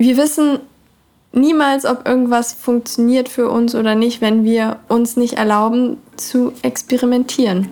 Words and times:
wir 0.00 0.16
wissen 0.16 0.60
niemals, 1.32 1.84
ob 1.84 2.08
irgendwas 2.08 2.54
funktioniert 2.54 3.28
für 3.28 3.50
uns 3.50 3.74
oder 3.74 3.94
nicht, 3.94 4.22
wenn 4.22 4.44
wir 4.44 4.78
uns 4.88 5.18
nicht 5.18 5.34
erlauben 5.34 5.98
zu 6.16 6.54
experimentieren. 6.62 7.68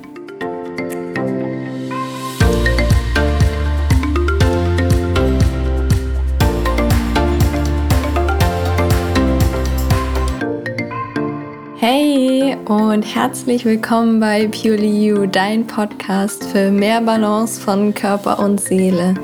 Hey 11.79 12.59
und 12.67 13.03
herzlich 13.05 13.65
willkommen 13.65 14.21
bei 14.21 14.49
Purely 14.49 15.07
You, 15.07 15.25
dein 15.25 15.67
Podcast 15.67 16.45
für 16.45 16.71
mehr 16.71 17.01
Balance 17.01 17.59
von 17.59 17.95
Körper 17.95 18.39
und 18.39 18.61
Seele. 18.61 19.15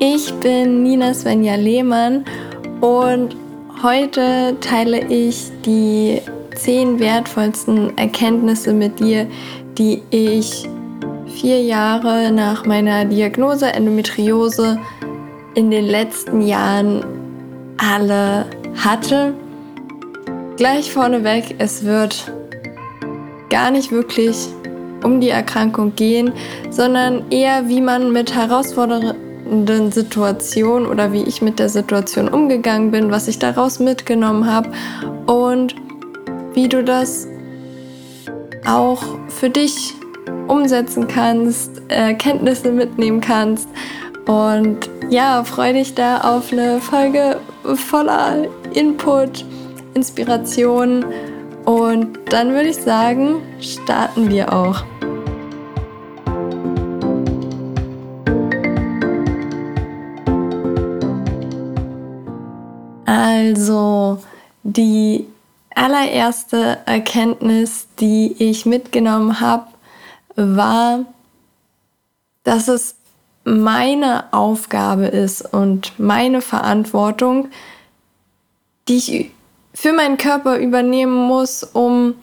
Ich 0.00 0.34
bin 0.40 0.82
Nina 0.82 1.14
Svenja 1.14 1.54
Lehmann 1.54 2.24
und 2.80 3.36
heute 3.82 4.56
teile 4.60 5.06
ich 5.06 5.52
die 5.64 6.20
zehn 6.56 6.98
wertvollsten 6.98 7.96
Erkenntnisse 7.96 8.72
mit 8.72 8.98
dir, 8.98 9.28
die 9.78 10.02
ich 10.10 10.68
vier 11.26 11.62
Jahre 11.62 12.32
nach 12.32 12.66
meiner 12.66 13.04
Diagnose 13.04 13.66
Endometriose 13.66 14.80
in 15.54 15.70
den 15.70 15.86
letzten 15.86 16.42
Jahren 16.42 17.04
alle 17.78 18.46
hatte. 18.76 19.32
Gleich 20.56 20.90
vorneweg, 20.90 21.54
es 21.58 21.84
wird 21.84 22.32
gar 23.48 23.70
nicht 23.70 23.92
wirklich 23.92 24.48
um 25.04 25.20
die 25.20 25.28
Erkrankung 25.28 25.94
gehen, 25.94 26.32
sondern 26.70 27.30
eher 27.30 27.68
wie 27.68 27.80
man 27.80 28.12
mit 28.12 28.34
Herausforderungen 28.34 29.23
Situation 29.90 30.86
oder 30.86 31.12
wie 31.12 31.22
ich 31.22 31.42
mit 31.42 31.58
der 31.58 31.68
Situation 31.68 32.28
umgegangen 32.28 32.90
bin, 32.90 33.10
was 33.10 33.28
ich 33.28 33.38
daraus 33.38 33.78
mitgenommen 33.78 34.50
habe 34.50 34.70
und 35.26 35.74
wie 36.54 36.68
du 36.68 36.82
das 36.82 37.28
auch 38.66 39.02
für 39.28 39.50
dich 39.50 39.94
umsetzen 40.48 41.08
kannst, 41.08 41.82
Erkenntnisse 41.88 42.72
mitnehmen 42.72 43.20
kannst. 43.20 43.68
Und 44.26 44.88
ja, 45.10 45.44
freue 45.44 45.74
dich 45.74 45.94
da 45.94 46.18
auf 46.20 46.52
eine 46.52 46.80
Folge 46.80 47.38
voller 47.74 48.46
Input, 48.72 49.44
Inspiration. 49.94 51.04
Und 51.64 52.18
dann 52.30 52.52
würde 52.52 52.68
ich 52.68 52.76
sagen, 52.76 53.42
starten 53.60 54.30
wir 54.30 54.52
auch. 54.52 54.82
Also 63.34 64.22
die 64.62 65.26
allererste 65.74 66.78
Erkenntnis, 66.86 67.88
die 67.98 68.32
ich 68.38 68.64
mitgenommen 68.64 69.40
habe, 69.40 69.66
war, 70.36 71.00
dass 72.44 72.68
es 72.68 72.94
meine 73.42 74.32
Aufgabe 74.32 75.06
ist 75.06 75.52
und 75.52 75.98
meine 75.98 76.42
Verantwortung, 76.42 77.48
die 78.86 78.96
ich 78.98 79.30
für 79.74 79.92
meinen 79.92 80.16
Körper 80.16 80.58
übernehmen 80.58 81.26
muss, 81.26 81.64
um 81.64 82.14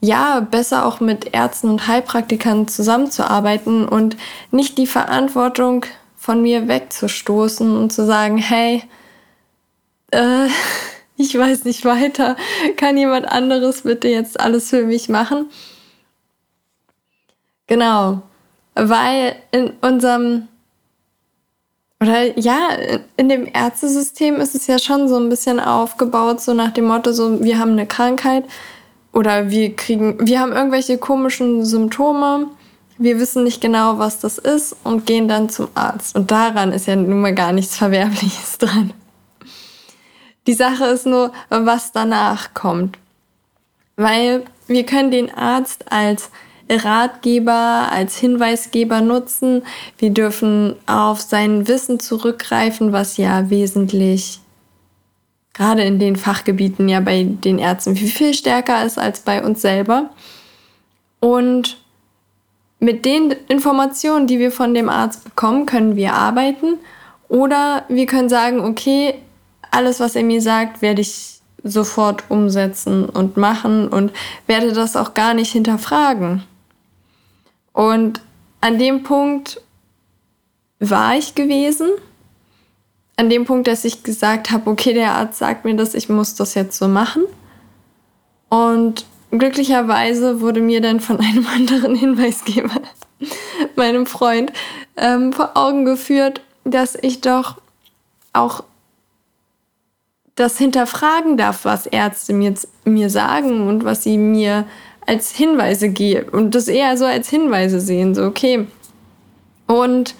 ja 0.00 0.38
besser 0.38 0.86
auch 0.86 1.00
mit 1.00 1.34
Ärzten 1.34 1.70
und 1.70 1.88
Heilpraktikern 1.88 2.68
zusammenzuarbeiten 2.68 3.88
und 3.88 4.16
nicht 4.52 4.78
die 4.78 4.86
Verantwortung 4.86 5.84
von 6.16 6.40
mir 6.40 6.68
wegzustoßen 6.68 7.76
und 7.76 7.92
zu 7.92 8.06
sagen, 8.06 8.38
hey, 8.38 8.84
äh, 10.14 10.48
ich 11.16 11.36
weiß 11.36 11.64
nicht 11.64 11.84
weiter, 11.84 12.36
kann 12.76 12.96
jemand 12.96 13.26
anderes 13.26 13.82
bitte 13.82 14.08
jetzt 14.08 14.40
alles 14.40 14.70
für 14.70 14.84
mich 14.84 15.08
machen? 15.08 15.46
Genau, 17.66 18.22
weil 18.74 19.36
in 19.52 19.72
unserem 19.80 20.48
oder 22.00 22.38
ja, 22.38 22.68
in 23.16 23.30
dem 23.30 23.48
Ärztesystem 23.50 24.36
ist 24.36 24.54
es 24.54 24.66
ja 24.66 24.78
schon 24.78 25.08
so 25.08 25.16
ein 25.16 25.30
bisschen 25.30 25.58
aufgebaut, 25.58 26.40
so 26.40 26.52
nach 26.52 26.72
dem 26.72 26.84
Motto, 26.84 27.12
so 27.12 27.42
wir 27.42 27.58
haben 27.58 27.72
eine 27.72 27.86
Krankheit 27.86 28.44
oder 29.12 29.48
wir 29.48 29.74
kriegen, 29.74 30.26
wir 30.26 30.40
haben 30.40 30.52
irgendwelche 30.52 30.98
komischen 30.98 31.64
Symptome, 31.64 32.48
wir 32.98 33.18
wissen 33.18 33.44
nicht 33.44 33.60
genau, 33.62 33.98
was 33.98 34.20
das 34.20 34.36
ist 34.36 34.76
und 34.84 35.06
gehen 35.06 35.28
dann 35.28 35.48
zum 35.48 35.68
Arzt. 35.74 36.14
Und 36.14 36.30
daran 36.30 36.72
ist 36.72 36.86
ja 36.86 36.96
nun 36.96 37.20
mal 37.20 37.34
gar 37.34 37.52
nichts 37.52 37.76
Verwerfliches 37.76 38.58
dran. 38.58 38.92
Die 40.46 40.54
Sache 40.54 40.84
ist 40.86 41.06
nur, 41.06 41.32
was 41.48 41.92
danach 41.92 42.54
kommt. 42.54 42.98
Weil 43.96 44.44
wir 44.66 44.84
können 44.84 45.10
den 45.10 45.32
Arzt 45.32 45.90
als 45.90 46.30
Ratgeber, 46.70 47.88
als 47.90 48.16
Hinweisgeber 48.16 49.00
nutzen. 49.00 49.62
Wir 49.98 50.10
dürfen 50.10 50.76
auf 50.86 51.20
sein 51.20 51.68
Wissen 51.68 52.00
zurückgreifen, 52.00 52.92
was 52.92 53.16
ja 53.16 53.50
wesentlich 53.50 54.40
gerade 55.52 55.84
in 55.84 55.98
den 55.98 56.16
Fachgebieten 56.16 56.88
ja 56.88 57.00
bei 57.00 57.22
den 57.22 57.58
Ärzten 57.58 57.96
viel, 57.96 58.08
viel 58.08 58.34
stärker 58.34 58.84
ist 58.84 58.98
als 58.98 59.20
bei 59.20 59.42
uns 59.42 59.62
selber. 59.62 60.10
Und 61.20 61.78
mit 62.80 63.04
den 63.04 63.34
Informationen, 63.48 64.26
die 64.26 64.38
wir 64.38 64.50
von 64.50 64.74
dem 64.74 64.88
Arzt 64.88 65.24
bekommen, 65.24 65.64
können 65.64 65.96
wir 65.96 66.12
arbeiten. 66.12 66.78
Oder 67.28 67.84
wir 67.88 68.06
können 68.06 68.28
sagen, 68.28 68.60
okay, 68.60 69.14
alles, 69.74 70.00
was 70.00 70.16
er 70.16 70.22
mir 70.22 70.40
sagt, 70.40 70.82
werde 70.82 71.00
ich 71.00 71.40
sofort 71.62 72.24
umsetzen 72.28 73.08
und 73.08 73.36
machen 73.36 73.88
und 73.88 74.12
werde 74.46 74.72
das 74.72 74.96
auch 74.96 75.14
gar 75.14 75.34
nicht 75.34 75.52
hinterfragen. 75.52 76.44
Und 77.72 78.20
an 78.60 78.78
dem 78.78 79.02
Punkt 79.02 79.60
war 80.78 81.16
ich 81.16 81.34
gewesen. 81.34 81.88
An 83.16 83.30
dem 83.30 83.44
Punkt, 83.44 83.66
dass 83.66 83.84
ich 83.84 84.02
gesagt 84.02 84.50
habe, 84.50 84.70
okay, 84.70 84.92
der 84.92 85.12
Arzt 85.12 85.38
sagt 85.38 85.64
mir 85.64 85.74
das, 85.74 85.94
ich 85.94 86.08
muss 86.08 86.34
das 86.34 86.54
jetzt 86.54 86.78
so 86.78 86.88
machen. 86.88 87.24
Und 88.48 89.06
glücklicherweise 89.30 90.40
wurde 90.40 90.60
mir 90.60 90.80
dann 90.80 91.00
von 91.00 91.18
einem 91.18 91.46
anderen 91.54 91.94
Hinweisgeber, 91.94 92.80
meinem 93.76 94.06
Freund, 94.06 94.52
ähm, 94.96 95.32
vor 95.32 95.56
Augen 95.56 95.84
geführt, 95.84 96.40
dass 96.64 96.96
ich 97.00 97.20
doch 97.20 97.56
auch 98.32 98.64
das 100.34 100.58
hinterfragen 100.58 101.36
darf, 101.36 101.64
was 101.64 101.86
Ärzte 101.86 102.32
mir, 102.32 102.54
mir 102.84 103.10
sagen 103.10 103.68
und 103.68 103.84
was 103.84 104.02
sie 104.02 104.18
mir 104.18 104.66
als 105.06 105.30
Hinweise 105.30 105.90
geben 105.90 106.30
und 106.30 106.54
das 106.54 106.68
eher 106.68 106.96
so 106.96 107.04
als 107.04 107.28
Hinweise 107.28 107.80
sehen, 107.80 108.14
so 108.14 108.24
okay. 108.24 108.66
Und 109.66 110.14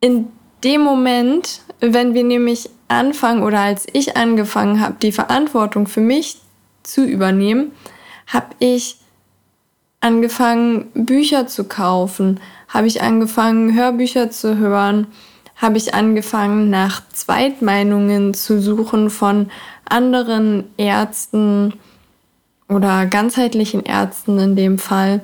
in 0.00 0.28
dem 0.62 0.82
Moment, 0.82 1.62
wenn 1.80 2.14
wir 2.14 2.24
nämlich 2.24 2.70
anfangen 2.88 3.42
oder 3.42 3.60
als 3.60 3.86
ich 3.92 4.16
angefangen 4.16 4.80
habe, 4.80 4.96
die 5.02 5.12
Verantwortung 5.12 5.86
für 5.86 6.00
mich 6.00 6.38
zu 6.82 7.04
übernehmen, 7.04 7.72
habe 8.26 8.48
ich 8.58 8.98
angefangen, 10.00 10.90
Bücher 10.94 11.46
zu 11.46 11.64
kaufen, 11.64 12.40
habe 12.68 12.86
ich 12.86 13.02
angefangen, 13.02 13.74
Hörbücher 13.74 14.30
zu 14.30 14.58
hören, 14.58 15.08
habe 15.56 15.78
ich 15.78 15.94
angefangen, 15.94 16.70
nach 16.70 17.02
Zweitmeinungen 17.12 18.34
zu 18.34 18.60
suchen 18.60 19.10
von 19.10 19.50
anderen 19.88 20.64
Ärzten 20.76 21.74
oder 22.68 23.06
ganzheitlichen 23.06 23.84
Ärzten 23.84 24.38
in 24.38 24.56
dem 24.56 24.78
Fall 24.78 25.22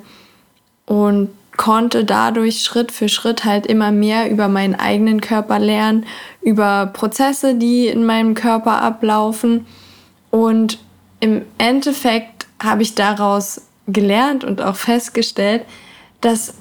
und 0.85 1.29
konnte 1.55 2.03
dadurch 2.03 2.63
Schritt 2.63 2.91
für 2.91 3.09
Schritt 3.09 3.45
halt 3.45 3.67
immer 3.67 3.91
mehr 3.91 4.29
über 4.31 4.47
meinen 4.47 4.75
eigenen 4.75 5.21
Körper 5.21 5.59
lernen, 5.59 6.05
über 6.41 6.87
Prozesse, 6.87 7.55
die 7.55 7.87
in 7.87 8.05
meinem 8.05 8.33
Körper 8.33 8.81
ablaufen. 8.81 9.67
Und 10.31 10.79
im 11.19 11.43
Endeffekt 11.59 12.47
habe 12.61 12.81
ich 12.81 12.95
daraus 12.95 13.61
gelernt 13.87 14.43
und 14.43 14.61
auch 14.61 14.75
festgestellt, 14.75 15.63
dass 16.21 16.55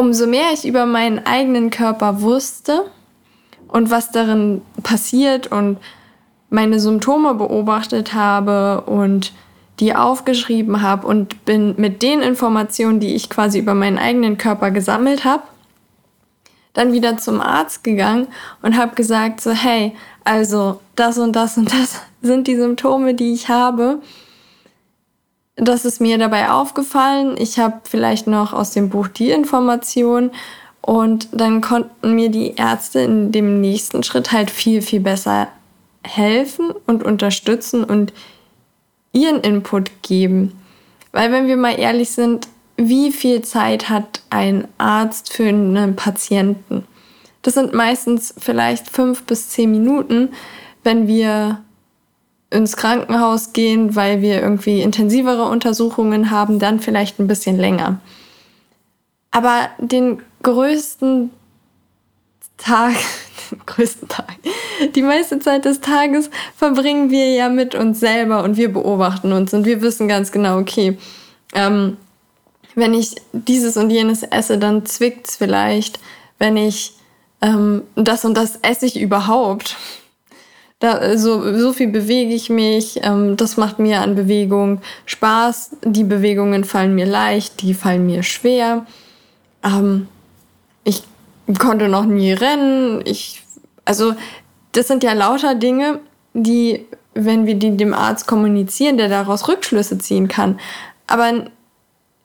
umso 0.00 0.26
mehr 0.26 0.54
ich 0.54 0.66
über 0.66 0.86
meinen 0.86 1.26
eigenen 1.26 1.68
Körper 1.68 2.22
wusste 2.22 2.86
und 3.68 3.90
was 3.90 4.10
darin 4.10 4.62
passiert 4.82 5.52
und 5.52 5.76
meine 6.48 6.80
Symptome 6.80 7.34
beobachtet 7.34 8.14
habe 8.14 8.80
und 8.86 9.32
die 9.78 9.94
aufgeschrieben 9.94 10.80
habe 10.80 11.06
und 11.06 11.44
bin 11.44 11.74
mit 11.76 12.00
den 12.02 12.22
Informationen, 12.22 12.98
die 12.98 13.14
ich 13.14 13.28
quasi 13.28 13.58
über 13.58 13.74
meinen 13.74 13.98
eigenen 13.98 14.38
Körper 14.38 14.70
gesammelt 14.70 15.24
habe, 15.24 15.42
dann 16.72 16.94
wieder 16.94 17.18
zum 17.18 17.42
Arzt 17.42 17.84
gegangen 17.84 18.28
und 18.62 18.78
habe 18.78 18.94
gesagt, 18.94 19.42
so 19.42 19.50
hey, 19.50 19.94
also 20.24 20.80
das 20.96 21.18
und 21.18 21.36
das 21.36 21.58
und 21.58 21.70
das 21.70 22.00
sind 22.22 22.46
die 22.46 22.56
Symptome, 22.56 23.12
die 23.12 23.34
ich 23.34 23.50
habe 23.50 24.00
das 25.60 25.84
ist 25.84 26.00
mir 26.00 26.18
dabei 26.18 26.50
aufgefallen. 26.50 27.36
Ich 27.38 27.58
habe 27.58 27.80
vielleicht 27.84 28.26
noch 28.26 28.52
aus 28.52 28.72
dem 28.72 28.88
Buch 28.90 29.08
die 29.08 29.30
Information 29.30 30.30
Und 30.82 31.28
dann 31.32 31.60
konnten 31.60 32.14
mir 32.14 32.30
die 32.30 32.54
Ärzte 32.54 33.00
in 33.00 33.32
dem 33.32 33.60
nächsten 33.60 34.02
Schritt 34.02 34.32
halt 34.32 34.50
viel, 34.50 34.82
viel 34.82 35.00
besser 35.00 35.48
helfen 36.02 36.72
und 36.86 37.02
unterstützen 37.04 37.84
und 37.84 38.12
ihren 39.12 39.40
Input 39.40 39.90
geben. 40.02 40.58
Weil 41.12 41.32
wenn 41.32 41.46
wir 41.46 41.56
mal 41.56 41.78
ehrlich 41.78 42.10
sind, 42.10 42.48
wie 42.76 43.12
viel 43.12 43.42
Zeit 43.42 43.90
hat 43.90 44.22
ein 44.30 44.66
Arzt 44.78 45.32
für 45.32 45.46
einen 45.48 45.96
Patienten? 45.96 46.84
Das 47.42 47.54
sind 47.54 47.74
meistens 47.74 48.34
vielleicht 48.38 48.88
fünf 48.88 49.24
bis 49.24 49.50
zehn 49.50 49.70
Minuten, 49.70 50.30
wenn 50.82 51.06
wir 51.06 51.62
ins 52.50 52.76
Krankenhaus 52.76 53.52
gehen, 53.52 53.94
weil 53.94 54.22
wir 54.22 54.42
irgendwie 54.42 54.82
intensivere 54.82 55.44
Untersuchungen 55.44 56.30
haben, 56.30 56.58
dann 56.58 56.80
vielleicht 56.80 57.18
ein 57.18 57.28
bisschen 57.28 57.56
länger. 57.56 58.00
Aber 59.30 59.68
den 59.78 60.20
größten 60.42 61.30
Tag, 62.58 62.94
den 63.50 63.60
größten 63.66 64.08
Tag, 64.08 64.34
die 64.94 65.02
meiste 65.02 65.38
Zeit 65.38 65.64
des 65.64 65.80
Tages 65.80 66.30
verbringen 66.56 67.10
wir 67.10 67.32
ja 67.32 67.48
mit 67.48 67.74
uns 67.74 68.00
selber 68.00 68.42
und 68.42 68.56
wir 68.56 68.72
beobachten 68.72 69.32
uns 69.32 69.54
und 69.54 69.64
wir 69.64 69.80
wissen 69.82 70.08
ganz 70.08 70.32
genau, 70.32 70.58
okay, 70.58 70.98
ähm, 71.54 71.96
wenn 72.74 72.94
ich 72.94 73.16
dieses 73.32 73.76
und 73.76 73.90
jenes 73.90 74.22
esse, 74.22 74.58
dann 74.58 74.86
zwickt's 74.86 75.36
vielleicht. 75.36 75.98
Wenn 76.38 76.56
ich 76.56 76.94
ähm, 77.42 77.82
das 77.96 78.24
und 78.24 78.34
das 78.34 78.58
esse 78.62 78.86
ich 78.86 78.98
überhaupt. 79.00 79.76
Da, 80.80 81.18
so, 81.18 81.58
so 81.58 81.74
viel 81.74 81.88
bewege 81.88 82.32
ich 82.32 82.48
mich, 82.48 83.00
ähm, 83.02 83.36
das 83.36 83.58
macht 83.58 83.78
mir 83.78 84.00
an 84.00 84.14
Bewegung 84.14 84.80
Spaß. 85.04 85.76
Die 85.84 86.04
Bewegungen 86.04 86.64
fallen 86.64 86.94
mir 86.94 87.04
leicht, 87.04 87.60
die 87.60 87.74
fallen 87.74 88.06
mir 88.06 88.22
schwer. 88.22 88.86
Ähm, 89.62 90.08
ich 90.84 91.02
konnte 91.58 91.88
noch 91.88 92.06
nie 92.06 92.32
rennen. 92.32 93.02
Ich, 93.04 93.42
also, 93.84 94.14
das 94.72 94.88
sind 94.88 95.02
ja 95.04 95.12
lauter 95.12 95.54
Dinge, 95.54 96.00
die, 96.32 96.86
wenn 97.12 97.46
wir 97.46 97.56
die 97.56 97.76
dem 97.76 97.92
Arzt 97.92 98.26
kommunizieren, 98.26 98.96
der 98.96 99.10
daraus 99.10 99.48
Rückschlüsse 99.48 99.98
ziehen 99.98 100.28
kann. 100.28 100.58
Aber 101.06 101.44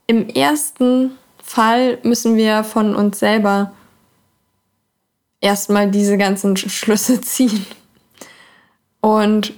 im 0.07 0.29
ersten 0.29 1.11
Fall 1.43 1.97
müssen 2.03 2.37
wir 2.37 2.63
von 2.63 2.95
uns 2.95 3.19
selber 3.19 3.73
erstmal 5.41 5.91
diese 5.91 6.17
ganzen 6.17 6.55
Schlüsse 6.55 7.19
ziehen. 7.21 7.65
Und 9.05 9.53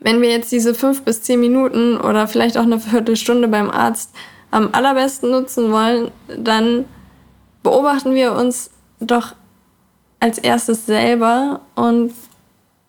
wenn 0.00 0.20
wir 0.20 0.28
jetzt 0.28 0.50
diese 0.50 0.74
fünf 0.74 1.04
bis 1.04 1.22
zehn 1.22 1.38
Minuten 1.38 1.96
oder 1.96 2.26
vielleicht 2.26 2.58
auch 2.58 2.64
eine 2.64 2.80
Viertelstunde 2.80 3.46
beim 3.46 3.70
Arzt 3.70 4.12
am 4.50 4.70
allerbesten 4.72 5.30
nutzen 5.30 5.70
wollen, 5.70 6.10
dann 6.36 6.84
beobachten 7.62 8.12
wir 8.12 8.32
uns 8.32 8.72
doch 8.98 9.36
als 10.18 10.38
erstes 10.38 10.84
selber 10.84 11.60
und 11.76 12.12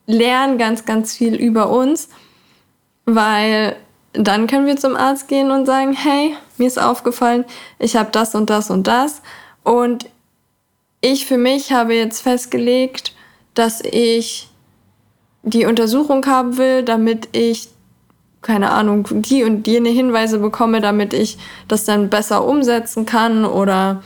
lernen 0.07 0.57
ganz, 0.57 0.85
ganz 0.85 1.15
viel 1.15 1.35
über 1.35 1.69
uns, 1.69 2.09
weil 3.05 3.75
dann 4.13 4.47
können 4.47 4.65
wir 4.65 4.77
zum 4.77 4.95
Arzt 4.95 5.27
gehen 5.27 5.51
und 5.51 5.67
sagen, 5.67 5.93
hey, 5.93 6.35
mir 6.57 6.65
ist 6.65 6.81
aufgefallen, 6.81 7.45
ich 7.77 7.95
habe 7.95 8.09
das 8.11 8.33
und 8.33 8.49
das 8.49 8.71
und 8.71 8.87
das. 8.87 9.21
Und 9.63 10.09
ich 11.01 11.27
für 11.27 11.37
mich 11.37 11.71
habe 11.71 11.93
jetzt 11.93 12.21
festgelegt, 12.21 13.13
dass 13.53 13.79
ich 13.83 14.50
die 15.43 15.65
Untersuchung 15.65 16.25
haben 16.25 16.57
will, 16.57 16.83
damit 16.83 17.29
ich, 17.31 17.69
keine 18.41 18.71
Ahnung, 18.71 19.07
die 19.09 19.43
und 19.43 19.67
jene 19.67 19.89
Hinweise 19.89 20.39
bekomme, 20.39 20.81
damit 20.81 21.13
ich 21.13 21.37
das 21.67 21.85
dann 21.85 22.09
besser 22.09 22.45
umsetzen 22.45 23.05
kann 23.05 23.45
oder 23.45 24.01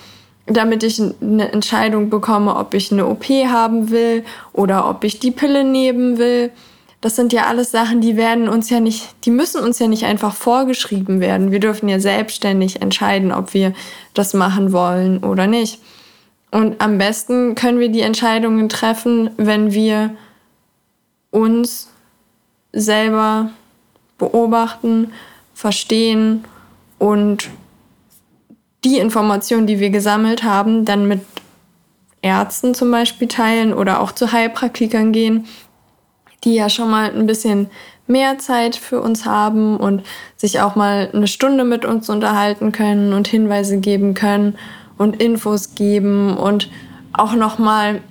damit 0.48 0.84
ich 0.84 1.02
eine 1.22 1.52
Entscheidung 1.52 2.10
bekomme, 2.10 2.56
ob 2.56 2.74
ich 2.74 2.92
eine 2.92 3.08
OP 3.08 3.26
haben 3.26 3.90
will 3.90 4.24
oder 4.54 4.88
ob 4.90 5.04
ich 5.04 5.20
die 5.20 5.32
Pille 5.32 5.64
nehmen 5.64 6.18
will. 6.18 6.52
Das 7.02 7.16
sind 7.16 7.34
ja 7.34 7.46
alles 7.46 7.72
Sachen, 7.72 8.02
die 8.02 8.16
werden 8.16 8.48
uns 8.48 8.70
ja 8.70 8.80
nicht, 8.80 9.16
die 9.26 9.32
müssen 9.32 9.62
uns 9.62 9.80
ja 9.80 9.88
nicht 9.88 10.06
einfach 10.06 10.34
vorgeschrieben 10.34 11.20
werden. 11.20 11.52
Wir 11.52 11.60
dürfen 11.60 11.90
ja 11.90 12.00
selbstständig 12.00 12.82
entscheiden, 12.82 13.32
ob 13.32 13.54
wir 13.54 13.74
das 14.14 14.34
machen 14.34 14.72
wollen 14.72 15.24
oder 15.24 15.48
nicht. 15.48 15.82
Und 16.52 16.80
am 16.80 16.98
besten 16.98 17.56
können 17.56 17.80
wir 17.80 17.90
die 17.90 18.02
Entscheidungen 18.02 18.70
treffen, 18.70 19.32
wenn 19.38 19.74
wir 19.74 20.12
uns 21.36 21.90
selber 22.72 23.50
beobachten, 24.18 25.12
verstehen 25.54 26.46
und 26.98 27.50
die 28.86 28.98
Informationen, 29.00 29.68
die 29.68 29.80
wir 29.80 29.90
gesammelt 29.90 30.44
haben, 30.44 30.86
dann 30.86 31.08
mit 31.08 31.22
Ärzten 32.22 32.74
zum 32.74 32.90
Beispiel 32.92 33.28
teilen 33.28 33.74
oder 33.74 34.00
auch 34.00 34.12
zu 34.12 34.32
Heilpraktikern 34.32 35.12
gehen, 35.12 35.46
die 36.44 36.56
ja 36.56 36.70
schon 36.70 36.90
mal 36.90 37.12
ein 37.12 37.28
bisschen 37.28 37.70
mehr 38.08 38.38
Zeit 38.38 38.76
für 38.76 39.02
uns 39.02 39.26
haben 39.26 39.78
und 39.78 40.04
sich 40.38 40.62
auch 40.62 40.76
mal 40.76 41.10
eine 41.12 41.28
Stunde 41.28 41.64
mit 41.64 41.86
uns 41.86 42.10
unterhalten 42.10 42.72
können 42.72 43.14
und 43.14 43.28
Hinweise 43.28 43.80
geben 43.80 44.14
können 44.14 44.58
und 44.98 45.22
Infos 45.22 45.76
geben 45.76 46.38
und 46.38 46.70
auch 47.14 47.34
noch 47.34 47.58
mal 47.58 48.02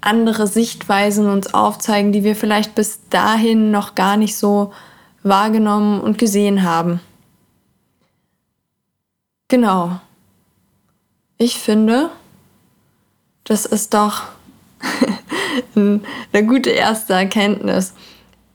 andere 0.00 0.46
Sichtweisen 0.46 1.28
uns 1.28 1.52
aufzeigen, 1.52 2.12
die 2.12 2.24
wir 2.24 2.36
vielleicht 2.36 2.74
bis 2.74 3.00
dahin 3.10 3.70
noch 3.70 3.94
gar 3.94 4.16
nicht 4.16 4.36
so 4.36 4.72
wahrgenommen 5.22 6.00
und 6.00 6.18
gesehen 6.18 6.62
haben. 6.62 7.00
Genau. 9.48 10.00
Ich 11.38 11.58
finde, 11.58 12.10
das 13.44 13.66
ist 13.66 13.94
doch 13.94 14.22
eine 15.74 16.46
gute 16.46 16.70
erste 16.70 17.14
Erkenntnis, 17.14 17.94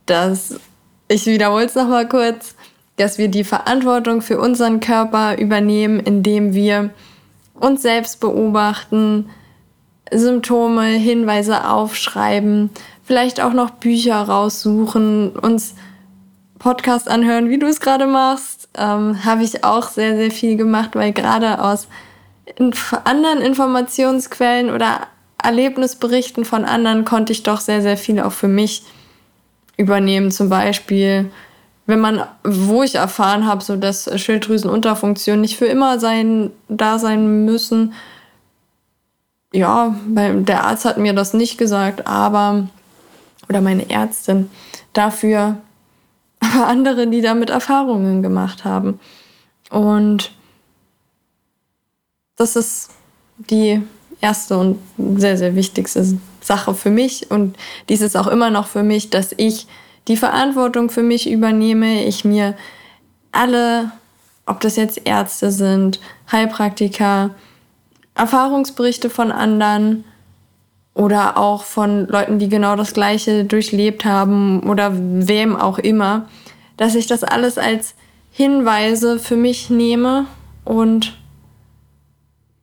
dass 0.05 0.59
ich 1.07 1.25
wiederhole 1.25 1.65
es 1.65 1.75
noch 1.75 1.87
mal 1.87 2.07
kurz, 2.07 2.55
dass 2.97 3.17
wir 3.17 3.27
die 3.27 3.43
Verantwortung 3.43 4.21
für 4.21 4.39
unseren 4.39 4.79
Körper 4.79 5.37
übernehmen, 5.37 5.99
indem 5.99 6.53
wir 6.53 6.91
uns 7.53 7.81
selbst 7.81 8.19
beobachten, 8.19 9.29
Symptome, 10.11 10.83
Hinweise 10.83 11.69
aufschreiben, 11.69 12.69
vielleicht 13.03 13.41
auch 13.41 13.53
noch 13.53 13.71
Bücher 13.71 14.21
raussuchen, 14.21 15.31
uns 15.31 15.75
Podcast 16.59 17.09
anhören, 17.09 17.49
wie 17.49 17.59
du 17.59 17.67
es 17.67 17.79
gerade 17.79 18.07
machst. 18.07 18.69
Ähm, 18.77 19.23
Habe 19.23 19.43
ich 19.43 19.63
auch 19.63 19.89
sehr, 19.89 20.15
sehr 20.15 20.31
viel 20.31 20.57
gemacht, 20.57 20.91
weil 20.93 21.11
gerade 21.11 21.63
aus 21.63 21.87
inf 22.55 22.95
anderen 23.03 23.41
Informationsquellen 23.41 24.69
oder 24.69 25.01
Erlebnisberichten 25.41 26.45
von 26.45 26.65
anderen 26.65 27.05
konnte 27.05 27.33
ich 27.33 27.43
doch 27.43 27.59
sehr, 27.59 27.81
sehr 27.81 27.97
viel 27.97 28.19
auch 28.19 28.31
für 28.31 28.47
mich 28.47 28.83
übernehmen. 29.77 30.31
Zum 30.31 30.49
Beispiel, 30.49 31.29
wenn 31.85 31.99
man, 31.99 32.23
wo 32.43 32.83
ich 32.83 32.95
erfahren 32.95 33.45
habe, 33.45 33.63
so 33.63 33.75
dass 33.75 34.09
Schilddrüsenunterfunktionen 34.19 35.41
nicht 35.41 35.57
für 35.57 35.65
immer 35.65 35.99
sein, 35.99 36.51
da 36.67 36.97
sein 36.97 37.45
müssen, 37.45 37.93
ja, 39.55 39.95
der 40.05 40.65
Arzt 40.65 40.85
hat 40.85 40.97
mir 40.97 41.13
das 41.13 41.33
nicht 41.33 41.57
gesagt, 41.57 42.05
aber, 42.07 42.67
oder 43.47 43.61
meine 43.61 43.89
Ärztin, 43.89 44.49
dafür 44.93 45.57
aber 46.39 46.67
andere, 46.67 47.07
die 47.07 47.21
damit 47.21 47.49
Erfahrungen 47.49 48.21
gemacht 48.21 48.65
haben. 48.65 48.99
Und 49.69 50.31
das 52.35 52.55
ist 52.55 52.89
die 53.37 53.81
erste 54.19 54.57
und 54.57 54.79
sehr, 55.17 55.37
sehr 55.37 55.55
wichtigste 55.55 56.17
Sache 56.41 56.75
für 56.75 56.89
mich. 56.89 57.31
Und 57.31 57.55
dies 57.87 58.01
ist 58.01 58.17
auch 58.17 58.27
immer 58.27 58.49
noch 58.49 58.67
für 58.67 58.83
mich, 58.83 59.09
dass 59.09 59.33
ich 59.37 59.67
die 60.07 60.17
Verantwortung 60.17 60.89
für 60.89 61.03
mich 61.03 61.29
übernehme. 61.29 62.03
Ich 62.03 62.25
mir 62.25 62.55
alle, 63.31 63.91
ob 64.45 64.59
das 64.59 64.75
jetzt 64.75 65.01
Ärzte 65.05 65.51
sind, 65.51 65.99
Heilpraktiker, 66.31 67.31
Erfahrungsberichte 68.15 69.09
von 69.09 69.31
anderen 69.31 70.05
oder 70.93 71.37
auch 71.37 71.63
von 71.63 72.07
Leuten, 72.07 72.39
die 72.39 72.49
genau 72.49 72.75
das 72.75 72.93
Gleiche 72.93 73.43
durchlebt 73.43 74.05
haben 74.05 74.61
oder 74.61 74.91
wem 74.93 75.55
auch 75.55 75.77
immer, 75.77 76.27
dass 76.77 76.95
ich 76.95 77.07
das 77.07 77.23
alles 77.23 77.57
als 77.57 77.95
Hinweise 78.31 79.19
für 79.19 79.35
mich 79.35 79.69
nehme 79.69 80.25
und 80.63 81.17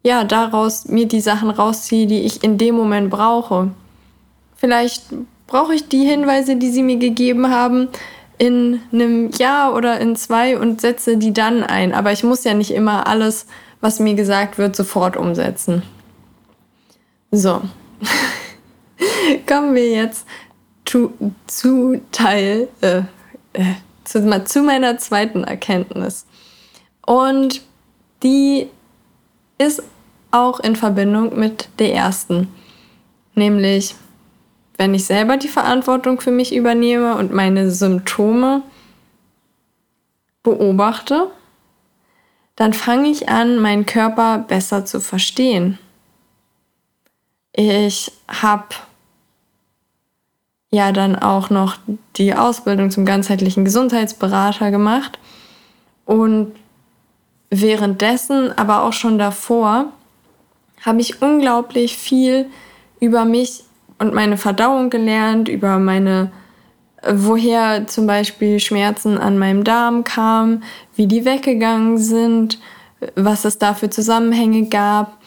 ja, 0.03 0.25
daraus 0.25 0.89
mir 0.89 1.07
die 1.07 1.21
Sachen 1.21 1.51
rausziehe, 1.51 2.07
die 2.07 2.23
ich 2.23 2.43
in 2.43 2.59
dem 2.59 2.75
Moment 2.75 3.11
brauche. 3.11 3.71
Vielleicht 4.57 5.05
brauche 5.47 5.75
ich 5.75 5.89
die 5.89 6.05
Hinweise, 6.05 6.57
die 6.57 6.71
sie 6.71 6.83
mir 6.83 6.97
gegeben 6.97 7.51
haben, 7.51 7.89
in 8.39 8.81
einem 8.93 9.31
Jahr 9.31 9.75
oder 9.75 10.01
in 10.01 10.17
zwei 10.17 10.59
und 10.59 10.81
setze 10.81 11.17
die 11.17 11.33
dann 11.33 11.63
ein. 11.63 11.95
Aber 11.95 12.11
ich 12.11 12.25
muss 12.25 12.43
ja 12.43 12.55
nicht 12.55 12.73
immer 12.73 13.07
alles 13.07 13.47
was 13.83 13.99
mir 13.99 14.15
gesagt 14.15 14.57
wird, 14.57 14.75
sofort 14.75 15.19
umsetzen. 15.19 15.83
So. 17.31 17.61
Kommen 19.47 19.75
wir 19.75 19.91
jetzt 19.91 20.25
zu, 20.87 21.13
zu 21.47 22.01
Teil, 22.13 22.69
äh, 22.81 23.03
äh, 23.53 23.75
zu, 24.05 24.45
zu 24.45 24.63
meiner 24.63 24.99
zweiten 24.99 25.45
Erkenntnis. 25.45 26.27
Und 27.05 27.63
die 28.23 28.69
ist 29.59 29.83
auch 30.31 30.61
in 30.61 30.77
Verbindung 30.77 31.39
mit 31.39 31.69
der 31.81 31.93
ersten. 31.93 32.49
Nämlich, 33.35 33.97
wenn 34.77 34.95
ich 34.95 35.05
selber 35.05 35.37
die 35.37 35.49
Verantwortung 35.49 36.21
für 36.21 36.31
mich 36.31 36.55
übernehme 36.55 37.17
und 37.17 37.33
meine 37.33 37.71
Symptome 37.71 38.63
beobachte, 40.45 41.31
dann 42.57 42.73
fange 42.73 43.09
ich 43.09 43.29
an, 43.29 43.59
meinen 43.59 43.87
Körper 43.87 44.39
besser 44.39 44.85
zu 44.85 45.01
verstehen. 45.01 45.79
Ich 47.55 48.13
habe 48.29 48.75
ja 50.71 50.91
dann 50.93 51.17
auch 51.17 51.51
noch 51.51 51.77
die 52.17 52.35
Ausbildung 52.35 52.91
zum 52.91 53.05
ganzheitlichen 53.05 53.65
Gesundheitsberater 53.65 54.71
gemacht 54.71 55.19
und 56.07 56.53
währenddessen, 57.51 58.57
aber 58.57 58.83
auch 58.83 58.95
schon 58.95 59.19
davor, 59.19 59.93
habe 60.85 61.01
ich 61.01 61.23
unglaublich 61.23 61.97
viel 61.97 62.47
über 63.01 63.25
mich 63.25 63.65
und 63.99 64.15
meine 64.15 64.37
Verdauung 64.37 64.91
gelernt, 64.91 65.49
über 65.49 65.79
meine, 65.79 66.33
woher 67.07 67.87
zum 67.87 68.07
Beispiel 68.07 68.61
Schmerzen 68.61 69.19
an 69.19 69.39
meinem 69.39 69.65
Darm 69.65 70.05
kamen, 70.05 70.63
wie 70.95 71.07
die 71.07 71.25
weggegangen 71.25 71.99
sind, 71.99 72.59
was 73.17 73.45
es 73.45 73.59
da 73.59 73.75
für 73.75 73.91
Zusammenhänge 73.91 74.69
gab 74.69 75.19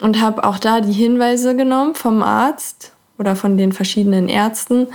und 0.00 0.20
habe 0.20 0.44
auch 0.44 0.58
da 0.58 0.80
die 0.80 0.92
Hinweise 0.92 1.54
genommen 1.54 1.94
vom 1.94 2.22
Arzt 2.22 2.92
oder 3.18 3.36
von 3.36 3.58
den 3.58 3.72
verschiedenen 3.72 4.28
Ärzten 4.28 4.88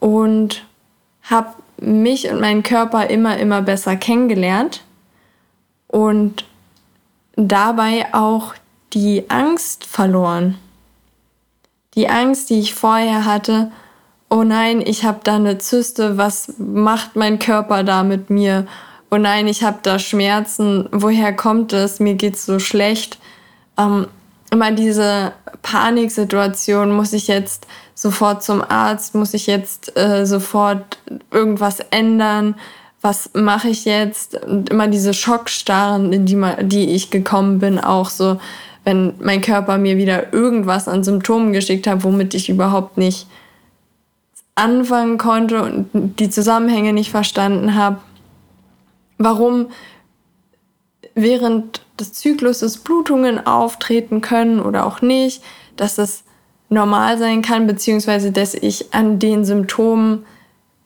und 0.00 0.64
habe 1.22 1.54
mich 1.80 2.30
und 2.30 2.40
meinen 2.40 2.62
Körper 2.62 3.08
immer, 3.08 3.36
immer 3.36 3.62
besser 3.62 3.96
kennengelernt 3.96 4.82
und 5.86 6.44
dabei 7.36 8.06
auch 8.12 8.54
die 8.94 9.28
Angst 9.28 9.84
verloren. 9.84 10.58
Die 11.94 12.08
Angst, 12.08 12.50
die 12.50 12.58
ich 12.58 12.74
vorher 12.74 13.24
hatte, 13.24 13.70
oh 14.28 14.42
nein, 14.42 14.82
ich 14.84 15.04
habe 15.04 15.20
da 15.24 15.36
eine 15.36 15.58
Zyste, 15.58 16.16
was 16.16 16.54
macht 16.58 17.16
mein 17.16 17.38
Körper 17.38 17.82
da 17.82 18.02
mit 18.02 18.30
mir? 18.30 18.66
Oh 19.10 19.16
nein, 19.16 19.46
ich 19.46 19.62
habe 19.62 19.78
da 19.82 19.98
Schmerzen, 19.98 20.88
woher 20.92 21.34
kommt 21.34 21.72
es? 21.72 21.98
Mir 21.98 22.14
geht's 22.14 22.44
so 22.44 22.58
schlecht. 22.58 23.18
Ähm, 23.78 24.06
immer 24.50 24.70
diese 24.72 25.32
Paniksituation, 25.62 26.94
muss 26.94 27.12
ich 27.12 27.28
jetzt 27.28 27.66
sofort 27.94 28.42
zum 28.42 28.62
Arzt, 28.62 29.14
muss 29.14 29.34
ich 29.34 29.46
jetzt 29.46 29.96
äh, 29.96 30.26
sofort 30.26 30.98
irgendwas 31.30 31.80
ändern, 31.90 32.54
was 33.00 33.30
mache 33.34 33.68
ich 33.68 33.84
jetzt? 33.84 34.34
Und 34.44 34.70
immer 34.70 34.88
diese 34.88 35.14
Schockstarren, 35.14 36.12
in 36.12 36.26
die, 36.26 36.40
die 36.62 36.90
ich 36.90 37.10
gekommen 37.10 37.60
bin, 37.60 37.78
auch 37.78 38.10
so, 38.10 38.40
wenn 38.84 39.14
mein 39.20 39.40
Körper 39.40 39.78
mir 39.78 39.96
wieder 39.96 40.32
irgendwas 40.32 40.88
an 40.88 41.04
Symptomen 41.04 41.52
geschickt 41.52 41.86
hat, 41.86 42.02
womit 42.02 42.34
ich 42.34 42.48
überhaupt 42.48 42.98
nicht 42.98 43.26
anfangen 44.58 45.18
konnte 45.18 45.62
und 45.62 46.18
die 46.18 46.30
Zusammenhänge 46.30 46.92
nicht 46.92 47.10
verstanden 47.10 47.74
habe. 47.74 47.98
Warum 49.16 49.68
während 51.14 51.82
des 51.98 52.12
Zykluses 52.12 52.78
Blutungen 52.78 53.44
auftreten 53.46 54.20
können 54.20 54.60
oder 54.60 54.86
auch 54.86 55.02
nicht, 55.02 55.42
dass 55.76 55.96
das 55.96 56.22
normal 56.68 57.18
sein 57.18 57.42
kann, 57.42 57.66
beziehungsweise 57.66 58.30
dass 58.30 58.54
ich 58.54 58.92
an 58.92 59.18
den 59.18 59.44
Symptomen 59.44 60.24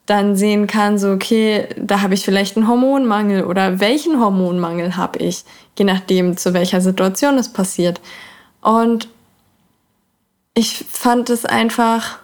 dann 0.05 0.35
sehen 0.35 0.67
kann, 0.67 0.97
so 0.97 1.11
okay, 1.11 1.67
da 1.77 2.01
habe 2.01 2.13
ich 2.13 2.25
vielleicht 2.25 2.57
einen 2.57 2.67
Hormonmangel 2.67 3.45
oder 3.45 3.79
welchen 3.79 4.19
Hormonmangel 4.19 4.97
habe 4.97 5.19
ich, 5.19 5.45
je 5.77 5.85
nachdem, 5.85 6.35
zu 6.35 6.53
welcher 6.53 6.81
Situation 6.81 7.37
es 7.37 7.51
passiert. 7.51 8.01
Und 8.61 9.07
ich 10.55 10.85
fand 10.89 11.29
es 11.29 11.45
einfach, 11.45 12.19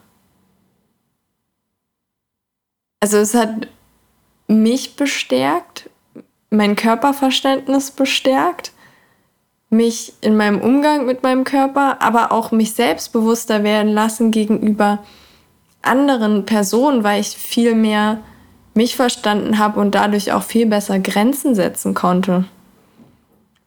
also 3.00 3.18
es 3.18 3.34
hat 3.34 3.68
mich 4.48 4.96
bestärkt, 4.96 5.90
mein 6.50 6.76
Körperverständnis 6.76 7.92
bestärkt, 7.92 8.72
mich 9.70 10.14
in 10.22 10.36
meinem 10.36 10.62
Umgang 10.62 11.06
mit 11.06 11.22
meinem 11.22 11.44
Körper, 11.44 12.02
aber 12.02 12.32
auch 12.32 12.52
mich 12.52 12.74
selbstbewusster 12.74 13.64
werden 13.64 13.94
lassen 13.94 14.32
gegenüber 14.32 15.00
anderen 15.82 16.46
Personen, 16.46 17.04
weil 17.04 17.22
ich 17.22 17.30
viel 17.30 17.76
mehr 17.76 18.20
mich 18.74 18.96
verstanden 18.96 19.60
habe 19.60 19.80
und 19.80 19.94
dadurch 19.94 20.32
auch 20.32 20.44
viel 20.44 20.66
besser 20.66 21.00
Grenzen 21.00 21.54
setzen 21.54 21.94
konnte. 21.94 22.46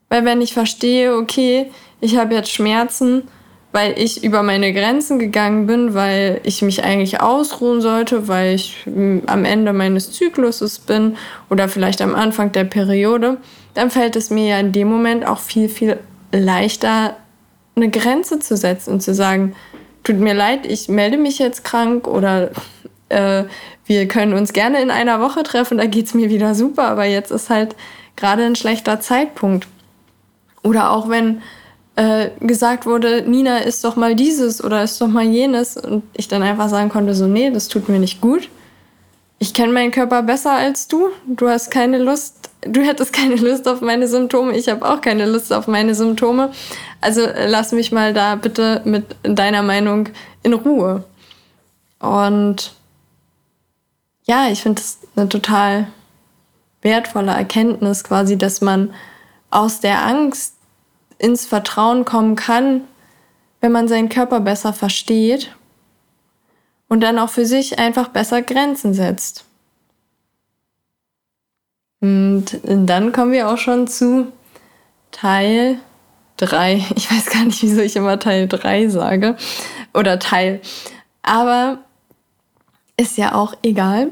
Weil 0.09 0.25
wenn 0.25 0.41
ich 0.41 0.53
verstehe, 0.53 1.17
okay, 1.17 1.71
ich 2.01 2.17
habe 2.17 2.35
jetzt 2.35 2.51
Schmerzen, 2.51 3.29
weil 3.73 3.99
ich 3.99 4.23
über 4.23 4.43
meine 4.43 4.73
Grenzen 4.73 5.19
gegangen 5.19 5.67
bin, 5.67 5.95
weil 5.95 6.41
ich 6.45 6.61
mich 6.63 6.85
eigentlich 6.85 7.21
ausruhen 7.21 7.81
sollte, 7.81 8.29
weil 8.29 8.55
ich 8.55 8.77
hm, 8.85 9.23
am 9.27 9.45
Ende 9.45 9.73
meines 9.73 10.13
Zykluses 10.13 10.79
bin 10.79 11.17
oder 11.49 11.69
vielleicht 11.69 12.03
am 12.03 12.15
Anfang 12.15 12.53
der 12.53 12.65
Periode, 12.65 13.39
dann 13.75 13.91
fällt 13.91 14.15
es 14.17 14.31
mir 14.31 14.47
ja 14.47 14.59
in 14.59 14.73
dem 14.73 14.89
Moment 14.89 15.27
auch 15.27 15.41
viel, 15.41 15.69
viel 15.69 15.99
leichter, 16.31 17.17
eine 17.75 17.89
Grenze 17.89 18.39
zu 18.39 18.57
setzen 18.57 18.93
und 18.93 19.03
zu 19.03 19.15
sagen, 19.15 19.55
tut 20.05 20.17
mir 20.19 20.35
leid, 20.35 20.67
ich 20.67 20.89
melde 20.89 21.17
mich 21.17 21.39
jetzt 21.39 21.65
krank 21.65 22.07
oder 22.07 22.51
äh, 23.09 23.45
wir 23.87 24.09
können 24.09 24.35
uns 24.35 24.53
gerne 24.53 24.83
in 24.83 24.91
einer 24.91 25.21
Woche 25.21 25.43
treffen, 25.43 25.79
da 25.79 25.87
geht 25.87 26.07
es 26.07 26.15
mir 26.15 26.29
wieder 26.29 26.55
super, 26.55 26.89
aber 26.89 27.07
jetzt 27.07 27.31
ist 27.31 27.49
halt 27.49 27.75
gerade 28.17 28.45
ein 28.45 28.57
schlechter 28.57 29.01
Zeitpunkt. 29.01 29.67
Oder 30.63 30.91
auch 30.91 31.09
wenn 31.09 31.43
äh, 31.97 32.31
gesagt 32.41 32.87
wurde, 32.87 33.23
Nina 33.23 33.59
ist 33.59 33.85
doch 33.85 33.97
mal 33.97 34.15
dieses 34.15 34.63
oder 34.65 34.83
ist 34.83 35.01
doch 35.01 35.09
mal 35.09 35.25
jenes 35.25 35.77
und 35.77 36.03
ich 36.15 36.29
dann 36.29 36.43
einfach 36.43 36.69
sagen 36.69 36.89
konnte, 36.89 37.15
so 37.15 37.27
nee, 37.27 37.51
das 37.51 37.69
tut 37.69 37.89
mir 37.89 37.99
nicht 37.99 38.21
gut. 38.21 38.49
Ich 39.39 39.55
kenne 39.55 39.73
meinen 39.73 39.91
Körper 39.91 40.23
besser 40.23 40.53
als 40.53 40.87
du. 40.87 41.09
Du 41.27 41.49
hast 41.49 41.71
keine 41.71 41.99
Lust, 41.99 42.51
du 42.63 42.81
hättest 42.81 43.13
keine 43.13 43.35
Lust 43.35 43.67
auf 43.69 43.81
meine 43.81 44.07
Symptome. 44.07 44.57
Ich 44.57 44.69
habe 44.69 44.89
auch 44.89 45.01
keine 45.01 45.27
Lust 45.27 45.53
auf 45.53 45.67
meine 45.67 45.95
Symptome. 45.95 46.53
Also 47.01 47.23
äh, 47.23 47.49
lass 47.49 47.73
mich 47.73 47.93
mal 47.93 48.15
da 48.15 48.37
bitte 48.37 48.81
mit 48.85 49.05
deiner 49.23 49.63
Meinung 49.63 50.09
in 50.43 50.55
Ruhe. 50.55 51.05
Und 51.99 52.73
ja, 54.25 54.49
ich 54.49 54.63
finde 54.63 54.81
es 54.81 54.99
eine 55.17 55.29
total 55.29 55.89
wertvolle 56.81 57.33
Erkenntnis 57.33 58.05
quasi, 58.05 58.39
dass 58.39 58.61
man 58.61 58.95
aus 59.51 59.81
der 59.81 60.05
Angst 60.07 60.55
ins 61.23 61.47
Vertrauen 61.47 62.05
kommen 62.05 62.37
kann, 62.37 62.83
wenn 63.61 63.73
man 63.73 63.89
seinen 63.89 64.09
Körper 64.09 64.41
besser 64.41 64.73
versteht 64.73 65.55
und 66.89 67.01
dann 67.01 67.19
auch 67.19 67.31
für 67.31 67.47
sich 67.47 67.79
einfach 67.79 68.09
besser 68.09 68.43
Grenzen 68.43 68.93
setzt. 68.93 69.45
Und 72.01 72.61
dann 72.65 73.13
kommen 73.13 73.31
wir 73.31 73.49
auch 73.49 73.59
schon 73.59 73.87
zu 73.87 74.33
Teil 75.13 75.79
3. 76.39 76.85
Ich 76.97 77.11
weiß 77.11 77.27
gar 77.31 77.45
nicht, 77.45 77.63
wieso 77.63 77.81
ich 77.81 77.95
immer 77.95 78.19
Teil 78.19 78.49
3 78.49 78.89
sage. 78.89 79.37
Oder 79.95 80.19
Teil. 80.19 80.61
Aber 81.23 81.79
ist 82.97 83.17
ja 83.17 83.37
auch 83.37 83.55
egal. 83.63 84.11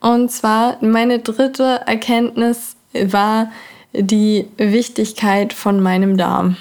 Und 0.00 0.30
zwar 0.30 0.82
meine 0.82 1.18
dritte 1.18 1.82
Erkenntnis 1.86 2.76
war, 2.94 3.52
die 3.92 4.48
Wichtigkeit 4.56 5.52
von 5.52 5.80
meinem 5.80 6.16
Darm. 6.16 6.56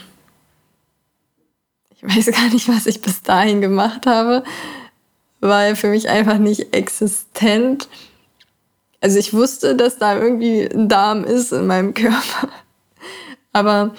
Ich 1.95 2.03
weiß 2.03 2.33
gar 2.33 2.49
nicht, 2.49 2.67
was 2.69 2.85
ich 2.85 3.01
bis 3.01 3.21
dahin 3.21 3.61
gemacht 3.61 4.05
habe, 4.05 4.43
weil 5.39 5.75
für 5.75 5.87
mich 5.87 6.09
einfach 6.09 6.37
nicht 6.37 6.73
existent. 6.73 7.89
Also 9.01 9.19
ich 9.19 9.33
wusste, 9.33 9.75
dass 9.75 9.97
da 9.97 10.17
irgendwie 10.17 10.61
ein 10.61 10.89
Darm 10.89 11.23
ist 11.23 11.51
in 11.51 11.67
meinem 11.67 11.93
Körper. 11.93 12.49
Aber 13.53 13.95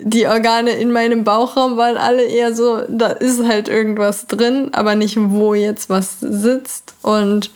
die 0.00 0.26
Organe 0.26 0.70
in 0.72 0.92
meinem 0.92 1.24
Bauchraum 1.24 1.76
waren 1.76 1.96
alle 1.96 2.24
eher 2.24 2.54
so, 2.54 2.82
da 2.88 3.08
ist 3.08 3.44
halt 3.44 3.68
irgendwas 3.68 4.26
drin, 4.26 4.70
aber 4.72 4.94
nicht 4.94 5.16
wo 5.18 5.54
jetzt 5.54 5.88
was 5.88 6.20
sitzt. 6.20 6.94
Und 7.02 7.50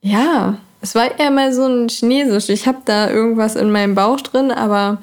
ja, 0.00 0.58
es 0.84 0.94
war 0.94 1.18
eher 1.18 1.30
mal 1.30 1.50
so 1.50 1.64
ein 1.64 1.88
Chinesisch. 1.88 2.50
Ich 2.50 2.66
habe 2.66 2.82
da 2.84 3.08
irgendwas 3.08 3.56
in 3.56 3.72
meinem 3.72 3.94
Bauch 3.94 4.20
drin, 4.20 4.50
aber 4.50 4.98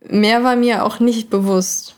mehr 0.00 0.42
war 0.42 0.56
mir 0.56 0.82
auch 0.82 0.98
nicht 0.98 1.28
bewusst. 1.28 1.94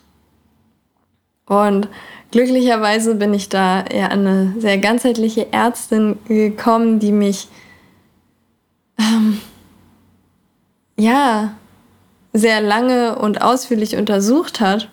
Und 1.46 1.88
glücklicherweise 2.32 3.14
bin 3.14 3.32
ich 3.32 3.48
da 3.48 3.84
eher 3.84 4.10
an 4.10 4.26
eine 4.26 4.54
sehr 4.58 4.78
ganzheitliche 4.78 5.52
Ärztin 5.52 6.18
gekommen, 6.26 6.98
die 6.98 7.12
mich 7.12 7.46
ähm, 8.98 9.40
ja 10.98 11.54
sehr 12.32 12.60
lange 12.60 13.20
und 13.20 13.40
ausführlich 13.40 13.94
untersucht 13.94 14.58
hat 14.58 14.90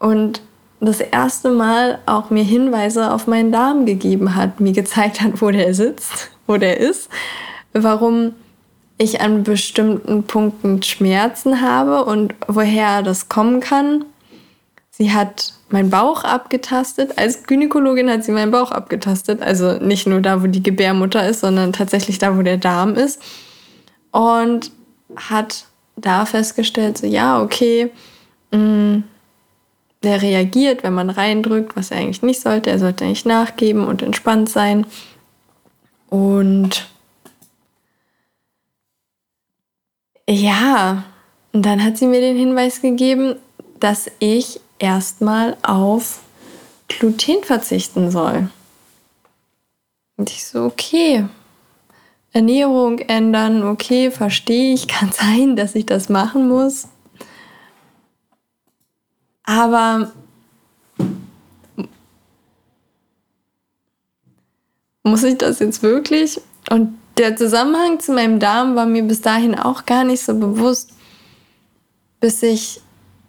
und 0.00 0.42
das 0.84 1.00
erste 1.00 1.50
Mal 1.50 2.00
auch 2.06 2.30
mir 2.30 2.42
Hinweise 2.42 3.12
auf 3.12 3.26
meinen 3.26 3.52
Darm 3.52 3.86
gegeben 3.86 4.34
hat, 4.34 4.60
mir 4.60 4.72
gezeigt 4.72 5.20
hat, 5.20 5.40
wo 5.40 5.50
der 5.50 5.74
sitzt, 5.74 6.30
wo 6.46 6.56
der 6.56 6.78
ist, 6.78 7.08
warum 7.72 8.34
ich 8.98 9.20
an 9.20 9.44
bestimmten 9.44 10.24
Punkten 10.24 10.82
Schmerzen 10.82 11.60
habe 11.60 12.04
und 12.04 12.34
woher 12.48 13.02
das 13.02 13.28
kommen 13.28 13.60
kann. 13.60 14.04
Sie 14.90 15.12
hat 15.12 15.54
meinen 15.70 15.90
Bauch 15.90 16.24
abgetastet. 16.24 17.16
Als 17.16 17.44
Gynäkologin 17.44 18.10
hat 18.10 18.24
sie 18.24 18.32
meinen 18.32 18.50
Bauch 18.50 18.72
abgetastet. 18.72 19.40
Also 19.40 19.78
nicht 19.78 20.06
nur 20.06 20.20
da, 20.20 20.42
wo 20.42 20.46
die 20.46 20.62
Gebärmutter 20.62 21.26
ist, 21.26 21.40
sondern 21.40 21.72
tatsächlich 21.72 22.18
da, 22.18 22.36
wo 22.36 22.42
der 22.42 22.58
Darm 22.58 22.94
ist. 22.94 23.20
Und 24.10 24.70
hat 25.16 25.64
da 25.96 26.26
festgestellt, 26.26 26.98
so 26.98 27.06
ja, 27.06 27.40
okay, 27.40 27.90
mh, 28.50 28.58
mm, 28.58 29.04
der 30.02 30.22
reagiert, 30.22 30.82
wenn 30.82 30.94
man 30.94 31.10
reindrückt, 31.10 31.76
was 31.76 31.90
er 31.90 31.98
eigentlich 31.98 32.22
nicht 32.22 32.40
sollte. 32.40 32.70
Er 32.70 32.78
sollte 32.78 33.04
eigentlich 33.04 33.24
nachgeben 33.24 33.86
und 33.86 34.02
entspannt 34.02 34.48
sein. 34.48 34.86
Und 36.08 36.88
ja, 40.28 41.04
und 41.52 41.66
dann 41.66 41.82
hat 41.84 41.98
sie 41.98 42.06
mir 42.06 42.20
den 42.20 42.36
Hinweis 42.36 42.80
gegeben, 42.80 43.36
dass 43.80 44.10
ich 44.18 44.60
erstmal 44.78 45.56
auf 45.62 46.20
Gluten 46.88 47.44
verzichten 47.44 48.10
soll. 48.10 48.50
Und 50.16 50.30
ich 50.30 50.44
so, 50.44 50.64
okay, 50.64 51.26
Ernährung 52.32 52.98
ändern, 52.98 53.62
okay, 53.62 54.10
verstehe 54.10 54.74
ich, 54.74 54.88
kann 54.88 55.12
sein, 55.12 55.56
dass 55.56 55.74
ich 55.74 55.86
das 55.86 56.08
machen 56.08 56.48
muss. 56.48 56.88
Aber 59.44 60.12
muss 65.02 65.22
ich 65.22 65.38
das 65.38 65.58
jetzt 65.58 65.82
wirklich? 65.82 66.40
Und 66.70 66.98
der 67.18 67.36
Zusammenhang 67.36 68.00
zu 68.00 68.12
meinem 68.12 68.38
Darm 68.38 68.76
war 68.76 68.86
mir 68.86 69.02
bis 69.02 69.20
dahin 69.20 69.54
auch 69.54 69.84
gar 69.84 70.04
nicht 70.04 70.22
so 70.22 70.34
bewusst, 70.34 70.90
bis 72.20 72.42
ich 72.42 72.80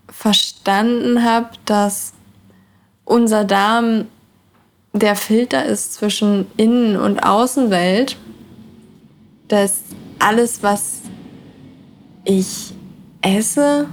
verstanden 0.08 1.24
habe, 1.24 1.50
dass 1.66 2.14
unser 3.06 3.44
Darm 3.44 4.06
der 4.94 5.16
Filter 5.16 5.66
ist 5.66 5.96
zwischen 5.96 6.46
Innen- 6.56 6.98
und 6.98 7.20
Außenwelt, 7.20 8.18
dass 9.48 9.84
alles, 10.20 10.64
was 10.64 11.02
ich 12.24 12.74
esse, 13.22 13.88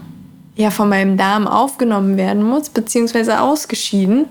ja 0.61 0.71
von 0.71 0.88
meinem 0.88 1.17
Darm 1.17 1.49
aufgenommen 1.49 2.17
werden 2.17 2.43
muss, 2.43 2.69
beziehungsweise 2.69 3.40
ausgeschieden. 3.40 4.26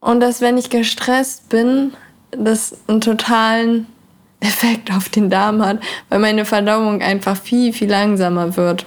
Und 0.00 0.20
dass 0.20 0.40
wenn 0.40 0.58
ich 0.58 0.70
gestresst 0.70 1.48
bin, 1.48 1.92
das 2.30 2.76
einen 2.86 3.00
totalen 3.00 3.86
Effekt 4.40 4.90
auf 4.92 5.08
den 5.08 5.30
Darm 5.30 5.64
hat, 5.64 5.80
weil 6.10 6.18
meine 6.18 6.44
Verdauung 6.44 7.00
einfach 7.00 7.36
viel, 7.36 7.72
viel 7.72 7.88
langsamer 7.88 8.56
wird. 8.56 8.84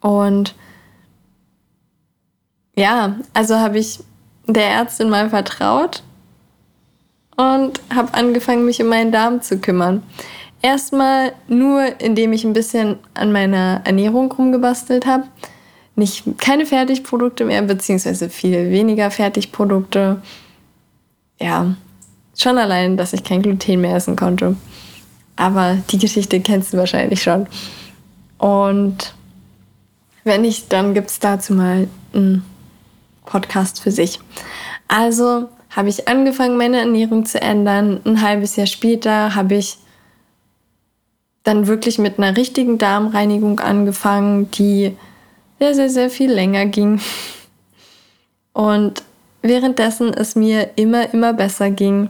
Und 0.00 0.54
ja, 2.76 3.16
also 3.32 3.56
habe 3.56 3.78
ich 3.78 4.00
der 4.46 4.66
Ärztin 4.66 5.08
mal 5.08 5.30
vertraut 5.30 6.02
und 7.36 7.80
habe 7.92 8.14
angefangen, 8.14 8.64
mich 8.64 8.80
um 8.80 8.88
meinen 8.88 9.10
Darm 9.10 9.42
zu 9.42 9.58
kümmern. 9.58 10.02
Erstmal 10.64 11.34
nur, 11.46 12.00
indem 12.00 12.32
ich 12.32 12.42
ein 12.42 12.54
bisschen 12.54 12.96
an 13.12 13.32
meiner 13.32 13.82
Ernährung 13.84 14.32
rumgebastelt 14.32 15.04
habe. 15.04 15.24
Nicht 15.94 16.24
keine 16.38 16.64
Fertigprodukte 16.64 17.44
mehr, 17.44 17.60
beziehungsweise 17.60 18.30
viel 18.30 18.70
weniger 18.70 19.10
Fertigprodukte. 19.10 20.22
Ja, 21.38 21.76
schon 22.34 22.56
allein, 22.56 22.96
dass 22.96 23.12
ich 23.12 23.22
kein 23.22 23.42
Gluten 23.42 23.82
mehr 23.82 23.94
essen 23.94 24.16
konnte. 24.16 24.56
Aber 25.36 25.76
die 25.90 25.98
Geschichte 25.98 26.40
kennst 26.40 26.72
du 26.72 26.78
wahrscheinlich 26.78 27.22
schon. 27.22 27.46
Und 28.38 29.12
wenn 30.24 30.40
nicht, 30.40 30.72
dann 30.72 30.94
gibt 30.94 31.10
es 31.10 31.18
dazu 31.18 31.52
mal 31.52 31.88
einen 32.14 32.42
Podcast 33.26 33.82
für 33.82 33.90
sich. 33.90 34.18
Also 34.88 35.50
habe 35.68 35.90
ich 35.90 36.08
angefangen, 36.08 36.56
meine 36.56 36.78
Ernährung 36.78 37.26
zu 37.26 37.38
ändern. 37.38 38.00
Ein 38.06 38.22
halbes 38.22 38.56
Jahr 38.56 38.66
später 38.66 39.34
habe 39.34 39.56
ich 39.56 39.76
dann 41.44 41.66
wirklich 41.66 41.98
mit 41.98 42.18
einer 42.18 42.36
richtigen 42.36 42.78
Darmreinigung 42.78 43.60
angefangen, 43.60 44.50
die 44.50 44.96
sehr, 45.60 45.74
sehr, 45.74 45.90
sehr 45.90 46.10
viel 46.10 46.32
länger 46.32 46.66
ging. 46.66 47.00
Und 48.52 49.02
währenddessen 49.42 50.12
es 50.12 50.34
mir 50.36 50.70
immer, 50.76 51.12
immer 51.12 51.32
besser 51.32 51.70
ging, 51.70 52.08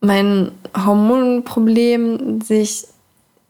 mein 0.00 0.50
Hormonproblem 0.76 2.40
sich 2.40 2.86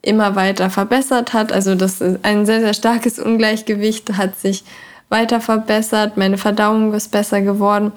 immer 0.02 0.36
weiter 0.36 0.68
verbessert 0.68 1.32
hat. 1.32 1.52
Also 1.52 1.74
das 1.74 2.00
ist 2.00 2.24
ein 2.24 2.46
sehr, 2.46 2.60
sehr 2.60 2.74
starkes 2.74 3.18
Ungleichgewicht 3.18 4.16
hat 4.16 4.38
sich 4.38 4.64
weiter 5.08 5.40
verbessert. 5.40 6.16
Meine 6.16 6.38
Verdauung 6.38 6.92
ist 6.92 7.10
besser 7.10 7.40
geworden. 7.40 7.92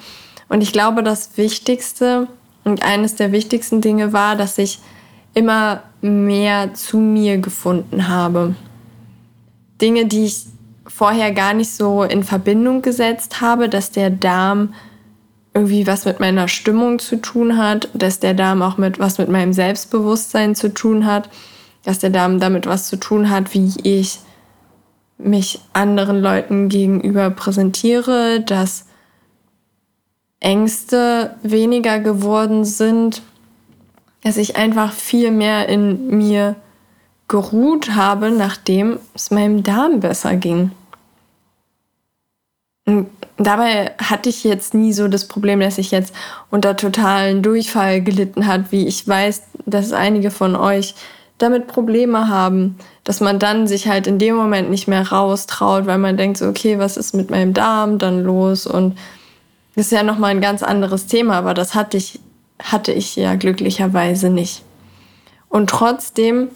Und 0.49 0.61
ich 0.61 0.71
glaube, 0.71 1.03
das 1.03 1.37
Wichtigste 1.37 2.27
und 2.63 2.83
eines 2.83 3.15
der 3.15 3.31
wichtigsten 3.31 3.81
Dinge 3.81 4.13
war, 4.13 4.35
dass 4.35 4.57
ich 4.57 4.79
immer 5.37 5.83
mehr 6.01 6.73
zu 6.73 6.97
mir 6.97 7.37
gefunden 7.37 8.07
habe. 8.07 8.55
Dinge, 9.81 10.05
die 10.05 10.25
ich 10.25 10.45
vorher 10.87 11.31
gar 11.31 11.53
nicht 11.53 11.71
so 11.71 12.03
in 12.03 12.23
Verbindung 12.23 12.81
gesetzt 12.81 13.41
habe, 13.41 13.69
dass 13.69 13.91
der 13.91 14.09
Darm 14.09 14.73
irgendwie 15.53 15.85
was 15.87 16.05
mit 16.05 16.19
meiner 16.19 16.47
Stimmung 16.47 16.99
zu 16.99 17.17
tun 17.17 17.57
hat, 17.57 17.89
dass 17.93 18.19
der 18.19 18.33
Darm 18.33 18.61
auch 18.61 18.77
mit 18.77 18.99
was 18.99 19.17
mit 19.17 19.29
meinem 19.29 19.53
Selbstbewusstsein 19.53 20.55
zu 20.55 20.73
tun 20.73 21.05
hat 21.05 21.29
dass 21.87 21.99
der 21.99 22.09
Darm 22.09 22.41
damit 22.41 22.65
was 22.65 22.89
zu 22.89 22.97
tun 22.97 23.29
hat, 23.29 23.53
wie 23.53 23.71
ich 23.83 24.19
mich 25.17 25.61
anderen 25.71 26.19
Leuten 26.19 26.67
gegenüber 26.67 27.29
präsentiere, 27.29 28.41
dass 28.41 28.87
Ängste 30.41 31.37
weniger 31.43 32.01
geworden 32.01 32.65
sind, 32.65 33.21
dass 34.27 34.35
ich 34.35 34.57
einfach 34.57 34.91
viel 34.91 35.31
mehr 35.31 35.69
in 35.69 36.09
mir 36.17 36.57
geruht 37.29 37.95
habe, 37.95 38.29
nachdem 38.29 38.99
es 39.15 39.31
meinem 39.31 39.63
Darm 39.63 40.01
besser 40.01 40.35
ging. 40.35 40.71
Und 42.85 43.07
dabei 43.37 43.91
hatte 43.97 44.27
ich 44.27 44.43
jetzt 44.43 44.73
nie 44.73 44.91
so 44.91 45.07
das 45.07 45.29
Problem, 45.29 45.61
dass 45.61 45.77
ich 45.77 45.91
jetzt 45.91 46.13
unter 46.51 46.75
totalen 46.75 47.41
Durchfall 47.41 48.01
gelitten 48.01 48.47
hat, 48.47 48.73
wie 48.73 48.85
ich 48.85 49.07
weiß, 49.07 49.43
dass 49.65 49.93
einige 49.93 50.29
von 50.29 50.57
euch 50.57 50.93
damit 51.37 51.67
Probleme 51.67 52.27
haben, 52.27 52.77
dass 53.05 53.21
man 53.21 53.39
dann 53.39 53.65
sich 53.65 53.87
halt 53.87 54.07
in 54.07 54.19
dem 54.19 54.35
Moment 54.35 54.69
nicht 54.69 54.89
mehr 54.89 55.07
raustraut, 55.09 55.85
weil 55.85 55.99
man 55.99 56.17
denkt 56.17 56.37
so, 56.37 56.49
okay, 56.49 56.79
was 56.79 56.97
ist 56.97 57.15
mit 57.15 57.29
meinem 57.29 57.53
Darm 57.53 57.97
dann 57.97 58.23
los? 58.23 58.67
Und 58.67 58.97
das 59.75 59.85
ist 59.85 59.91
ja 59.93 60.03
nochmal 60.03 60.31
ein 60.31 60.41
ganz 60.41 60.63
anderes 60.63 61.07
Thema, 61.07 61.35
aber 61.35 61.53
das 61.53 61.75
hatte 61.75 61.95
ich, 61.95 62.19
hatte 62.61 62.91
ich 62.91 63.15
ja 63.15 63.35
glücklicherweise 63.35 64.29
nicht. 64.29 64.63
Und 65.49 65.69
trotzdem 65.69 66.49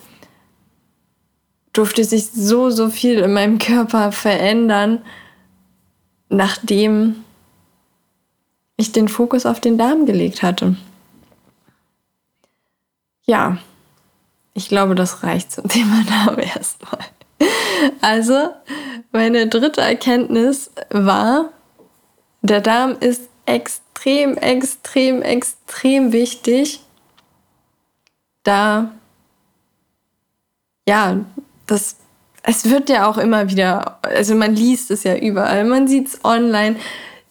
durfte 1.74 2.04
sich 2.04 2.32
so, 2.32 2.70
so 2.70 2.90
viel 2.90 3.20
in 3.20 3.34
meinem 3.34 3.58
Körper 3.58 4.12
verändern, 4.12 5.02
nachdem 6.30 7.24
ich 8.78 8.92
den 8.92 9.08
Fokus 9.08 9.46
auf 9.46 9.60
den 9.60 9.78
Darm 9.78 10.06
gelegt 10.06 10.44
hatte. 10.44 10.76
Ja, 13.26 13.58
ich 14.54 14.68
glaube, 14.68 14.96
das 14.96 15.24
reicht 15.24 15.52
zum 15.52 15.68
Thema 15.70 16.04
Name 16.04 16.44
erstmal. 16.44 17.06
Also, 18.02 18.50
meine 19.12 19.48
dritte 19.48 19.82
Erkenntnis 19.82 20.72
war, 20.90 21.50
der 22.42 22.62
Darm 22.62 22.98
ist 23.00 23.31
extrem, 23.54 24.38
extrem, 24.38 25.22
extrem 25.22 26.12
wichtig, 26.12 26.82
da, 28.44 28.92
ja, 30.88 31.18
das, 31.68 31.98
es 32.44 32.70
wird 32.70 32.90
ja 32.90 33.10
auch 33.10 33.18
immer 33.18 33.50
wieder, 33.50 34.00
also 34.02 34.36
man 34.36 34.56
liest 34.56 34.92
es 34.92 35.04
ja 35.04 35.16
überall, 35.16 35.66
man 35.66 35.88
sieht 35.88 36.08
es 36.08 36.26
online. 36.26 36.78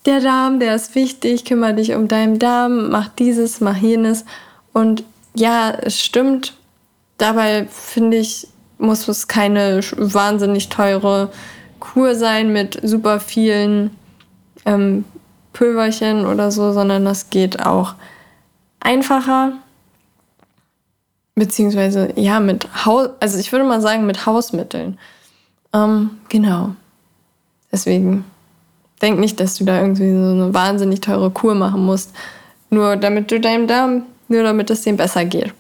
Der 0.06 0.20
Darm, 0.20 0.60
der 0.60 0.76
ist 0.76 0.94
wichtig, 0.94 1.44
kümmere 1.44 1.74
dich 1.74 1.94
um 1.94 2.08
deinen 2.08 2.38
Darm, 2.38 2.90
mach 2.90 3.08
dieses, 3.08 3.60
mach 3.60 3.76
jenes. 3.76 4.24
Und 4.72 5.04
ja, 5.34 5.70
es 5.70 6.00
stimmt, 6.00 6.54
Dabei 7.20 7.66
finde 7.66 8.16
ich, 8.16 8.48
muss 8.78 9.06
es 9.06 9.28
keine 9.28 9.80
wahnsinnig 9.98 10.70
teure 10.70 11.30
Kur 11.78 12.14
sein 12.14 12.50
mit 12.50 12.80
super 12.82 13.20
vielen 13.20 13.90
ähm, 14.64 15.04
Pülverchen 15.52 16.26
oder 16.26 16.50
so, 16.50 16.72
sondern 16.72 17.04
das 17.04 17.30
geht 17.30 17.64
auch 17.64 17.94
einfacher. 18.80 19.52
Beziehungsweise, 21.34 22.12
ja, 22.16 22.40
mit 22.40 22.68
Haus, 22.84 23.10
also 23.20 23.38
ich 23.38 23.52
würde 23.52 23.64
mal 23.64 23.80
sagen, 23.80 24.06
mit 24.06 24.26
Hausmitteln. 24.26 24.98
Ähm, 25.72 26.10
genau. 26.28 26.74
Deswegen 27.72 28.24
denk 29.00 29.18
nicht, 29.18 29.40
dass 29.40 29.54
du 29.56 29.64
da 29.64 29.80
irgendwie 29.80 30.10
so 30.10 30.30
eine 30.30 30.52
wahnsinnig 30.52 31.00
teure 31.00 31.30
Kur 31.30 31.54
machen 31.54 31.84
musst. 31.84 32.12
Nur 32.68 32.96
damit 32.96 33.30
du 33.30 33.40
deinem 33.40 33.66
Darm, 33.66 34.02
nur 34.28 34.42
damit 34.42 34.70
es 34.70 34.82
dem 34.82 34.96
besser 34.96 35.24
geht. 35.24 35.54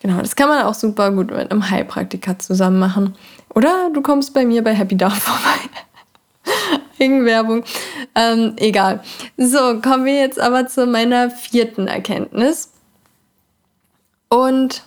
Genau, 0.00 0.20
das 0.20 0.34
kann 0.34 0.48
man 0.48 0.64
auch 0.64 0.74
super 0.74 1.12
gut 1.12 1.30
mit 1.30 1.50
einem 1.50 1.70
Heilpraktiker 1.70 2.38
zusammen 2.38 2.80
machen. 2.80 3.14
Oder 3.54 3.90
du 3.94 4.02
kommst 4.02 4.34
bei 4.34 4.44
mir 4.44 4.64
bei 4.64 4.74
Happy 4.74 4.96
Down 4.96 5.10
vorbei. 5.12 5.60
Eigenwerbung. 7.02 7.64
Ähm, 8.14 8.54
egal. 8.56 9.02
So, 9.36 9.80
kommen 9.80 10.04
wir 10.04 10.20
jetzt 10.20 10.40
aber 10.40 10.66
zu 10.66 10.86
meiner 10.86 11.30
vierten 11.30 11.88
Erkenntnis. 11.88 12.70
Und 14.28 14.82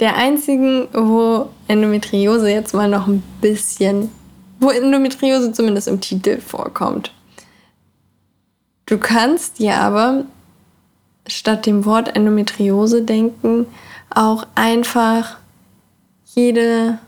der 0.00 0.16
einzigen, 0.16 0.88
wo 0.92 1.50
Endometriose 1.68 2.50
jetzt 2.50 2.74
mal 2.74 2.88
noch 2.88 3.06
ein 3.06 3.22
bisschen, 3.40 4.10
wo 4.60 4.70
Endometriose 4.70 5.52
zumindest 5.52 5.88
im 5.88 6.00
Titel 6.00 6.40
vorkommt. 6.40 7.12
Du 8.86 8.98
kannst 8.98 9.58
dir 9.58 9.76
aber 9.76 10.24
statt 11.26 11.66
dem 11.66 11.84
Wort 11.84 12.14
Endometriose 12.14 13.02
denken 13.02 13.66
auch 14.10 14.46
einfach 14.54 15.38
jede 16.24 16.98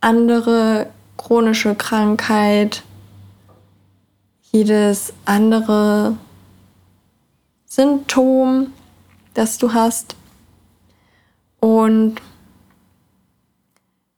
andere 0.00 0.86
chronische 1.20 1.74
Krankheit, 1.74 2.82
jedes 4.52 5.12
andere 5.26 6.16
Symptom, 7.66 8.72
das 9.34 9.58
du 9.58 9.74
hast. 9.74 10.16
Und 11.60 12.22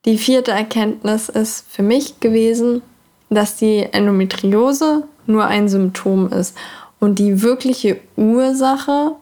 die 0.04 0.16
vierte 0.16 0.52
Erkenntnis 0.52 1.28
ist 1.28 1.66
für 1.68 1.82
mich 1.82 2.20
gewesen, 2.20 2.82
dass 3.30 3.56
die 3.56 3.80
Endometriose 3.80 5.08
nur 5.26 5.46
ein 5.46 5.68
Symptom 5.68 6.28
ist 6.28 6.56
und 7.00 7.18
die 7.18 7.42
wirkliche 7.42 8.00
Ursache 8.16 9.16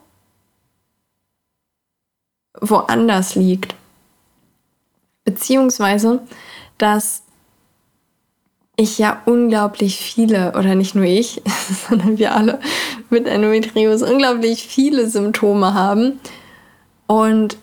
woanders 2.59 3.33
liegt. 3.33 3.73
Beziehungsweise, 5.23 6.21
dass 6.77 7.23
ich 8.81 8.97
ja 8.97 9.21
unglaublich 9.25 9.97
viele, 9.97 10.53
oder 10.57 10.75
nicht 10.75 10.95
nur 10.95 11.05
ich, 11.05 11.41
sondern 11.89 12.17
wir 12.17 12.35
alle 12.35 12.59
mit 13.09 13.27
Endometriose 13.27 14.05
unglaublich 14.05 14.63
viele 14.63 15.09
Symptome 15.09 15.73
haben. 15.73 16.19
Und 17.07 17.57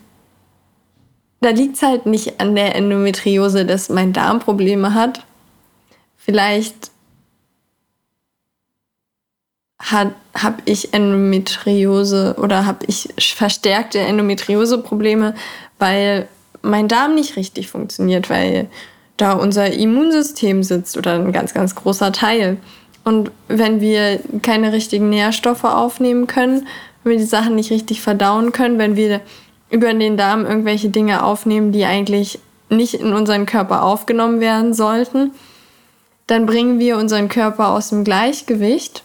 da 1.41 1.51
liegt 1.51 1.77
es 1.77 1.83
halt 1.83 2.07
nicht 2.07 2.41
an 2.41 2.55
der 2.55 2.75
Endometriose, 2.75 3.65
dass 3.65 3.89
mein 3.89 4.13
Darm 4.13 4.41
Probleme 4.41 4.95
hat. 4.95 5.25
Vielleicht 6.17 6.91
habe 9.81 10.63
ich 10.65 10.93
Endometriose 10.93 12.35
oder 12.39 12.67
habe 12.67 12.85
ich 12.87 13.15
verstärkte 13.17 14.01
Endometriose-Probleme, 14.01 15.35
weil 15.79 16.29
mein 16.63 16.89
Darm 16.89 17.15
nicht 17.15 17.37
richtig 17.37 17.69
funktioniert, 17.69 18.29
weil 18.29 18.69
da 19.19 19.33
unser 19.33 19.71
Immunsystem 19.71 20.63
sitzt 20.63 20.97
oder 20.97 21.15
ein 21.15 21.33
ganz, 21.33 21.53
ganz 21.53 21.75
großer 21.75 22.13
Teil. 22.13 22.57
Und 23.05 23.31
wenn 23.49 23.81
wir 23.81 24.21
keine 24.43 24.73
richtigen 24.73 25.11
Nährstoffe 25.11 25.65
aufnehmen 25.65 26.27
können, 26.27 26.67
wenn 27.05 27.13
wir 27.13 27.19
die 27.19 27.25
Sachen 27.25 27.55
nicht 27.55 27.71
richtig 27.71 28.01
verdauen 28.01 28.53
können, 28.53 28.79
wenn 28.79 28.97
wir 28.97 29.21
über 29.71 29.93
den 29.93 30.17
Darm 30.17 30.47
irgendwelche 30.47 30.89
Dinge 30.89 31.23
aufnehmen, 31.23 31.73
die 31.73 31.85
eigentlich 31.85 32.39
nicht 32.71 32.95
in 32.95 33.13
unseren 33.13 33.47
Körper 33.47 33.83
aufgenommen 33.83 34.41
werden 34.41 34.73
sollten, 34.73 35.33
dann 36.27 36.47
bringen 36.47 36.79
wir 36.79 36.97
unseren 36.99 37.29
Körper 37.29 37.69
aus 37.69 37.89
dem 37.89 38.05
Gleichgewicht 38.05 39.03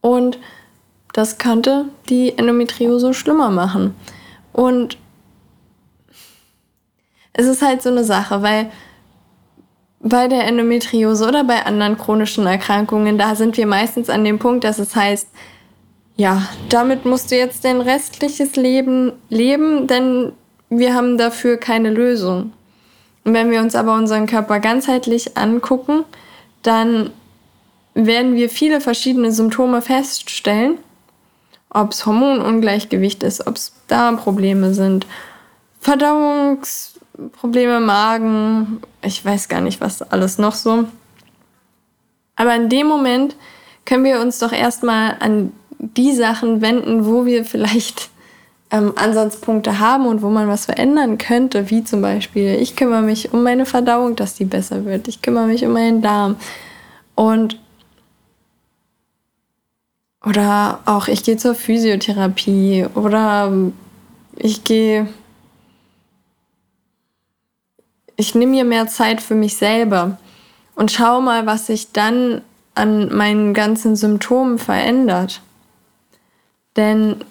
und 0.00 0.38
das 1.12 1.38
könnte 1.38 1.86
die 2.10 2.36
Endometriose 2.36 3.14
schlimmer 3.14 3.50
machen. 3.50 3.94
Und 4.52 4.98
es 7.36 7.46
ist 7.46 7.62
halt 7.62 7.82
so 7.82 7.90
eine 7.90 8.02
Sache, 8.02 8.42
weil 8.42 8.70
bei 10.00 10.26
der 10.26 10.44
Endometriose 10.44 11.26
oder 11.28 11.44
bei 11.44 11.64
anderen 11.66 11.98
chronischen 11.98 12.46
Erkrankungen, 12.46 13.18
da 13.18 13.34
sind 13.34 13.56
wir 13.56 13.66
meistens 13.66 14.08
an 14.08 14.24
dem 14.24 14.38
Punkt, 14.38 14.64
dass 14.64 14.78
es 14.78 14.96
heißt, 14.96 15.28
ja, 16.16 16.48
damit 16.70 17.04
musst 17.04 17.30
du 17.30 17.36
jetzt 17.36 17.64
dein 17.64 17.82
restliches 17.82 18.56
Leben 18.56 19.12
leben, 19.28 19.86
denn 19.86 20.32
wir 20.70 20.94
haben 20.94 21.18
dafür 21.18 21.58
keine 21.58 21.90
Lösung. 21.90 22.52
Und 23.24 23.34
wenn 23.34 23.50
wir 23.50 23.60
uns 23.60 23.74
aber 23.74 23.94
unseren 23.94 24.26
Körper 24.26 24.58
ganzheitlich 24.60 25.36
angucken, 25.36 26.04
dann 26.62 27.10
werden 27.92 28.34
wir 28.34 28.48
viele 28.48 28.80
verschiedene 28.80 29.30
Symptome 29.30 29.82
feststellen, 29.82 30.78
ob 31.68 31.92
es 31.92 32.06
Hormonungleichgewicht 32.06 33.22
ist, 33.22 33.46
ob 33.46 33.56
es 33.56 33.74
Darmprobleme 33.88 34.72
sind, 34.72 35.06
Verdauungsprobleme, 37.16 37.80
Magen, 37.80 38.80
ich 39.02 39.24
weiß 39.24 39.48
gar 39.48 39.60
nicht, 39.60 39.80
was 39.80 40.02
alles 40.02 40.38
noch 40.38 40.54
so. 40.54 40.84
Aber 42.36 42.54
in 42.54 42.68
dem 42.68 42.86
Moment 42.86 43.36
können 43.84 44.04
wir 44.04 44.20
uns 44.20 44.38
doch 44.38 44.52
erstmal 44.52 45.16
an 45.20 45.52
die 45.78 46.12
Sachen 46.12 46.60
wenden, 46.60 47.06
wo 47.06 47.24
wir 47.24 47.44
vielleicht 47.44 48.10
ähm, 48.70 48.92
Ansatzpunkte 48.96 49.78
haben 49.78 50.06
und 50.06 50.22
wo 50.22 50.28
man 50.28 50.48
was 50.48 50.66
verändern 50.66 51.18
könnte, 51.18 51.70
wie 51.70 51.84
zum 51.84 52.02
Beispiel, 52.02 52.56
ich 52.60 52.76
kümmere 52.76 53.02
mich 53.02 53.32
um 53.32 53.42
meine 53.42 53.64
Verdauung, 53.64 54.16
dass 54.16 54.34
die 54.34 54.44
besser 54.44 54.84
wird, 54.84 55.08
ich 55.08 55.22
kümmere 55.22 55.46
mich 55.46 55.64
um 55.64 55.72
meinen 55.72 56.02
Darm. 56.02 56.36
Und 57.14 57.58
oder 60.24 60.80
auch 60.86 61.06
ich 61.08 61.22
gehe 61.22 61.36
zur 61.36 61.54
Physiotherapie 61.54 62.86
oder 62.94 63.52
ich 64.34 64.64
gehe, 64.64 65.06
ich 68.16 68.34
nehme 68.34 68.52
mir 68.52 68.64
mehr 68.64 68.88
Zeit 68.88 69.20
für 69.20 69.34
mich 69.34 69.56
selber 69.56 70.18
und 70.74 70.90
schau 70.90 71.20
mal, 71.20 71.46
was 71.46 71.66
sich 71.66 71.92
dann 71.92 72.42
an 72.74 73.14
meinen 73.14 73.54
ganzen 73.54 73.96
Symptomen 73.96 74.58
verändert. 74.58 75.40
Denn 76.76 77.24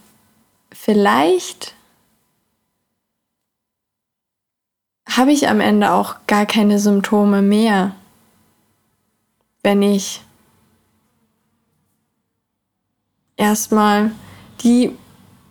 vielleicht 0.71 1.75
habe 5.07 5.31
ich 5.31 5.47
am 5.47 5.59
Ende 5.59 5.91
auch 5.91 6.15
gar 6.27 6.45
keine 6.45 6.79
Symptome 6.79 7.41
mehr, 7.41 7.95
wenn 9.61 9.81
ich 9.81 10.21
erstmal 13.37 14.11
die 14.61 14.95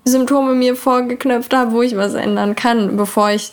Symptome 0.05 0.55
mir 0.55 0.77
vorgeknöpft 0.77 1.55
habe, 1.55 1.73
wo 1.73 1.83
ich 1.83 1.97
was 1.97 2.15
ändern 2.15 2.57
kann, 2.57 2.97
bevor 2.97 3.31
ich 3.31 3.53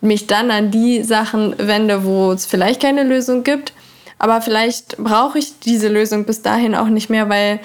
mich 0.00 0.26
dann 0.26 0.50
an 0.50 0.70
die 0.70 1.02
Sachen 1.02 1.54
wende, 1.58 2.04
wo 2.04 2.32
es 2.32 2.46
vielleicht 2.46 2.82
keine 2.82 3.02
Lösung 3.02 3.42
gibt. 3.44 3.72
Aber 4.18 4.40
vielleicht 4.40 4.96
brauche 4.98 5.38
ich 5.38 5.58
diese 5.60 5.88
Lösung 5.88 6.24
bis 6.24 6.42
dahin 6.42 6.74
auch 6.74 6.88
nicht 6.88 7.08
mehr, 7.08 7.28
weil 7.28 7.60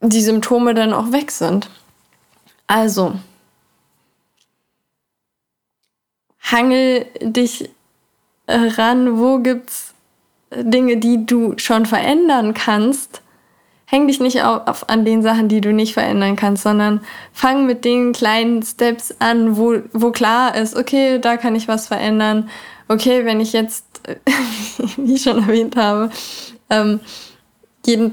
die 0.00 0.22
Symptome 0.22 0.74
dann 0.74 0.92
auch 0.92 1.12
weg 1.12 1.30
sind. 1.30 1.68
Also, 2.66 3.14
hangel 6.40 7.06
dich 7.20 7.70
ran, 8.46 9.18
wo 9.18 9.38
gibt's 9.38 9.94
Dinge, 10.50 10.96
die 10.96 11.26
du 11.26 11.58
schon 11.58 11.84
verändern 11.86 12.54
kannst 12.54 13.22
häng 13.90 14.06
dich 14.06 14.20
nicht 14.20 14.42
auf, 14.42 14.66
auf, 14.66 14.88
an 14.90 15.06
den 15.06 15.22
Sachen, 15.22 15.48
die 15.48 15.62
du 15.62 15.72
nicht 15.72 15.94
verändern 15.94 16.36
kannst, 16.36 16.62
sondern 16.62 17.00
fang 17.32 17.66
mit 17.66 17.86
den 17.86 18.12
kleinen 18.12 18.62
Steps 18.62 19.14
an, 19.18 19.56
wo, 19.56 19.76
wo 19.94 20.10
klar 20.12 20.54
ist, 20.54 20.76
okay, 20.76 21.18
da 21.18 21.38
kann 21.38 21.54
ich 21.54 21.68
was 21.68 21.86
verändern. 21.86 22.50
Okay, 22.88 23.24
wenn 23.24 23.40
ich 23.40 23.54
jetzt, 23.54 23.84
wie 24.98 25.14
ich 25.14 25.22
schon 25.22 25.38
erwähnt 25.38 25.76
habe, 25.76 26.10
ähm, 26.68 27.00
jeden, 27.86 28.10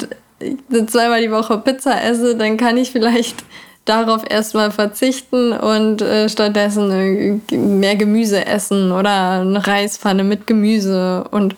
zweimal 0.88 1.22
die 1.22 1.32
Woche 1.32 1.58
Pizza 1.58 2.02
esse, 2.02 2.38
dann 2.38 2.56
kann 2.56 2.78
ich 2.78 2.92
vielleicht 2.94 3.44
darauf 3.86 4.24
erstmal 4.30 4.72
verzichten 4.72 5.52
und 5.52 6.02
äh, 6.02 6.30
stattdessen 6.30 7.42
äh, 7.52 7.56
mehr 7.58 7.98
Gemüse 7.98 8.46
essen 8.46 8.94
oder 8.94 9.42
eine 9.42 9.68
Reispfanne 9.68 10.24
mit 10.24 10.48
Gemüse 10.48 11.26
und 11.32 11.58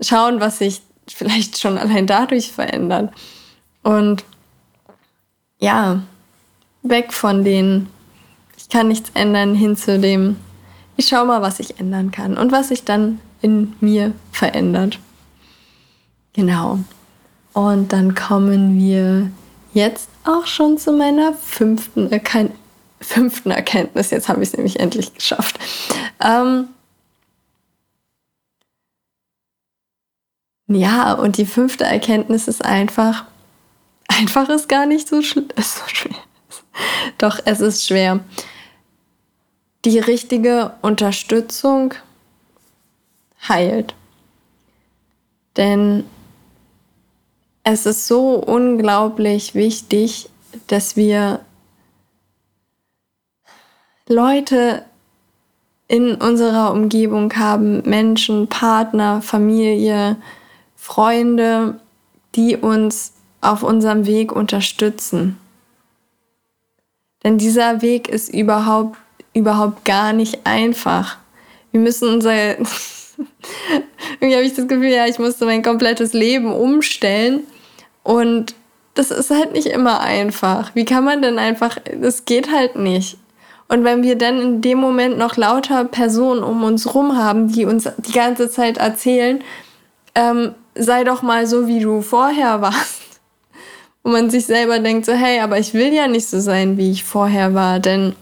schauen, 0.00 0.40
was 0.40 0.58
sich 0.58 0.82
vielleicht 1.08 1.60
schon 1.60 1.78
allein 1.78 2.08
dadurch 2.08 2.50
verändert. 2.50 3.12
Und 3.86 4.24
ja, 5.60 6.02
weg 6.82 7.12
von 7.12 7.44
den, 7.44 7.86
ich 8.56 8.68
kann 8.68 8.88
nichts 8.88 9.12
ändern, 9.14 9.54
hin 9.54 9.76
zu 9.76 10.00
dem, 10.00 10.38
ich 10.96 11.06
schau 11.06 11.24
mal, 11.24 11.40
was 11.40 11.60
ich 11.60 11.78
ändern 11.78 12.10
kann 12.10 12.36
und 12.36 12.50
was 12.50 12.68
sich 12.68 12.82
dann 12.82 13.20
in 13.42 13.76
mir 13.80 14.12
verändert. 14.32 14.98
Genau. 16.32 16.80
Und 17.52 17.92
dann 17.92 18.16
kommen 18.16 18.76
wir 18.76 19.30
jetzt 19.72 20.08
auch 20.24 20.46
schon 20.46 20.78
zu 20.78 20.90
meiner 20.90 21.32
fünften, 21.34 22.10
Erken 22.10 22.50
fünften 23.00 23.52
Erkenntnis. 23.52 24.10
Jetzt 24.10 24.28
habe 24.28 24.42
ich 24.42 24.48
es 24.48 24.56
nämlich 24.56 24.80
endlich 24.80 25.14
geschafft. 25.14 25.60
Ähm 26.20 26.70
ja, 30.66 31.12
und 31.12 31.38
die 31.38 31.46
fünfte 31.46 31.84
Erkenntnis 31.84 32.48
ist 32.48 32.64
einfach, 32.64 33.26
einfach 34.16 34.48
ist 34.48 34.68
gar 34.68 34.86
nicht 34.86 35.08
so, 35.08 35.22
schl 35.22 35.46
so 35.56 35.86
schwer. 35.86 36.16
Doch 37.18 37.38
es 37.44 37.60
ist 37.60 37.86
schwer. 37.86 38.20
Die 39.84 39.98
richtige 39.98 40.72
Unterstützung 40.82 41.94
heilt. 43.48 43.94
Denn 45.56 46.04
es 47.62 47.86
ist 47.86 48.06
so 48.06 48.34
unglaublich 48.34 49.54
wichtig, 49.54 50.28
dass 50.66 50.96
wir 50.96 51.40
Leute 54.08 54.84
in 55.88 56.14
unserer 56.16 56.72
Umgebung 56.72 57.32
haben, 57.34 57.82
Menschen, 57.88 58.48
Partner, 58.48 59.22
Familie, 59.22 60.16
Freunde, 60.74 61.80
die 62.34 62.56
uns 62.56 63.15
auf 63.46 63.62
unserem 63.62 64.06
Weg 64.06 64.32
unterstützen. 64.32 65.38
Denn 67.24 67.38
dieser 67.38 67.82
Weg 67.82 68.08
ist 68.08 68.32
überhaupt, 68.32 68.98
überhaupt 69.34 69.84
gar 69.84 70.12
nicht 70.12 70.40
einfach. 70.44 71.18
Wir 71.72 71.80
müssen 71.80 72.08
unser, 72.08 72.32
irgendwie 74.20 74.34
habe 74.34 74.44
ich 74.44 74.54
das 74.54 74.68
Gefühl, 74.68 74.90
ja, 74.90 75.06
ich 75.06 75.18
musste 75.18 75.44
mein 75.44 75.62
komplettes 75.62 76.12
Leben 76.12 76.52
umstellen 76.52 77.44
und 78.02 78.54
das 78.94 79.10
ist 79.10 79.30
halt 79.30 79.52
nicht 79.52 79.66
immer 79.66 80.00
einfach. 80.00 80.74
Wie 80.74 80.84
kann 80.84 81.04
man 81.04 81.20
denn 81.20 81.38
einfach, 81.38 81.78
das 82.00 82.24
geht 82.24 82.50
halt 82.52 82.76
nicht. 82.76 83.18
Und 83.68 83.84
wenn 83.84 84.02
wir 84.02 84.16
dann 84.16 84.40
in 84.40 84.60
dem 84.60 84.78
Moment 84.78 85.18
noch 85.18 85.36
lauter 85.36 85.84
Personen 85.84 86.42
um 86.42 86.62
uns 86.62 86.94
rum 86.94 87.16
haben, 87.16 87.48
die 87.48 87.64
uns 87.64 87.88
die 87.98 88.12
ganze 88.12 88.48
Zeit 88.48 88.78
erzählen, 88.78 89.42
ähm, 90.14 90.54
sei 90.74 91.04
doch 91.04 91.22
mal 91.22 91.46
so, 91.46 91.66
wie 91.66 91.80
du 91.80 92.00
vorher 92.00 92.60
warst. 92.60 93.05
Wo 94.06 94.12
man 94.12 94.30
sich 94.30 94.46
selber 94.46 94.78
denkt, 94.78 95.04
so, 95.04 95.14
hey, 95.14 95.40
aber 95.40 95.58
ich 95.58 95.74
will 95.74 95.92
ja 95.92 96.06
nicht 96.06 96.28
so 96.28 96.38
sein, 96.38 96.78
wie 96.78 96.92
ich 96.92 97.02
vorher 97.02 97.54
war, 97.54 97.80
denn 97.80 98.14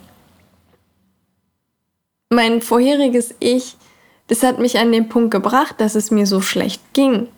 mein 2.30 2.62
vorheriges 2.62 3.34
Ich, 3.38 3.76
das 4.28 4.42
hat 4.42 4.58
mich 4.58 4.78
an 4.78 4.92
den 4.92 5.10
Punkt 5.10 5.30
gebracht, 5.30 5.74
dass 5.82 5.94
es 5.94 6.10
mir 6.10 6.24
so 6.24 6.40
schlecht 6.40 6.80
ging. 6.94 7.28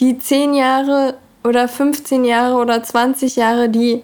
Die 0.00 0.18
zehn 0.18 0.54
Jahre 0.54 1.18
oder 1.44 1.68
15 1.68 2.24
Jahre 2.24 2.56
oder 2.56 2.82
20 2.82 3.36
Jahre, 3.36 3.68
die 3.68 4.02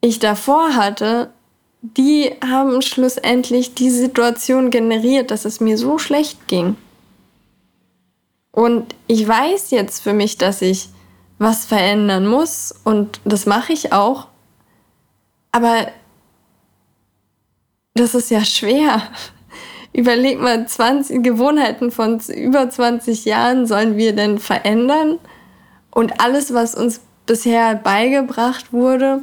ich 0.00 0.18
davor 0.18 0.76
hatte, 0.76 1.34
die 1.82 2.30
haben 2.42 2.80
schlussendlich 2.80 3.74
die 3.74 3.90
Situation 3.90 4.70
generiert, 4.70 5.30
dass 5.30 5.44
es 5.44 5.60
mir 5.60 5.76
so 5.76 5.98
schlecht 5.98 6.48
ging. 6.48 6.76
Und 8.52 8.94
ich 9.06 9.28
weiß 9.28 9.70
jetzt 9.70 10.02
für 10.02 10.14
mich, 10.14 10.38
dass 10.38 10.62
ich 10.62 10.88
was 11.44 11.64
verändern 11.64 12.26
muss 12.26 12.74
und 12.84 13.20
das 13.24 13.46
mache 13.46 13.72
ich 13.72 13.92
auch. 13.92 14.28
Aber 15.52 15.88
das 17.94 18.14
ist 18.14 18.30
ja 18.30 18.44
schwer. 18.44 19.02
Überleg 19.92 20.40
mal, 20.40 20.66
20 20.66 21.22
Gewohnheiten 21.22 21.92
von 21.92 22.18
über 22.18 22.68
20 22.68 23.24
Jahren 23.24 23.66
sollen 23.66 23.96
wir 23.96 24.14
denn 24.14 24.38
verändern? 24.38 25.20
Und 25.92 26.20
alles, 26.20 26.52
was 26.52 26.74
uns 26.74 27.00
bisher 27.26 27.76
beigebracht 27.76 28.72
wurde, 28.72 29.22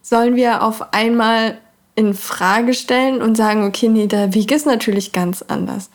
sollen 0.00 0.34
wir 0.34 0.62
auf 0.62 0.94
einmal 0.94 1.58
in 1.94 2.14
Frage 2.14 2.72
stellen 2.72 3.20
und 3.20 3.36
sagen, 3.36 3.64
okay, 3.64 3.88
nee, 3.88 4.06
der 4.06 4.32
Weg 4.32 4.50
ist 4.52 4.64
natürlich 4.64 5.12
ganz 5.12 5.42
anders. 5.42 5.90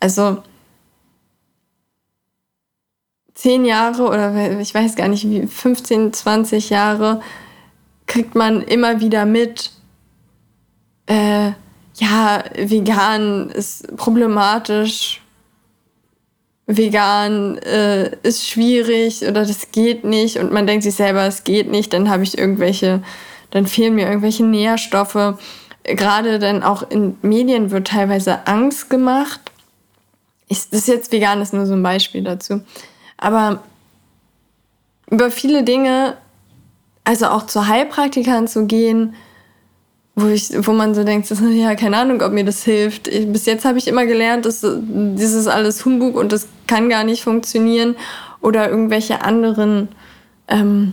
Also 0.00 0.42
zehn 3.34 3.64
Jahre 3.64 4.04
oder 4.04 4.60
ich 4.60 4.74
weiß 4.74 4.96
gar 4.96 5.08
nicht 5.08 5.28
wie, 5.28 5.46
15, 5.46 6.12
20 6.12 6.70
Jahre 6.70 7.20
kriegt 8.06 8.34
man 8.34 8.62
immer 8.62 9.00
wieder 9.00 9.24
mit, 9.24 9.72
äh, 11.06 11.52
ja, 11.96 12.44
vegan 12.54 13.50
ist 13.50 13.96
problematisch, 13.96 15.22
vegan 16.66 17.58
äh, 17.58 18.16
ist 18.22 18.48
schwierig 18.48 19.22
oder 19.22 19.44
das 19.44 19.70
geht 19.70 20.04
nicht 20.04 20.38
und 20.38 20.52
man 20.52 20.66
denkt 20.66 20.84
sich 20.84 20.94
selber, 20.94 21.26
es 21.26 21.44
geht 21.44 21.70
nicht, 21.70 21.92
dann 21.92 22.08
habe 22.08 22.22
ich 22.22 22.38
irgendwelche, 22.38 23.02
dann 23.50 23.66
fehlen 23.66 23.94
mir 23.94 24.06
irgendwelche 24.06 24.44
Nährstoffe. 24.44 25.38
Gerade 25.84 26.38
dann 26.38 26.62
auch 26.62 26.88
in 26.90 27.18
Medien 27.20 27.70
wird 27.70 27.88
teilweise 27.88 28.46
Angst 28.46 28.88
gemacht. 28.88 29.40
Ich, 30.48 30.70
das 30.70 30.80
ist 30.80 30.88
jetzt 30.88 31.12
vegan, 31.12 31.42
ist 31.42 31.52
nur 31.52 31.66
so 31.66 31.74
ein 31.74 31.82
Beispiel 31.82 32.22
dazu. 32.22 32.62
Aber 33.24 33.60
über 35.10 35.30
viele 35.30 35.62
Dinge, 35.62 36.18
also 37.04 37.28
auch 37.28 37.46
zu 37.46 37.68
Heilpraktikern 37.68 38.48
zu 38.48 38.66
gehen, 38.66 39.14
wo, 40.14 40.26
ich, 40.26 40.50
wo 40.66 40.72
man 40.72 40.94
so 40.94 41.04
denkt, 41.04 41.30
das, 41.30 41.40
ja, 41.40 41.74
keine 41.74 41.96
Ahnung, 41.96 42.20
ob 42.20 42.32
mir 42.32 42.44
das 42.44 42.64
hilft. 42.64 43.08
Ich, 43.08 43.26
bis 43.32 43.46
jetzt 43.46 43.64
habe 43.64 43.78
ich 43.78 43.88
immer 43.88 44.04
gelernt, 44.04 44.44
dass 44.44 44.60
das 44.60 45.32
ist 45.32 45.46
alles 45.46 45.86
Humbug 45.86 46.16
und 46.16 46.32
das 46.32 46.48
kann 46.66 46.90
gar 46.90 47.02
nicht 47.02 47.24
funktionieren. 47.24 47.96
Oder 48.42 48.68
irgendwelche 48.68 49.22
anderen, 49.22 49.88
ähm, 50.48 50.92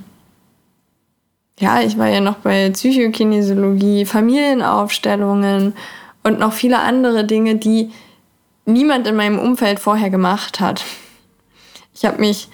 ja, 1.60 1.82
ich 1.82 1.98
war 1.98 2.08
ja 2.08 2.22
noch 2.22 2.36
bei 2.36 2.70
Psychokinesiologie, 2.70 4.06
Familienaufstellungen 4.06 5.74
und 6.24 6.40
noch 6.40 6.54
viele 6.54 6.80
andere 6.80 7.26
Dinge, 7.26 7.58
die 7.58 7.92
niemand 8.64 9.06
in 9.06 9.18
meinem 9.18 9.38
Umfeld 9.38 9.82
vorher 9.82 10.10
gemacht 10.10 10.62
hat. 10.62 10.82
Ich 11.94 12.06
habe 12.06 12.20
mich 12.20 12.50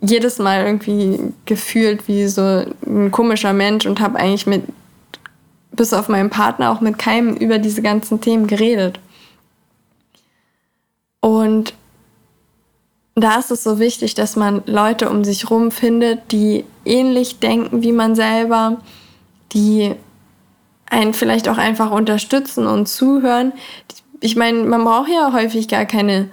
jedes 0.00 0.38
Mal 0.38 0.64
irgendwie 0.64 1.32
gefühlt 1.44 2.08
wie 2.08 2.26
so 2.26 2.64
ein 2.86 3.10
komischer 3.10 3.52
Mensch 3.52 3.86
und 3.86 4.00
habe 4.00 4.18
eigentlich 4.18 4.46
mit 4.46 4.64
bis 5.72 5.92
auf 5.92 6.08
meinen 6.08 6.30
Partner 6.30 6.70
auch 6.70 6.80
mit 6.80 6.98
keinem 6.98 7.36
über 7.36 7.58
diese 7.58 7.82
ganzen 7.82 8.20
Themen 8.20 8.46
geredet. 8.46 8.98
Und 11.20 11.74
da 13.14 13.38
ist 13.38 13.50
es 13.50 13.62
so 13.62 13.78
wichtig, 13.78 14.14
dass 14.14 14.36
man 14.36 14.62
Leute 14.66 15.10
um 15.10 15.24
sich 15.24 15.50
rum 15.50 15.70
findet, 15.70 16.32
die 16.32 16.64
ähnlich 16.84 17.38
denken 17.38 17.82
wie 17.82 17.92
man 17.92 18.14
selber, 18.14 18.78
die 19.52 19.94
einen 20.88 21.14
vielleicht 21.14 21.48
auch 21.48 21.58
einfach 21.58 21.90
unterstützen 21.90 22.66
und 22.66 22.88
zuhören. 22.88 23.52
Ich 24.20 24.36
meine, 24.36 24.64
man 24.64 24.84
braucht 24.84 25.08
ja 25.08 25.32
häufig 25.32 25.68
gar 25.68 25.84
keine 25.84 26.28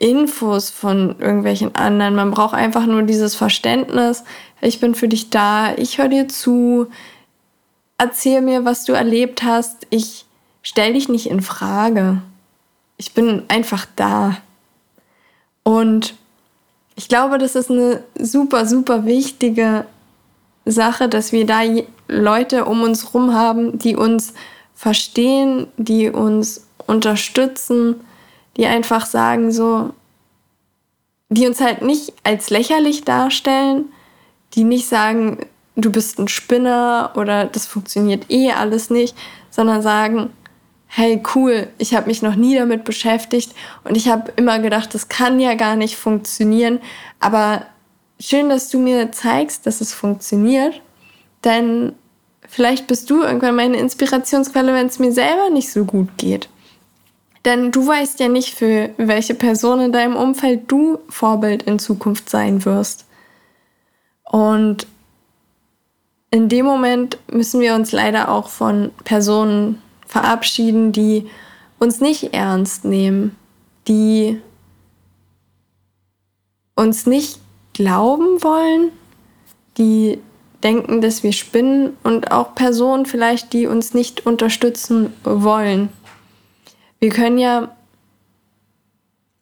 Infos 0.00 0.70
von 0.70 1.16
irgendwelchen 1.18 1.74
anderen. 1.76 2.14
Man 2.14 2.30
braucht 2.30 2.54
einfach 2.54 2.86
nur 2.86 3.02
dieses 3.02 3.34
Verständnis. 3.34 4.24
Ich 4.62 4.80
bin 4.80 4.94
für 4.94 5.08
dich 5.08 5.28
da, 5.28 5.74
ich 5.76 5.98
höre 5.98 6.08
dir 6.08 6.26
zu, 6.26 6.88
erzähl 7.98 8.40
mir, 8.40 8.64
was 8.64 8.84
du 8.86 8.94
erlebt 8.94 9.42
hast. 9.42 9.86
Ich 9.90 10.24
stelle 10.62 10.94
dich 10.94 11.10
nicht 11.10 11.26
in 11.26 11.42
Frage. 11.42 12.22
Ich 12.96 13.12
bin 13.12 13.42
einfach 13.48 13.86
da. 13.94 14.38
Und 15.64 16.14
ich 16.96 17.08
glaube, 17.08 17.36
das 17.36 17.54
ist 17.54 17.70
eine 17.70 18.02
super, 18.18 18.64
super 18.64 19.04
wichtige 19.04 19.84
Sache, 20.64 21.10
dass 21.10 21.30
wir 21.30 21.44
da 21.44 21.60
Leute 22.08 22.64
um 22.64 22.82
uns 22.82 23.04
herum 23.04 23.34
haben, 23.34 23.78
die 23.78 23.96
uns 23.96 24.32
verstehen, 24.74 25.66
die 25.76 26.08
uns 26.08 26.66
unterstützen, 26.86 28.00
die 28.60 28.66
einfach 28.66 29.06
sagen 29.06 29.50
so, 29.52 29.94
die 31.30 31.46
uns 31.46 31.62
halt 31.62 31.80
nicht 31.80 32.12
als 32.24 32.50
lächerlich 32.50 33.04
darstellen, 33.04 33.86
die 34.52 34.64
nicht 34.64 34.86
sagen, 34.86 35.46
du 35.76 35.90
bist 35.90 36.18
ein 36.18 36.28
Spinner 36.28 37.12
oder 37.16 37.46
das 37.46 37.64
funktioniert 37.64 38.30
eh 38.30 38.52
alles 38.52 38.90
nicht, 38.90 39.16
sondern 39.48 39.80
sagen, 39.80 40.28
hey 40.88 41.22
cool, 41.34 41.68
ich 41.78 41.94
habe 41.94 42.08
mich 42.08 42.20
noch 42.20 42.34
nie 42.34 42.54
damit 42.54 42.84
beschäftigt 42.84 43.54
und 43.84 43.96
ich 43.96 44.10
habe 44.10 44.30
immer 44.36 44.58
gedacht, 44.58 44.92
das 44.92 45.08
kann 45.08 45.40
ja 45.40 45.54
gar 45.54 45.74
nicht 45.74 45.96
funktionieren, 45.96 46.80
aber 47.18 47.64
schön, 48.20 48.50
dass 48.50 48.68
du 48.68 48.78
mir 48.78 49.10
zeigst, 49.10 49.64
dass 49.64 49.80
es 49.80 49.94
funktioniert, 49.94 50.82
denn 51.44 51.94
vielleicht 52.46 52.88
bist 52.88 53.08
du 53.08 53.22
irgendwann 53.22 53.56
meine 53.56 53.78
Inspirationsquelle, 53.78 54.74
wenn 54.74 54.88
es 54.88 54.98
mir 54.98 55.12
selber 55.12 55.48
nicht 55.48 55.72
so 55.72 55.86
gut 55.86 56.08
geht. 56.18 56.50
Denn 57.44 57.70
du 57.70 57.86
weißt 57.86 58.20
ja 58.20 58.28
nicht, 58.28 58.54
für 58.54 58.90
welche 58.96 59.34
Person 59.34 59.80
in 59.80 59.92
deinem 59.92 60.16
Umfeld 60.16 60.70
du 60.70 60.98
Vorbild 61.08 61.62
in 61.62 61.78
Zukunft 61.78 62.28
sein 62.28 62.64
wirst. 62.64 63.06
Und 64.24 64.86
in 66.30 66.48
dem 66.48 66.66
Moment 66.66 67.18
müssen 67.30 67.60
wir 67.60 67.74
uns 67.74 67.92
leider 67.92 68.30
auch 68.30 68.48
von 68.48 68.92
Personen 69.04 69.82
verabschieden, 70.06 70.92
die 70.92 71.28
uns 71.78 72.00
nicht 72.00 72.34
ernst 72.34 72.84
nehmen, 72.84 73.36
die 73.88 74.40
uns 76.76 77.06
nicht 77.06 77.40
glauben 77.72 78.42
wollen, 78.42 78.92
die 79.78 80.18
denken, 80.62 81.00
dass 81.00 81.22
wir 81.22 81.32
spinnen 81.32 81.96
und 82.02 82.32
auch 82.32 82.54
Personen 82.54 83.06
vielleicht, 83.06 83.52
die 83.52 83.66
uns 83.66 83.94
nicht 83.94 84.26
unterstützen 84.26 85.12
wollen. 85.24 85.88
Wir 87.00 87.10
können 87.10 87.38
ja 87.38 87.74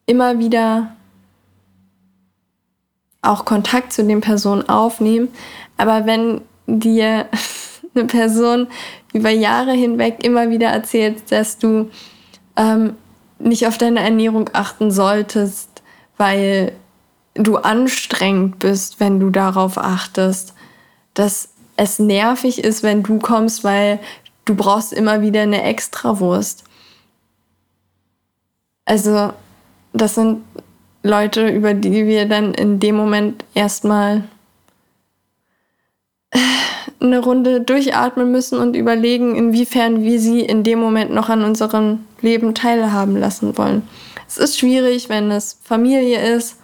immer 0.07 0.39
wieder 0.39 0.97
auch 3.21 3.45
Kontakt 3.45 3.93
zu 3.93 4.05
den 4.05 4.21
Personen 4.21 4.69
aufnehmen, 4.69 5.29
aber 5.77 6.07
wenn 6.07 6.41
dir 6.67 7.27
eine 7.95 8.05
Person 8.05 8.69
über 9.13 9.31
Jahre 9.31 9.73
hinweg 9.73 10.23
immer 10.23 10.51
wieder 10.51 10.69
erzählt, 10.69 11.31
dass 11.31 11.59
du 11.59 11.91
ähm, 12.57 12.95
nicht 13.39 13.67
auf 13.67 13.77
deine 13.77 14.01
Ernährung 14.01 14.51
achten 14.53 14.91
solltest, 14.91 15.83
weil 16.17 16.73
du 17.35 17.57
anstrengend 17.57 18.59
bist, 18.59 19.01
wenn 19.01 19.21
du 19.21 19.31
darauf 19.31 19.79
achtest, 19.79 20.55
dass 21.15 21.51
es 21.77 21.99
nervig 21.99 22.63
ist, 22.63 22.83
wenn 22.83 23.03
du 23.03 23.19
kommst, 23.19 23.65
weil 23.65 24.01
du 24.45 24.55
brauchst 24.55 24.93
immer 24.93 25.23
wieder 25.23 25.43
eine 25.43 25.63
Extrawurst. 25.63 26.65
Also 28.89 29.35
das 29.93 30.15
sind 30.15 30.43
Leute, 31.03 31.47
über 31.47 31.75
die 31.75 32.07
wir 32.07 32.27
dann 32.27 32.55
in 32.55 32.81
dem 32.81 32.97
Moment 32.97 33.45
erstmal 33.53 34.25
eine 37.01 37.19
Runde 37.19 37.61
durchatmen 37.61 38.33
müssen 38.33 38.59
und 38.59 38.75
überlegen, 38.75 39.37
inwiefern 39.37 40.03
wir 40.03 40.19
sie 40.19 40.41
in 40.41 40.65
dem 40.65 40.79
Moment 40.79 41.13
noch 41.13 41.29
an 41.29 41.45
unserem 41.45 42.07
Leben 42.23 42.55
teilhaben 42.55 43.19
lassen 43.19 43.59
wollen. 43.59 43.83
Es 44.27 44.39
ist 44.39 44.59
schwierig, 44.59 45.11
wenn 45.11 45.31
es 45.31 45.59
Familie 45.63 46.35
ist. 46.35 46.57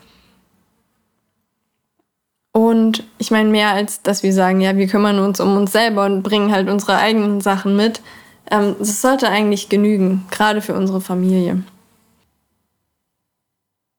Und 2.52 3.04
ich 3.18 3.30
meine, 3.30 3.50
mehr 3.50 3.72
als 3.72 4.00
dass 4.00 4.22
wir 4.22 4.32
sagen, 4.32 4.62
ja, 4.62 4.78
wir 4.78 4.86
kümmern 4.86 5.18
uns 5.18 5.40
um 5.40 5.58
uns 5.58 5.72
selber 5.72 6.06
und 6.06 6.22
bringen 6.22 6.52
halt 6.52 6.70
unsere 6.70 6.96
eigenen 6.96 7.42
Sachen 7.42 7.76
mit. 7.76 8.00
Ähm, 8.50 8.76
das 8.78 9.02
sollte 9.02 9.28
eigentlich 9.28 9.68
genügen, 9.68 10.24
gerade 10.30 10.62
für 10.62 10.74
unsere 10.74 11.02
Familie. 11.02 11.64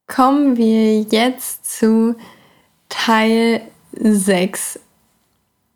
Kommen 0.07 0.57
wir 0.57 1.01
jetzt 1.01 1.79
zu 1.79 2.15
Teil 2.89 3.61
6 3.93 4.79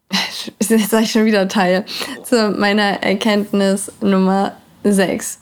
jetzt 0.59 0.89
sage 0.89 1.03
ich 1.03 1.11
schon 1.11 1.25
wieder 1.25 1.47
Teil, 1.47 1.85
zu 2.23 2.51
meiner 2.51 3.03
Erkenntnis 3.03 3.91
Nummer 4.01 4.55
6. 4.83 5.39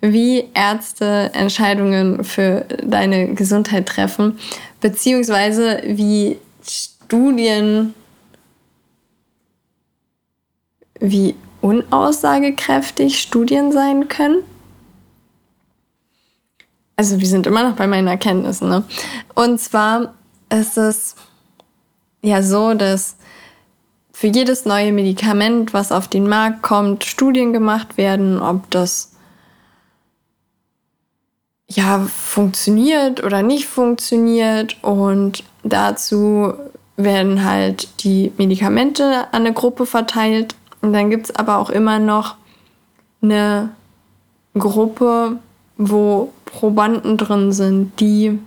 Wie 0.00 0.48
Ärzte 0.54 1.30
Entscheidungen 1.32 2.24
für 2.24 2.66
deine 2.82 3.34
Gesundheit 3.34 3.86
treffen, 3.86 4.38
beziehungsweise 4.80 5.80
wie 5.84 6.38
Studien, 6.64 7.94
wie 10.98 11.36
unaussagekräftig 11.60 13.20
Studien 13.20 13.70
sein 13.70 14.08
können. 14.08 14.42
Also 17.02 17.18
wir 17.18 17.26
sind 17.26 17.48
immer 17.48 17.68
noch 17.68 17.74
bei 17.74 17.88
meinen 17.88 18.06
Erkenntnissen. 18.06 18.68
Ne? 18.68 18.84
Und 19.34 19.60
zwar 19.60 20.14
ist 20.50 20.78
es 20.78 21.16
ja 22.20 22.44
so, 22.44 22.74
dass 22.74 23.16
für 24.12 24.28
jedes 24.28 24.66
neue 24.66 24.92
Medikament, 24.92 25.74
was 25.74 25.90
auf 25.90 26.06
den 26.06 26.28
Markt 26.28 26.62
kommt, 26.62 27.02
Studien 27.02 27.52
gemacht 27.52 27.96
werden, 27.96 28.40
ob 28.40 28.70
das 28.70 29.16
ja 31.66 31.98
funktioniert 31.98 33.24
oder 33.24 33.42
nicht 33.42 33.66
funktioniert 33.66 34.76
und 34.84 35.42
dazu 35.64 36.54
werden 36.96 37.44
halt 37.44 38.04
die 38.04 38.30
Medikamente 38.38 39.26
an 39.32 39.44
eine 39.44 39.52
Gruppe 39.52 39.86
verteilt 39.86 40.54
und 40.82 40.92
dann 40.92 41.10
gibt 41.10 41.30
es 41.30 41.34
aber 41.34 41.58
auch 41.58 41.70
immer 41.70 41.98
noch 41.98 42.36
eine 43.22 43.70
Gruppe, 44.56 45.40
wo 45.90 46.32
Probanden 46.44 47.16
drin 47.16 47.52
sind, 47.52 47.98
die 48.00 48.38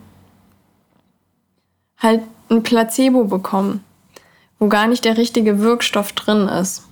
halt 1.98 2.22
ein 2.50 2.64
Placebo 2.64 3.24
bekommen 3.26 3.84
wo 4.60 4.68
gar 4.68 4.88
nicht 4.88 5.06
der 5.06 5.18
richtige 5.18 5.60
Wirkstoff 5.60 6.14
drin 6.14 6.48
ist. 6.48 6.88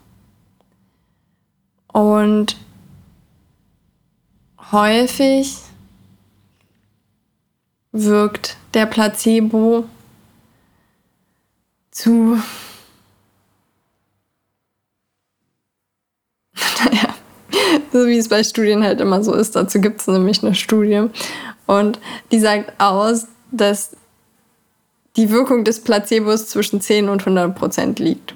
Und 1.88 2.58
häufig 4.72 5.58
wirkt 7.92 8.58
der 8.74 8.88
Placebo 8.88 9.86
zu, 11.92 12.42
naja, 16.86 17.13
so 17.94 18.08
wie 18.08 18.18
es 18.18 18.28
bei 18.28 18.44
Studien 18.44 18.84
halt 18.84 19.00
immer 19.00 19.24
so 19.24 19.34
ist. 19.34 19.56
Dazu 19.56 19.80
gibt 19.80 20.02
es 20.02 20.08
nämlich 20.08 20.44
eine 20.44 20.56
Studie 20.56 21.08
und 21.68 22.00
die 22.32 22.40
sagt 22.40 22.74
aus, 22.82 23.28
dass 23.52 23.96
die 25.16 25.30
Wirkung 25.30 25.64
des 25.64 25.82
Placebos 25.82 26.48
zwischen 26.48 26.82
10 26.82 27.08
und 27.08 27.22
100 27.22 27.56
Prozent 27.56 28.00
liegt. 28.00 28.34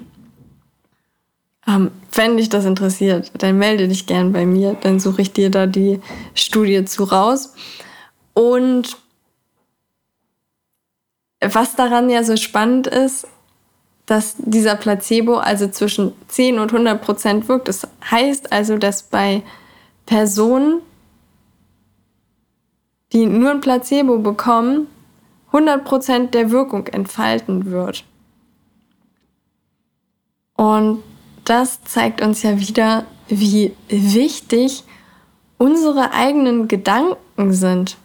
Ähm, 1.66 1.90
wenn 2.12 2.36
dich 2.36 2.48
das 2.48 2.64
interessiert, 2.64 3.32
dann 3.36 3.58
melde 3.58 3.88
dich 3.88 4.06
gern 4.06 4.32
bei 4.32 4.46
mir, 4.46 4.76
dann 4.80 5.00
suche 5.00 5.22
ich 5.22 5.32
dir 5.32 5.50
da 5.50 5.66
die 5.66 6.00
Studie 6.34 6.84
zu 6.84 7.04
raus. 7.04 7.52
Und 8.32 8.96
was 11.40 11.74
daran 11.74 12.08
ja 12.08 12.24
so 12.24 12.36
spannend 12.36 12.86
ist, 12.86 13.26
dass 14.08 14.36
dieser 14.38 14.74
Placebo 14.74 15.36
also 15.36 15.68
zwischen 15.68 16.14
10 16.28 16.58
und 16.58 16.72
100 16.72 17.02
Prozent 17.02 17.46
wirkt. 17.46 17.68
Das 17.68 17.86
heißt 18.10 18.50
also, 18.50 18.78
dass 18.78 19.02
bei 19.02 19.42
Personen, 20.06 20.80
die 23.12 23.26
nur 23.26 23.50
ein 23.50 23.60
Placebo 23.60 24.18
bekommen, 24.18 24.86
100% 25.52 26.30
der 26.30 26.50
Wirkung 26.50 26.86
entfalten 26.86 27.66
wird. 27.66 28.04
Und 30.56 31.02
das 31.44 31.84
zeigt 31.84 32.22
uns 32.22 32.42
ja 32.42 32.58
wieder, 32.58 33.04
wie 33.28 33.76
wichtig 33.88 34.84
unsere 35.58 36.12
eigenen 36.12 36.66
Gedanken 36.66 37.52
sind. 37.52 37.98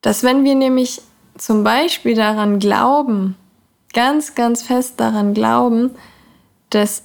Dass 0.00 0.22
wenn 0.22 0.42
wir 0.44 0.54
nämlich 0.54 1.02
zum 1.36 1.64
Beispiel 1.64 2.14
daran 2.14 2.58
glauben, 2.58 3.36
ganz, 3.94 4.34
ganz 4.34 4.62
fest 4.62 5.00
daran 5.00 5.32
glauben, 5.32 5.96
dass 6.70 7.04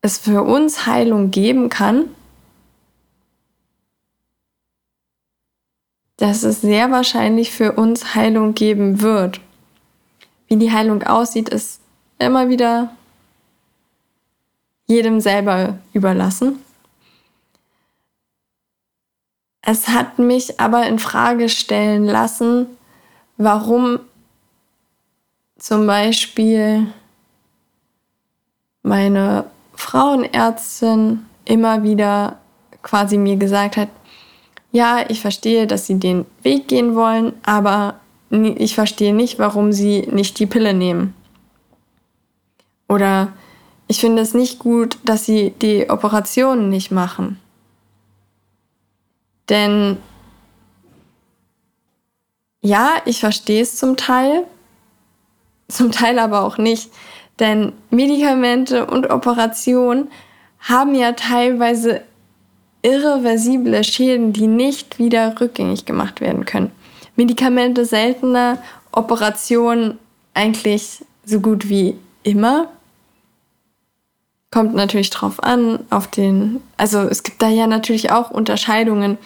es 0.00 0.18
für 0.18 0.42
uns 0.42 0.86
Heilung 0.86 1.30
geben 1.30 1.68
kann, 1.68 2.06
dass 6.16 6.42
es 6.42 6.60
sehr 6.60 6.90
wahrscheinlich 6.90 7.50
für 7.50 7.72
uns 7.72 8.14
Heilung 8.14 8.54
geben 8.54 9.00
wird. 9.02 9.40
Wie 10.48 10.56
die 10.56 10.72
Heilung 10.72 11.02
aussieht, 11.02 11.48
ist 11.48 11.80
immer 12.18 12.48
wieder 12.48 12.94
jedem 14.86 15.20
selber 15.20 15.78
überlassen. 15.92 16.58
Es 19.62 19.88
hat 19.88 20.18
mich 20.18 20.58
aber 20.58 20.86
in 20.86 20.98
Frage 20.98 21.48
stellen 21.48 22.04
lassen, 22.04 22.66
warum 23.36 24.00
zum 25.60 25.86
Beispiel 25.86 26.86
meine 28.82 29.44
Frauenärztin 29.74 31.26
immer 31.44 31.82
wieder 31.82 32.38
quasi 32.82 33.18
mir 33.18 33.36
gesagt 33.36 33.76
hat, 33.76 33.88
ja, 34.72 35.04
ich 35.08 35.20
verstehe, 35.20 35.66
dass 35.66 35.86
sie 35.86 35.98
den 35.98 36.24
Weg 36.42 36.68
gehen 36.68 36.94
wollen, 36.94 37.34
aber 37.42 38.00
ich 38.30 38.74
verstehe 38.74 39.12
nicht, 39.12 39.38
warum 39.38 39.72
sie 39.72 40.08
nicht 40.10 40.38
die 40.38 40.46
Pille 40.46 40.72
nehmen. 40.72 41.14
Oder 42.88 43.32
ich 43.86 44.00
finde 44.00 44.22
es 44.22 44.32
nicht 44.32 44.58
gut, 44.60 44.98
dass 45.04 45.26
sie 45.26 45.50
die 45.60 45.90
Operationen 45.90 46.70
nicht 46.70 46.90
machen. 46.90 47.38
Denn 49.48 49.98
ja, 52.62 52.94
ich 53.04 53.20
verstehe 53.20 53.62
es 53.62 53.76
zum 53.76 53.96
Teil, 53.96 54.46
zum 55.70 55.92
Teil 55.92 56.18
aber 56.18 56.42
auch 56.42 56.58
nicht. 56.58 56.90
Denn 57.38 57.72
Medikamente 57.90 58.86
und 58.86 59.10
Operationen 59.10 60.08
haben 60.60 60.94
ja 60.94 61.12
teilweise 61.12 62.02
irreversible 62.82 63.82
Schäden, 63.84 64.32
die 64.32 64.46
nicht 64.46 64.98
wieder 64.98 65.40
rückgängig 65.40 65.84
gemacht 65.84 66.20
werden 66.20 66.44
können. 66.44 66.70
Medikamente 67.16 67.84
seltener, 67.84 68.58
Operationen 68.92 69.98
eigentlich 70.34 71.04
so 71.24 71.40
gut 71.40 71.68
wie 71.68 71.96
immer. 72.22 72.68
Kommt 74.50 74.74
natürlich 74.74 75.10
drauf 75.10 75.42
an, 75.42 75.80
auf 75.90 76.08
den, 76.08 76.60
also 76.76 77.00
es 77.00 77.22
gibt 77.22 77.40
da 77.40 77.48
ja 77.48 77.66
natürlich 77.66 78.10
auch 78.10 78.30
Unterscheidungen. 78.30 79.16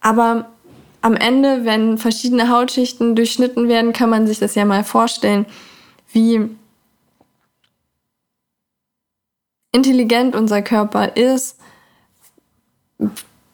Aber 0.00 0.46
am 1.00 1.16
Ende, 1.16 1.64
wenn 1.64 1.98
verschiedene 1.98 2.48
Hautschichten 2.48 3.16
durchschnitten 3.16 3.68
werden, 3.68 3.92
kann 3.92 4.10
man 4.10 4.26
sich 4.26 4.38
das 4.38 4.54
ja 4.54 4.64
mal 4.64 4.84
vorstellen, 4.84 5.46
wie 6.12 6.48
intelligent 9.72 10.36
unser 10.36 10.62
Körper 10.62 11.16
ist 11.16 11.58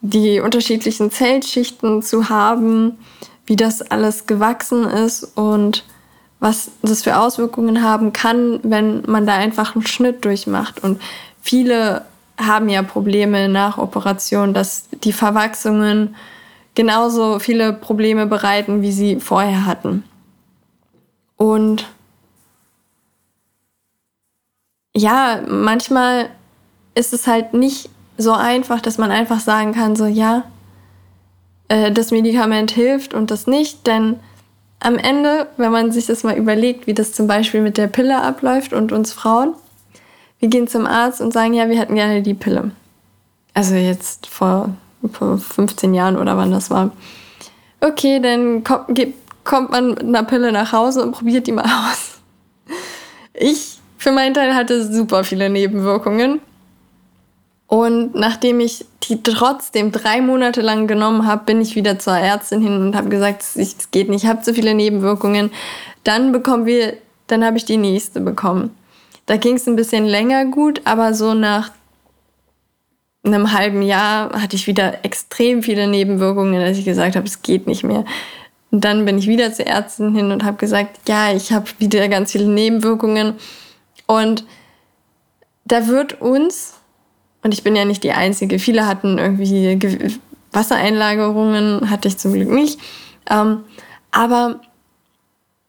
die 0.01 0.41
unterschiedlichen 0.41 1.11
Zellschichten 1.11 2.03
zu 2.03 2.29
haben, 2.29 2.99
wie 3.47 3.57
das 3.57 3.83
alles 3.83 4.27
gewachsen 4.27 4.85
ist 4.85 5.25
und 5.37 5.85
was 6.41 6.71
das 6.83 7.03
für 7.03 7.17
Auswirkungen 7.19 7.83
haben 7.83 8.13
kann, 8.13 8.61
wenn 8.63 9.03
man 9.07 9.27
da 9.27 9.35
einfach 9.35 9.75
einen 9.75 9.87
Schnitt 9.87 10.25
durchmacht. 10.25 10.85
Und 10.85 11.01
viele 11.41 12.05
haben 12.37 12.69
ja 12.69 12.83
Probleme 12.83 13.49
nach 13.49 13.79
Operation, 13.79 14.55
dass 14.55 14.89
die 15.03 15.13
Verwachsungen 15.13 16.15
genauso 16.77 17.41
viele 17.41 17.73
Probleme 17.73 18.27
bereiten, 18.27 18.83
wie 18.83 18.93
sie 18.93 19.19
vorher 19.19 19.67
hatten. 19.67 20.05
Und 21.37 21.87
ja, 24.97 25.41
manchmal 25.47 26.31
ist 26.95 27.13
es 27.13 27.27
halt 27.27 27.55
nicht 27.55 27.91
so 28.17 28.33
einfach, 28.33 28.81
dass 28.81 28.99
man 28.99 29.11
einfach 29.11 29.41
sagen 29.41 29.73
kann, 29.73 29.95
so 29.95 30.07
ja, 30.07 30.45
äh, 31.69 31.93
das 31.93 32.11
Medikament 32.11 32.71
hilft 32.71 33.15
und 33.15 33.31
das 33.31 33.47
nicht, 33.47 33.87
denn 33.87 34.19
am 34.81 34.97
Ende, 34.97 35.49
wenn 35.57 35.73
man 35.73 35.93
sich 35.93 36.07
das 36.07 36.25
mal 36.25 36.37
überlegt, 36.37 36.87
wie 36.87 36.95
das 36.95 37.13
zum 37.13 37.27
Beispiel 37.27 37.63
mit 37.63 37.79
der 37.79 37.89
Pille 37.89 38.23
abläuft 38.23 38.73
und 38.73 38.93
uns 38.93 39.13
Frauen, 39.13 39.55
wir 40.41 40.49
gehen 40.49 40.69
zum 40.69 40.87
Arzt 40.87 41.21
und 41.21 41.33
sagen, 41.33 41.53
ja, 41.53 41.69
wir 41.69 41.79
hätten 41.79 41.97
gerne 41.97 42.23
die 42.23 42.35
Pille. 42.35 42.71
Also 43.55 43.75
jetzt 43.75 44.29
vor, 44.29 44.71
vor 45.13 45.39
15 45.39 45.95
Jahren 45.95 46.17
oder 46.17 46.37
wann 46.37 46.53
das 46.53 46.71
war. 46.71 46.93
Okay, 47.81 48.21
dann 48.21 48.63
kommt, 48.63 49.01
kommt 49.43 49.71
man 49.71 49.91
mit 49.91 50.03
einer 50.03 50.23
Pille 50.23 50.53
nach 50.53 50.73
Hause 50.73 51.03
und 51.03 51.13
probiert 51.13 51.47
die 51.47 51.53
mal 51.53 51.65
aus. 51.91 52.19
Ich 53.35 53.78
für 53.99 54.13
meinen 54.13 54.33
Teil 54.33 54.55
hatte 54.55 54.91
super 54.91 55.25
viele 55.25 55.51
Nebenwirkungen. 55.51 56.41
Und 57.67 58.15
nachdem 58.15 58.61
ich 58.61 58.87
die 59.03 59.23
trotzdem 59.23 59.93
drei 59.93 60.23
Monate 60.23 60.63
lang 60.63 60.87
genommen 60.87 61.27
habe, 61.27 61.45
bin 61.45 61.61
ich 61.61 61.77
wieder 61.77 61.99
zur 61.99 62.17
Ärztin 62.17 62.63
hin 62.63 62.81
und 62.81 62.97
habe 62.97 63.11
gesagt, 63.11 63.45
es 63.57 63.91
geht 63.91 64.09
nicht, 64.09 64.25
ich 64.25 64.29
habe 64.31 64.41
zu 64.41 64.55
viele 64.55 64.75
Nebenwirkungen. 64.75 65.51
Dann 66.03 66.33
bekommen 66.33 66.65
wir, 66.65 66.95
dann 67.27 67.45
habe 67.45 67.59
ich 67.59 67.67
die 67.67 67.77
nächste 67.77 68.21
bekommen. 68.21 68.71
Da 69.27 69.37
ging 69.37 69.57
es 69.57 69.67
ein 69.67 69.77
bisschen 69.77 70.07
länger 70.07 70.47
gut, 70.47 70.81
aber 70.85 71.13
so 71.13 71.35
nach 71.35 71.71
einem 73.25 73.53
halben 73.53 73.83
Jahr 73.83 74.31
hatte 74.41 74.57
ich 74.57 74.67
wieder 74.67 75.05
extrem 75.05 75.63
viele 75.63 75.87
Nebenwirkungen, 75.87 76.59
dass 76.59 76.79
ich 76.79 76.87
gesagt 76.87 77.17
habe, 77.17 77.27
es 77.27 77.43
geht 77.43 77.67
nicht 77.67 77.85
mehr. 77.85 78.07
Und 78.71 78.85
dann 78.85 79.05
bin 79.05 79.19
ich 79.19 79.27
wieder 79.27 79.53
zur 79.53 79.67
Ärztin 79.67 80.15
hin 80.15 80.31
und 80.31 80.45
habe 80.45 80.57
gesagt, 80.57 81.01
ja, 81.09 81.33
ich 81.33 81.53
habe 81.53 81.67
wieder 81.79 82.09
ganz 82.09 82.33
viele 82.33 82.47
Nebenwirkungen. 82.47 83.35
Und 84.09 84.45
da 85.65 85.87
wird 85.87 86.21
uns, 86.21 86.75
und 87.45 87.55
ich 87.55 87.63
bin 87.63 87.77
ja 87.77 87.85
nicht 87.85 88.03
die 88.03 88.13
Einzige, 88.13 88.59
viele 88.59 88.87
hatten 88.87 89.19
irgendwie 89.19 90.19
Wassereinlagerungen, 90.51 91.91
hatte 91.91 92.09
ich 92.09 92.17
zum 92.17 92.33
Glück 92.33 92.49
nicht. 92.49 92.81
Ähm, 93.31 93.65
aber 94.11 94.61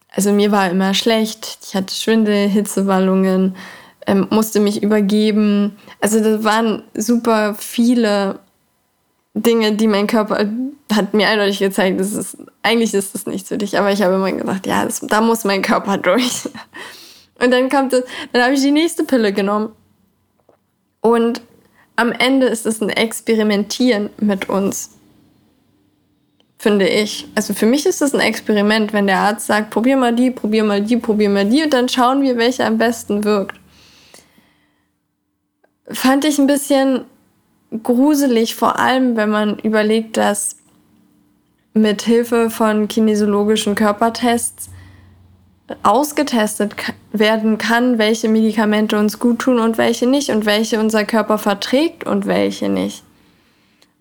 also 0.09 0.31
mir 0.31 0.51
war 0.51 0.69
immer 0.69 0.93
schlecht, 0.93 1.59
ich 1.63 1.75
hatte 1.75 1.93
Schwindel, 1.93 2.47
Hitzewallungen, 2.47 3.55
ähm, 4.07 4.27
musste 4.29 4.59
mich 4.59 4.81
übergeben. 4.81 5.77
Also 5.99 6.19
das 6.21 6.43
waren 6.43 6.83
super 6.95 7.53
viele 7.55 8.39
Dinge, 9.33 9.73
die 9.73 9.87
mein 9.87 10.07
Körper 10.07 10.47
hat 10.91 11.13
mir 11.13 11.27
eindeutig 11.27 11.59
gezeigt, 11.59 11.99
das 11.99 12.13
ist, 12.13 12.37
eigentlich 12.63 12.93
ist 12.93 13.13
das 13.13 13.27
nichts 13.27 13.49
für 13.49 13.57
dich. 13.57 13.77
Aber 13.77 13.91
ich 13.91 14.01
habe 14.01 14.15
immer 14.15 14.31
gesagt, 14.31 14.65
ja, 14.65 14.85
das, 14.85 15.01
da 15.01 15.21
muss 15.21 15.43
mein 15.43 15.61
Körper 15.61 15.97
durch. 15.97 16.49
Und 17.39 17.51
dann 17.51 17.69
kommt 17.69 17.93
es, 17.93 18.03
dann 18.31 18.43
habe 18.43 18.53
ich 18.53 18.61
die 18.61 18.71
nächste 18.71 19.03
Pille 19.03 19.33
genommen. 19.33 19.73
Und 21.01 21.41
am 21.95 22.11
Ende 22.11 22.47
ist 22.47 22.65
es 22.65 22.81
ein 22.81 22.89
Experimentieren 22.89 24.09
mit 24.17 24.49
uns. 24.49 24.91
Finde 26.57 26.87
ich. 26.87 27.25
Also 27.35 27.53
für 27.53 27.65
mich 27.65 27.85
ist 27.85 28.01
es 28.01 28.13
ein 28.13 28.19
Experiment, 28.19 28.91
wenn 28.91 29.07
der 29.07 29.19
Arzt 29.19 29.47
sagt, 29.47 29.69
probier 29.69 29.95
mal 29.95 30.13
die, 30.13 30.29
probier 30.29 30.65
mal 30.65 30.81
die, 30.81 30.97
probier 30.97 31.29
mal 31.29 31.45
die 31.45 31.63
und 31.63 31.73
dann 31.73 31.87
schauen 31.87 32.21
wir, 32.21 32.35
welche 32.37 32.65
am 32.65 32.77
besten 32.77 33.23
wirkt. 33.23 33.57
Fand 35.89 36.25
ich 36.25 36.37
ein 36.37 36.47
bisschen 36.47 37.05
gruselig, 37.83 38.55
vor 38.55 38.77
allem 38.77 39.15
wenn 39.15 39.29
man 39.29 39.57
überlegt, 39.59 40.17
dass 40.17 40.57
mit 41.73 42.01
Hilfe 42.01 42.49
von 42.49 42.87
kinesiologischen 42.87 43.75
Körpertests 43.75 44.69
ausgetestet 45.83 46.75
werden 47.11 47.57
kann, 47.57 47.97
welche 47.97 48.29
Medikamente 48.29 48.97
uns 48.97 49.19
gut 49.19 49.39
tun 49.39 49.59
und 49.59 49.77
welche 49.77 50.07
nicht 50.07 50.29
und 50.29 50.45
welche 50.45 50.79
unser 50.79 51.05
Körper 51.05 51.37
verträgt 51.37 52.05
und 52.05 52.25
welche 52.25 52.69
nicht. 52.69 53.03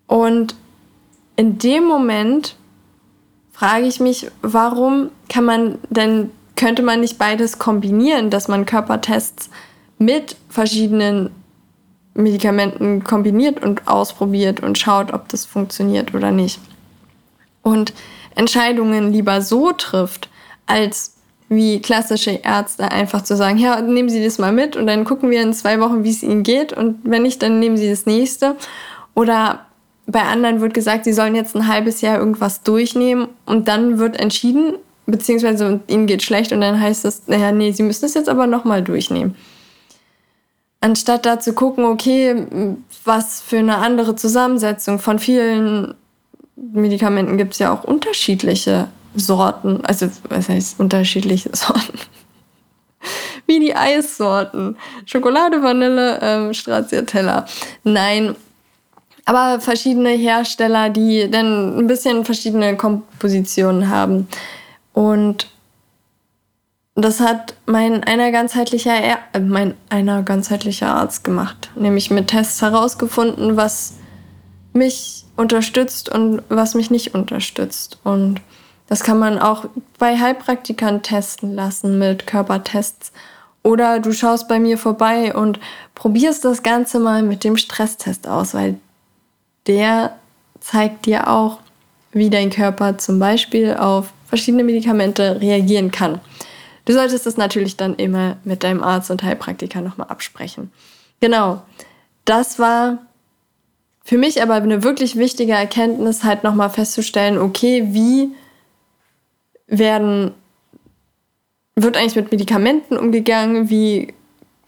Und 0.07 0.55
in 1.37 1.59
dem 1.59 1.85
Moment 1.85 2.57
frage 3.53 3.87
ich 3.87 4.01
mich, 4.01 4.31
warum 4.43 5.11
kann 5.29 5.45
man 5.45 5.79
denn, 5.91 6.31
könnte 6.57 6.83
man 6.83 7.01
nicht 7.01 7.19
beides 7.19 7.59
kombinieren, 7.59 8.31
dass 8.31 8.49
man 8.49 8.67
Körpertests 8.67 9.51
mit 9.99 10.37
verschiedenen 10.49 11.31
Medikamenten 12.15 13.05
kombiniert 13.05 13.63
und 13.63 13.87
ausprobiert 13.87 14.61
und 14.61 14.79
schaut, 14.79 15.13
ob 15.13 15.29
das 15.29 15.45
funktioniert 15.45 16.15
oder 16.15 16.31
nicht. 16.33 16.61
Und 17.63 17.93
Entscheidungen 18.35 19.13
lieber 19.13 19.43
so 19.43 19.73
trifft, 19.73 20.29
als 20.67 21.18
wie 21.49 21.81
klassische 21.81 22.33
Ärzte 22.43 22.91
einfach 22.91 23.23
zu 23.23 23.37
sagen, 23.37 23.59
ja, 23.59 23.81
nehmen 23.81 24.09
Sie 24.09 24.23
das 24.23 24.39
mal 24.39 24.53
mit 24.53 24.77
und 24.77 24.87
dann 24.87 25.05
gucken 25.05 25.31
wir 25.31 25.43
in 25.43 25.55
zwei 25.55 25.81
Wochen, 25.81 26.05
wie 26.05 26.11
es 26.11 26.23
Ihnen 26.23 26.43
geht 26.43 26.73
und 26.73 27.01
wenn 27.05 27.23
nicht, 27.23 27.43
dann 27.43 27.59
nehmen 27.59 27.77
Sie 27.77 27.89
das 27.89 28.07
nächste. 28.07 28.57
Oder 29.15 29.67
bei 30.09 30.23
anderen 30.23 30.61
wird 30.63 30.73
gesagt, 30.73 31.05
sie 31.05 31.13
sollen 31.13 31.35
jetzt 31.35 31.55
ein 31.55 31.69
halbes 31.69 32.01
Jahr 32.01 32.19
irgendwas 32.19 32.63
durchnehmen 32.63 33.29
und 33.45 33.69
dann 33.69 33.99
wird 33.99 34.19
entschieden, 34.19 34.75
beziehungsweise 35.07 35.81
ihnen 35.87 36.07
geht 36.07 36.23
schlecht 36.23 36.51
und 36.53 36.63
dann 36.63 36.81
heißt 36.81 37.05
es, 37.05 37.29
naja, 37.29 37.53
nee, 37.53 37.73
sie 37.73 37.83
müssen 37.83 38.07
es 38.07 38.15
jetzt 38.15 38.31
aber 38.31 38.47
nochmal 38.47 38.83
durchnehmen. 38.83 39.37
Anstatt 40.81 41.27
da 41.27 41.41
zu 41.41 41.53
gucken, 41.53 41.85
okay, 41.85 42.47
was 43.05 43.43
für 43.43 43.59
eine 43.59 43.77
andere 43.79 44.17
Zusammensetzung 44.17 44.99
von 44.99 45.19
vielen 45.19 45.95
Medikamenten 46.57 47.37
gibt 47.37 47.53
es 47.53 47.59
ja 47.59 47.73
auch 47.73 47.85
unterschiedliche 47.85 48.89
Sorten, 49.19 49.85
also 49.85 50.09
was 50.29 50.49
heißt 50.49 50.81
unterschiedliche 50.81 51.51
Sorten? 51.55 51.99
Wie 53.47 53.61
die 53.61 53.75
Eissorten. 53.75 54.77
Schokolade, 55.07 55.63
Vanille, 55.63 56.19
ähm, 56.21 56.53
Stracciatella. 56.55 57.47
Nein, 57.85 58.37
aber 59.25 59.61
verschiedene 59.61 60.11
Hersteller, 60.11 60.89
die 60.89 61.31
dann 61.31 61.79
ein 61.79 61.87
bisschen 61.87 62.25
verschiedene 62.25 62.77
Kompositionen 62.77 63.89
haben. 63.89 64.27
Und 64.95 65.49
das 66.95 67.21
hat 67.21 67.55
mein 67.67 68.03
einer 68.05 68.33
ganzheitlicher, 68.33 68.95
er 68.95 69.19
äh, 69.35 69.41
mein 69.41 69.75
einer 69.89 70.23
ganzheitlicher 70.23 70.95
Arzt 70.95 71.25
gemacht. 71.25 71.71
Nämlich 71.77 72.11
mit 72.11 72.29
Tests 72.29 72.61
herausgefunden, 72.63 73.57
was 73.57 73.95
mich 74.73 75.25
unterstützt 75.37 76.09
und 76.09 76.43
was 76.49 76.75
mich 76.75 76.91
nicht 76.91 77.15
unterstützt. 77.15 77.99
Und 78.05 78.41
das 78.89 79.03
kann 79.03 79.19
man 79.19 79.39
auch 79.39 79.67
bei 79.99 80.19
Heilpraktikern 80.19 81.03
testen 81.03 81.55
lassen 81.55 81.99
mit 81.99 82.27
Körpertests. 82.27 83.13
Oder 83.63 84.01
du 84.01 84.13
schaust 84.13 84.49
bei 84.49 84.59
mir 84.59 84.79
vorbei 84.79 85.35
und 85.35 85.61
probierst 85.95 86.45
das 86.45 86.63
Ganze 86.63 86.99
mal 86.99 87.23
mit 87.23 87.45
dem 87.45 87.57
Stresstest 87.57 88.27
aus, 88.27 88.55
weil 88.55 88.77
der 89.67 90.17
zeigt 90.61 91.07
dir 91.07 91.29
auch, 91.29 91.59
wie 92.13 92.31
dein 92.31 92.51
Körper 92.51 92.97
zum 92.97 93.19
Beispiel 93.19 93.75
auf 93.75 94.11
verschiedene 94.27 94.65
Medikamente 94.65 95.41
reagieren 95.41 95.91
kann. 95.91 96.21
Du 96.87 96.95
solltest 96.95 97.27
das 97.27 97.37
natürlich 97.37 97.77
dann 97.77 97.95
immer 97.97 98.39
mit 98.45 98.65
deinem 98.65 98.83
Arzt 98.83 99.11
und 99.11 99.23
Heilpraktiker 99.23 99.83
nochmal 99.83 100.09
absprechen. 100.09 100.73
Genau, 101.21 101.61
das 102.25 102.59
war 102.59 102.99
für 104.05 104.17
mich 104.17 104.43
aber 104.43 104.55
eine 104.55 104.83
wirklich 104.83 105.17
wichtige 105.17 105.53
Erkenntnis, 105.53 106.25
halt 106.25 106.45
nochmal 106.45 106.71
festzustellen, 106.71 107.37
okay, 107.37 107.89
wie 107.91 108.31
werden, 109.69 110.33
wird 111.77 111.97
eigentlich 111.97 112.17
mit 112.17 112.33
Medikamenten 112.33 112.97
umgegangen, 112.97 113.71
wie 113.71 114.13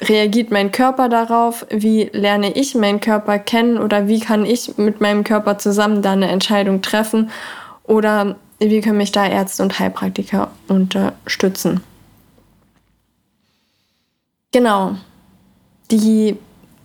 reagiert 0.01 0.51
mein 0.51 0.73
Körper 0.73 1.09
darauf, 1.09 1.67
wie 1.71 2.05
lerne 2.13 2.53
ich 2.57 2.75
meinen 2.75 3.01
Körper 3.01 3.39
kennen 3.39 3.79
oder 3.79 4.09
wie 4.09 4.21
kann 4.21 4.47
ich 4.47 4.79
mit 4.79 5.01
meinem 5.01 5.25
Körper 5.25 5.59
zusammen 5.59 6.01
da 6.03 6.13
eine 6.13 6.29
Entscheidung 6.29 6.81
treffen 6.81 7.31
oder 7.83 8.37
wie 8.59 8.81
können 8.81 8.99
mich 8.99 9.13
da 9.13 9.27
Ärzte 9.27 9.63
und 9.63 9.79
Heilpraktiker 9.79 10.51
unterstützen. 10.69 11.83
Genau. 14.53 14.97
Die 15.91 16.37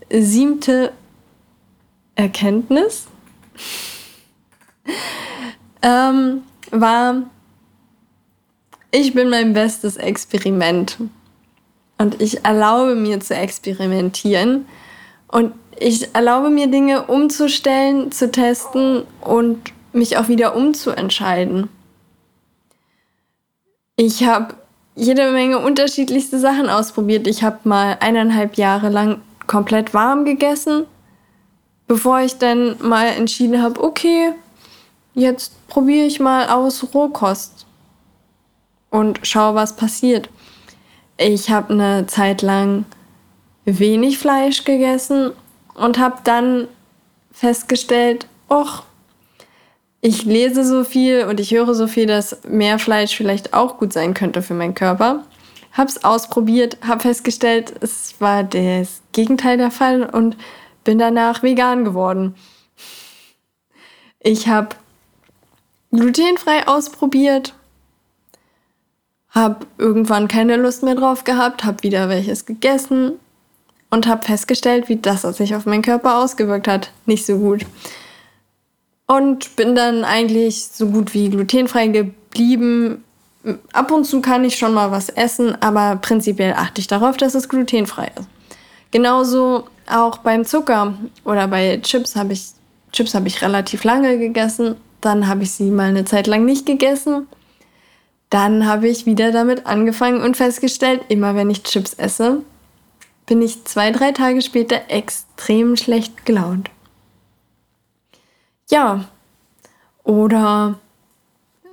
siebte 0.09 0.91
Erkenntnis 2.16 3.07
ähm, 5.82 6.43
war, 6.72 7.24
ich 8.95 9.13
bin 9.13 9.29
mein 9.29 9.51
bestes 9.51 9.97
Experiment. 9.97 10.97
Und 11.97 12.21
ich 12.21 12.45
erlaube 12.45 12.95
mir 12.95 13.19
zu 13.19 13.35
experimentieren. 13.35 14.65
Und 15.27 15.53
ich 15.77 16.15
erlaube 16.15 16.49
mir 16.49 16.67
Dinge 16.67 17.03
umzustellen, 17.07 18.13
zu 18.13 18.31
testen 18.31 19.03
und 19.19 19.73
mich 19.91 20.17
auch 20.17 20.29
wieder 20.29 20.55
umzuentscheiden. 20.55 21.69
Ich 23.97 24.23
habe 24.25 24.55
jede 24.95 25.29
Menge 25.31 25.59
unterschiedlichste 25.59 26.39
Sachen 26.39 26.69
ausprobiert. 26.69 27.27
Ich 27.27 27.43
habe 27.43 27.59
mal 27.65 27.97
eineinhalb 27.99 28.55
Jahre 28.55 28.87
lang 28.87 29.21
komplett 29.45 29.93
warm 29.93 30.23
gegessen, 30.23 30.85
bevor 31.87 32.21
ich 32.21 32.37
dann 32.37 32.77
mal 32.81 33.07
entschieden 33.07 33.61
habe, 33.61 33.83
okay, 33.83 34.31
jetzt 35.13 35.67
probiere 35.67 36.05
ich 36.05 36.21
mal 36.21 36.47
aus 36.49 36.93
Rohkost 36.93 37.65
und 38.95 39.19
schaue, 39.23 39.55
was 39.55 39.75
passiert. 39.75 40.29
Ich 41.17 41.49
habe 41.49 41.73
eine 41.73 42.07
Zeit 42.07 42.41
lang 42.41 42.85
wenig 43.65 44.17
Fleisch 44.17 44.63
gegessen 44.63 45.33
und 45.73 45.99
habe 45.99 46.19
dann 46.23 46.69
festgestellt, 47.31 48.27
och, 48.49 48.83
ich 49.99 50.23
lese 50.23 50.63
so 50.63 50.85
viel 50.85 51.25
und 51.25 51.41
ich 51.41 51.51
höre 51.51 51.75
so 51.75 51.87
viel, 51.87 52.05
dass 52.05 52.43
mehr 52.47 52.79
Fleisch 52.79 53.17
vielleicht 53.17 53.53
auch 53.53 53.79
gut 53.79 53.91
sein 53.91 54.13
könnte 54.13 54.41
für 54.41 54.53
meinen 54.53 54.75
Körper. 54.75 55.25
Hab's 55.73 56.05
ausprobiert, 56.05 56.77
hab 56.87 57.01
festgestellt, 57.01 57.73
es 57.81 58.15
war 58.19 58.45
das 58.45 59.01
Gegenteil 59.11 59.57
der 59.57 59.71
Fall 59.71 60.03
und 60.03 60.37
bin 60.85 60.99
danach 60.99 61.43
vegan 61.43 61.83
geworden. 61.83 62.35
Ich 64.21 64.47
habe 64.47 64.69
glutenfrei 65.91 66.65
ausprobiert, 66.65 67.53
habe 69.36 69.67
irgendwann 69.77 70.27
keine 70.27 70.55
Lust 70.55 70.81
mehr 70.81 70.95
drauf 70.95 71.25
gehabt, 71.25 71.63
habe 71.65 71.83
wieder 71.83 72.09
welches 72.09 72.45
gegessen 72.45 73.13
und 73.91 74.07
habe 74.07 74.25
festgestellt, 74.25 74.89
wie 74.89 74.95
das 74.95 75.21
sich 75.23 75.55
auf 75.55 75.65
meinen 75.65 75.81
Körper 75.81 76.17
ausgewirkt 76.17 76.67
hat. 76.67 76.91
Nicht 77.05 77.25
so 77.25 77.38
gut. 77.38 77.65
Und 79.07 79.55
bin 79.55 79.75
dann 79.75 80.03
eigentlich 80.03 80.65
so 80.65 80.88
gut 80.88 81.13
wie 81.13 81.29
glutenfrei 81.29 81.88
geblieben. 81.88 83.03
Ab 83.73 83.91
und 83.91 84.05
zu 84.05 84.21
kann 84.21 84.43
ich 84.43 84.57
schon 84.57 84.73
mal 84.73 84.89
was 84.89 85.09
essen, 85.09 85.61
aber 85.61 85.97
prinzipiell 85.97 86.53
achte 86.53 86.81
ich 86.81 86.88
darauf, 86.88 87.17
dass 87.17 87.36
es 87.36 87.49
glutenfrei 87.49 88.11
ist. 88.17 88.27
Genauso 88.89 89.65
auch 89.88 90.17
beim 90.19 90.45
Zucker 90.45 90.95
oder 91.25 91.47
bei 91.47 91.77
Chips 91.83 92.15
habe 92.15 92.33
ich 92.33 92.55
Chips 92.95 93.13
habe 93.13 93.27
ich 93.27 93.41
relativ 93.41 93.83
lange 93.83 94.17
gegessen, 94.17 94.75
dann 95.01 95.27
habe 95.27 95.43
ich 95.43 95.51
sie 95.51 95.69
mal 95.69 95.89
eine 95.89 96.05
Zeit 96.05 96.27
lang 96.27 96.45
nicht 96.45 96.65
gegessen. 96.65 97.27
Dann 98.30 98.65
habe 98.65 98.88
ich 98.88 99.05
wieder 99.05 99.32
damit 99.32 99.65
angefangen 99.65 100.21
und 100.21 100.38
festgestellt, 100.38 101.01
immer 101.09 101.36
wenn 101.36 101.49
ich 101.49 101.63
Chips 101.63 101.93
esse, 101.93 102.43
bin 103.26 103.41
ich 103.41 103.63
zwei, 103.65 103.91
drei 103.91 104.11
Tage 104.11 104.41
später 104.41 104.82
extrem 104.89 105.78
schlecht 105.78 106.26
gelaunt. 106.26 106.69
Ja, 108.69 109.05
oder 110.03 110.80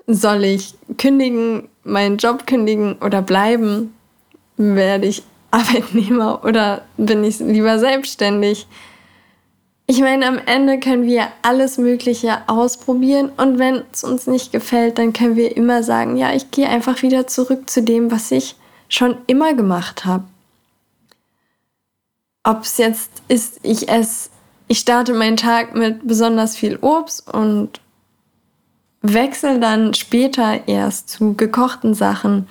soll 0.07 0.45
ich 0.45 0.75
kündigen, 0.99 1.69
meinen 1.85 2.19
Job 2.19 2.47
kündigen 2.47 2.97
oder 2.97 3.23
bleiben? 3.23 3.95
Werde 4.57 5.07
ich 5.07 5.23
Arbeitnehmer 5.51 6.45
oder 6.45 6.83
bin 6.97 7.25
ich 7.25 7.39
lieber 7.39 7.79
selbstständig? 7.79 8.67
Ich 9.93 10.01
meine, 10.01 10.27
am 10.27 10.39
Ende 10.39 10.81
können 10.81 11.03
wir 11.03 11.29
alles 11.43 11.77
Mögliche 11.77 12.49
ausprobieren 12.49 13.31
und 13.37 13.59
wenn 13.59 13.83
es 13.93 14.03
uns 14.05 14.27
nicht 14.27 14.51
gefällt, 14.51 14.97
dann 14.97 15.13
können 15.13 15.37
wir 15.37 15.55
immer 15.55 15.83
sagen, 15.83 16.17
ja, 16.17 16.33
ich 16.33 16.51
gehe 16.51 16.67
einfach 16.67 17.03
wieder 17.03 17.27
zurück 17.27 17.69
zu 17.69 17.83
dem, 17.83 18.11
was 18.11 18.31
ich 18.31 18.57
schon 18.89 19.19
immer 19.27 19.53
gemacht 19.53 20.07
habe. 20.07 20.25
Ob 22.43 22.63
es 22.63 22.79
jetzt 22.79 23.11
ist, 23.29 23.61
ich 23.63 23.91
esse, 23.91 24.31
ich 24.67 24.79
starte 24.79 25.13
meinen 25.13 25.37
Tag 25.37 25.75
mit 25.75 26.09
besonders 26.09 26.57
viel 26.57 26.79
Obst 26.81 27.31
und 27.31 27.79
wechsle 29.03 29.61
dann 29.61 29.93
später 29.93 30.67
erst 30.69 31.11
zu 31.11 31.35
gekochten 31.35 31.93
Sachen 31.93 32.49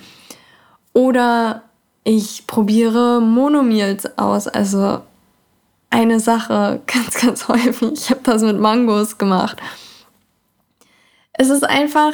oder 0.94 1.64
ich 2.04 2.46
probiere 2.46 3.20
Monomeals 3.20 4.16
aus, 4.20 4.48
also 4.48 5.02
eine 5.92 6.20
Sache 6.20 6.82
ganz, 6.88 7.16
ganz 7.16 7.48
häufig. 7.48 7.92
Ich 7.94 8.10
habe 8.10 8.22
das 8.24 8.42
mit 8.42 8.60
Mangos 8.60 9.20
gemacht. 9.20 9.58
Es 11.34 11.50
ist 11.50 11.64
einfach, 11.64 12.14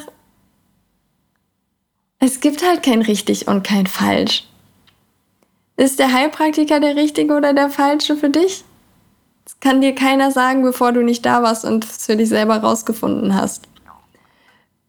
es 2.20 2.40
gibt 2.42 2.66
halt 2.66 2.84
kein 2.84 3.02
richtig 3.02 3.48
und 3.48 3.64
kein 3.64 3.88
falsch. 3.88 4.46
Ist 5.78 6.00
der 6.00 6.12
Heilpraktiker 6.12 6.80
der 6.80 6.96
richtige 6.96 7.36
oder 7.36 7.54
der 7.54 7.70
falsche 7.70 8.18
für 8.18 8.30
dich? 8.30 8.64
Das 9.46 9.60
kann 9.60 9.80
dir 9.80 9.96
keiner 9.96 10.32
sagen, 10.32 10.64
bevor 10.64 10.92
du 10.92 11.04
nicht 11.04 11.26
da 11.26 11.44
warst 11.44 11.64
und 11.64 11.86
es 11.86 12.06
für 12.06 12.18
dich 12.18 12.30
selber 12.30 12.58
rausgefunden 12.58 13.36
hast. 13.36 13.68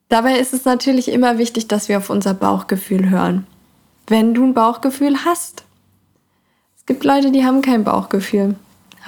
Dabei 0.08 0.38
ist 0.38 0.54
es 0.54 0.64
natürlich 0.64 1.08
immer 1.08 1.36
wichtig, 1.36 1.68
dass 1.68 1.88
wir 1.88 1.98
auf 1.98 2.08
unser 2.08 2.32
Bauchgefühl 2.32 3.10
hören. 3.10 3.46
Wenn 4.06 4.32
du 4.32 4.44
ein 4.44 4.54
Bauchgefühl 4.54 5.24
hast. 5.26 5.64
Es 6.76 6.86
gibt 6.86 7.04
Leute, 7.04 7.30
die 7.30 7.44
haben 7.44 7.60
kein 7.60 7.84
Bauchgefühl. 7.84 8.56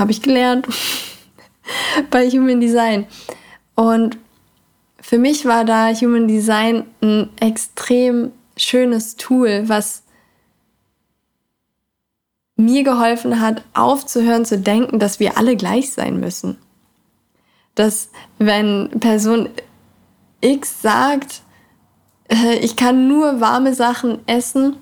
Habe 0.00 0.12
ich 0.12 0.22
gelernt 0.22 0.66
bei 2.10 2.28
Human 2.30 2.58
Design. 2.58 3.06
Und 3.74 4.16
für 4.98 5.18
mich 5.18 5.44
war 5.44 5.66
da 5.66 5.92
Human 5.92 6.26
Design 6.26 6.86
ein 7.02 7.28
extrem 7.38 8.32
schönes 8.56 9.16
Tool, 9.16 9.64
was 9.66 10.02
mir 12.56 12.82
geholfen 12.82 13.40
hat, 13.40 13.62
aufzuhören 13.74 14.46
zu 14.46 14.58
denken, 14.58 14.98
dass 14.98 15.20
wir 15.20 15.36
alle 15.36 15.54
gleich 15.54 15.92
sein 15.92 16.18
müssen. 16.18 16.56
Dass 17.74 18.08
wenn 18.38 18.88
Person 19.00 19.50
X 20.40 20.80
sagt, 20.80 21.42
äh, 22.30 22.56
ich 22.56 22.76
kann 22.76 23.06
nur 23.06 23.42
warme 23.42 23.74
Sachen 23.74 24.20
essen 24.26 24.76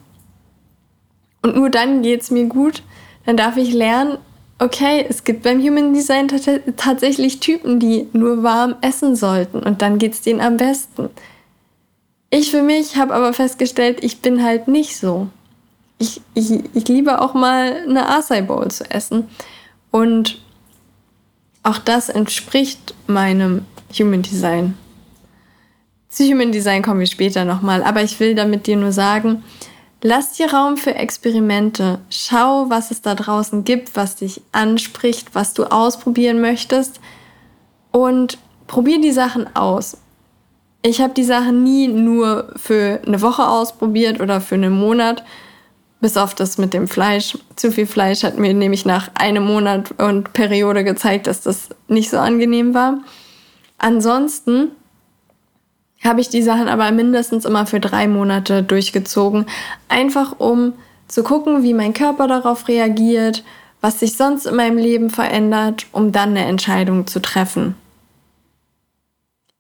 und 1.42 1.56
nur 1.56 1.70
dann 1.70 2.02
geht 2.02 2.22
es 2.22 2.30
mir 2.30 2.46
gut, 2.46 2.84
dann 3.26 3.36
darf 3.36 3.56
ich 3.56 3.72
lernen, 3.72 4.18
okay, 4.58 5.06
es 5.08 5.24
gibt 5.24 5.42
beim 5.42 5.60
Human 5.62 5.94
Design 5.94 6.28
tatsächlich 6.76 7.40
Typen, 7.40 7.78
die 7.78 8.08
nur 8.12 8.42
warm 8.42 8.76
essen 8.80 9.16
sollten 9.16 9.60
und 9.60 9.82
dann 9.82 9.98
geht 9.98 10.14
es 10.14 10.22
denen 10.22 10.40
am 10.40 10.56
besten. 10.56 11.10
Ich 12.30 12.50
für 12.50 12.62
mich 12.62 12.96
habe 12.96 13.14
aber 13.14 13.32
festgestellt, 13.32 14.02
ich 14.02 14.20
bin 14.20 14.42
halt 14.42 14.68
nicht 14.68 14.98
so. 14.98 15.28
Ich, 15.98 16.20
ich, 16.34 16.62
ich 16.74 16.88
liebe 16.88 17.20
auch 17.20 17.34
mal 17.34 17.82
eine 17.88 18.08
Acai 18.08 18.42
Bowl 18.42 18.70
zu 18.70 18.88
essen 18.90 19.28
und 19.90 20.38
auch 21.62 21.78
das 21.78 22.08
entspricht 22.08 22.94
meinem 23.06 23.64
Human 23.98 24.22
Design. 24.22 24.74
Zu 26.08 26.24
Human 26.24 26.52
Design 26.52 26.82
kommen 26.82 27.00
wir 27.00 27.06
später 27.06 27.44
nochmal, 27.44 27.82
aber 27.82 28.02
ich 28.02 28.18
will 28.20 28.34
damit 28.34 28.66
dir 28.66 28.76
nur 28.76 28.92
sagen, 28.92 29.42
Lass 30.00 30.32
dir 30.32 30.52
Raum 30.52 30.76
für 30.76 30.94
Experimente. 30.94 31.98
Schau, 32.08 32.70
was 32.70 32.92
es 32.92 33.02
da 33.02 33.16
draußen 33.16 33.64
gibt, 33.64 33.96
was 33.96 34.16
dich 34.16 34.40
anspricht, 34.52 35.34
was 35.34 35.54
du 35.54 35.64
ausprobieren 35.64 36.40
möchtest. 36.40 37.00
Und 37.90 38.38
probier 38.68 39.00
die 39.00 39.10
Sachen 39.10 39.56
aus. 39.56 39.96
Ich 40.82 41.00
habe 41.00 41.14
die 41.14 41.24
Sachen 41.24 41.64
nie 41.64 41.88
nur 41.88 42.52
für 42.54 43.00
eine 43.04 43.20
Woche 43.20 43.48
ausprobiert 43.48 44.20
oder 44.20 44.40
für 44.40 44.54
einen 44.54 44.72
Monat. 44.72 45.24
Bis 46.00 46.16
auf 46.16 46.36
das 46.36 46.58
mit 46.58 46.74
dem 46.74 46.86
Fleisch. 46.86 47.36
Zu 47.56 47.72
viel 47.72 47.86
Fleisch 47.86 48.22
hat 48.22 48.38
mir 48.38 48.54
nämlich 48.54 48.84
nach 48.84 49.10
einem 49.14 49.44
Monat 49.44 49.92
und 49.98 50.32
Periode 50.32 50.84
gezeigt, 50.84 51.26
dass 51.26 51.40
das 51.40 51.70
nicht 51.88 52.08
so 52.08 52.18
angenehm 52.18 52.72
war. 52.72 53.00
Ansonsten 53.78 54.70
habe 56.04 56.20
ich 56.20 56.28
die 56.28 56.42
Sachen 56.42 56.68
aber 56.68 56.90
mindestens 56.92 57.44
immer 57.44 57.66
für 57.66 57.80
drei 57.80 58.06
Monate 58.06 58.62
durchgezogen. 58.62 59.46
Einfach 59.88 60.38
um 60.38 60.74
zu 61.08 61.22
gucken, 61.22 61.62
wie 61.62 61.74
mein 61.74 61.94
Körper 61.94 62.28
darauf 62.28 62.68
reagiert, 62.68 63.42
was 63.80 64.00
sich 64.00 64.16
sonst 64.16 64.46
in 64.46 64.56
meinem 64.56 64.78
Leben 64.78 65.10
verändert, 65.10 65.86
um 65.92 66.12
dann 66.12 66.30
eine 66.30 66.44
Entscheidung 66.44 67.06
zu 67.06 67.20
treffen. 67.20 67.74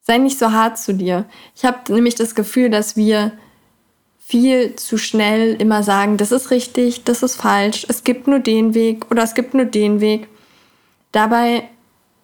Sei 0.02 0.18
nicht 0.18 0.38
so 0.38 0.52
hart 0.52 0.78
zu 0.78 0.94
dir. 0.94 1.26
Ich 1.54 1.64
habe 1.64 1.92
nämlich 1.92 2.14
das 2.14 2.34
Gefühl, 2.34 2.70
dass 2.70 2.96
wir 2.96 3.32
viel 4.18 4.76
zu 4.76 4.98
schnell 4.98 5.54
immer 5.54 5.82
sagen, 5.82 6.18
das 6.18 6.32
ist 6.32 6.50
richtig, 6.50 7.04
das 7.04 7.22
ist 7.22 7.36
falsch, 7.36 7.86
es 7.88 8.04
gibt 8.04 8.26
nur 8.26 8.40
den 8.40 8.74
Weg 8.74 9.10
oder 9.10 9.22
es 9.22 9.34
gibt 9.34 9.54
nur 9.54 9.64
den 9.64 10.00
Weg. 10.00 10.28
Dabei 11.12 11.68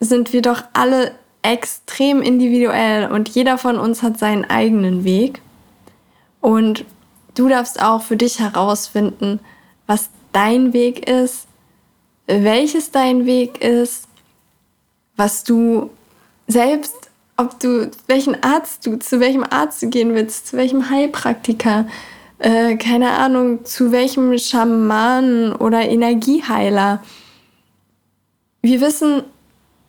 sind 0.01 0.33
wir 0.33 0.43
doch 0.43 0.65
alle 0.75 1.13
extrem 1.45 2.23
individuell 2.23 3.11
und 3.13 3.29
jeder 3.29 3.59
von 3.59 3.79
uns 3.79 4.03
hat 4.03 4.19
seinen 4.19 4.47
eigenen 4.47 5.05
Weg. 5.05 5.43
Und 6.41 6.85
du 7.35 7.49
darfst 7.49 7.81
auch 7.83 8.03
für 8.03 8.17
dich 8.17 8.41
herausfinden, 8.41 9.41
was 9.87 10.09
dein 10.33 10.73
Weg 10.73 11.09
ist, 11.09 11.47
welches 12.27 12.91
dein 12.91 13.27
Weg 13.27 13.63
ist, 13.63 14.09
was 15.17 15.45
du 15.45 15.91
selbst, 16.47 17.11
ob 17.37 17.61
du, 17.61 17.91
welchen 18.07 18.43
Arzt 18.43 18.87
du, 18.87 18.99
zu 18.99 19.21
welchem 19.21 19.45
Arzt 19.45 19.83
du 19.83 19.91
gehen 19.91 20.15
willst, 20.15 20.49
zu 20.49 20.57
welchem 20.57 20.89
Heilpraktiker, 20.89 21.87
äh, 22.39 22.77
keine 22.77 23.11
Ahnung, 23.11 23.65
zu 23.67 23.93
welchem 23.93 24.37
Schamanen 24.39 25.53
oder 25.53 25.83
Energieheiler. 25.83 27.03
Wir 28.63 28.81
wissen 28.81 29.25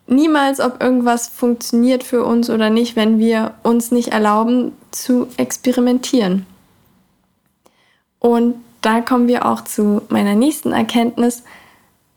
niemals, 0.07 0.59
ob 0.59 0.81
irgendwas 0.81 1.27
funktioniert 1.27 2.03
für 2.03 2.23
uns 2.23 2.49
oder 2.49 2.69
nicht, 2.69 2.95
wenn 2.95 3.19
wir 3.19 3.55
uns 3.63 3.91
nicht 3.91 4.09
erlauben 4.09 4.73
zu 4.91 5.27
experimentieren. 5.37 6.45
Und 8.19 8.55
da 8.81 9.01
kommen 9.01 9.27
wir 9.27 9.45
auch 9.45 9.61
zu 9.61 10.01
meiner 10.09 10.35
nächsten 10.35 10.71
Erkenntnis, 10.71 11.43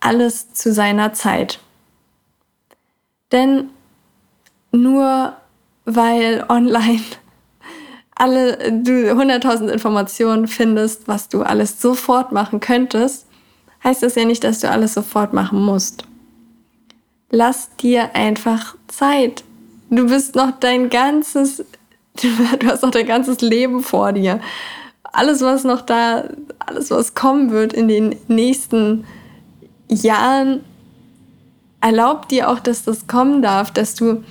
alles 0.01 0.53
zu 0.53 0.73
seiner 0.73 1.13
Zeit. 1.13 1.61
Denn 3.33 3.71
nur 4.71 5.35
weil 5.85 6.45
online 6.49 7.01
alle 8.15 8.57
du 8.73 9.13
100.000 9.13 9.69
Informationen 9.69 10.49
findest, 10.49 11.09
was 11.09 11.29
du 11.29 11.43
alles 11.43 11.81
sofort 11.81 12.33
machen 12.33 12.61
könntest, 12.61 13.27
heißt 13.85 14.03
das 14.03 14.15
ja 14.15 14.25
nicht, 14.25 14.45
dass 14.45 14.61
du 14.61 14.71
alles 14.71 14.95
sofort 14.95 15.33
machen 15.33 15.65
musst. 15.65 16.08
Lass 17.31 17.75
dir 17.77 18.15
einfach 18.15 18.75
Zeit. 18.87 19.45
Du 19.91 20.07
bist 20.07 20.35
noch 20.35 20.53
dein 20.59 20.89
ganzes, 20.89 21.65
du 22.23 22.67
hast 22.67 22.83
noch 22.83 22.91
dein 22.91 23.07
ganzes 23.07 23.41
Leben 23.41 23.83
vor 23.83 24.13
dir. 24.13 24.41
Alles, 25.03 25.43
was 25.43 25.65
noch 25.65 25.83
da, 25.83 26.25
alles, 26.59 26.91
was 26.91 27.15
kommen 27.15 27.51
wird 27.51 27.73
in 27.73 27.89
den 27.89 28.17
nächsten 28.29 29.07
Jahren, 29.89 30.65
erlaubt 31.81 32.31
dir 32.31 32.51
auch, 32.51 32.61
dass 32.61 32.85
das 32.85 33.07
kommen 33.07 33.41
darf, 33.43 33.71
dass 33.71 33.95
du 33.95 34.25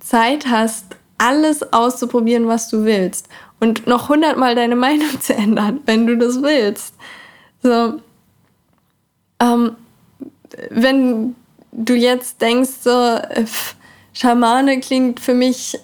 Zeit 0.00 0.46
hast, 0.46 0.96
alles 1.18 1.72
auszuprobieren, 1.72 2.46
was 2.46 2.68
du 2.68 2.84
willst. 2.84 3.28
Und 3.60 3.86
noch 3.86 4.08
hundertmal 4.08 4.54
deine 4.54 4.76
Meinung 4.86 5.20
zu 5.20 5.34
ändern, 5.34 5.80
wenn 5.86 6.06
du 6.06 6.16
das 6.16 6.42
willst. 6.42 6.94
So. 7.62 8.00
Ähm, 9.40 9.76
wenn 10.70 11.34
du 11.76 11.94
jetzt 11.94 12.40
denkst, 12.40 12.70
so, 12.82 12.90
äh, 12.90 13.44
Schamane 14.12 14.80
klingt 14.80 15.20
für 15.20 15.34
mich 15.34 15.78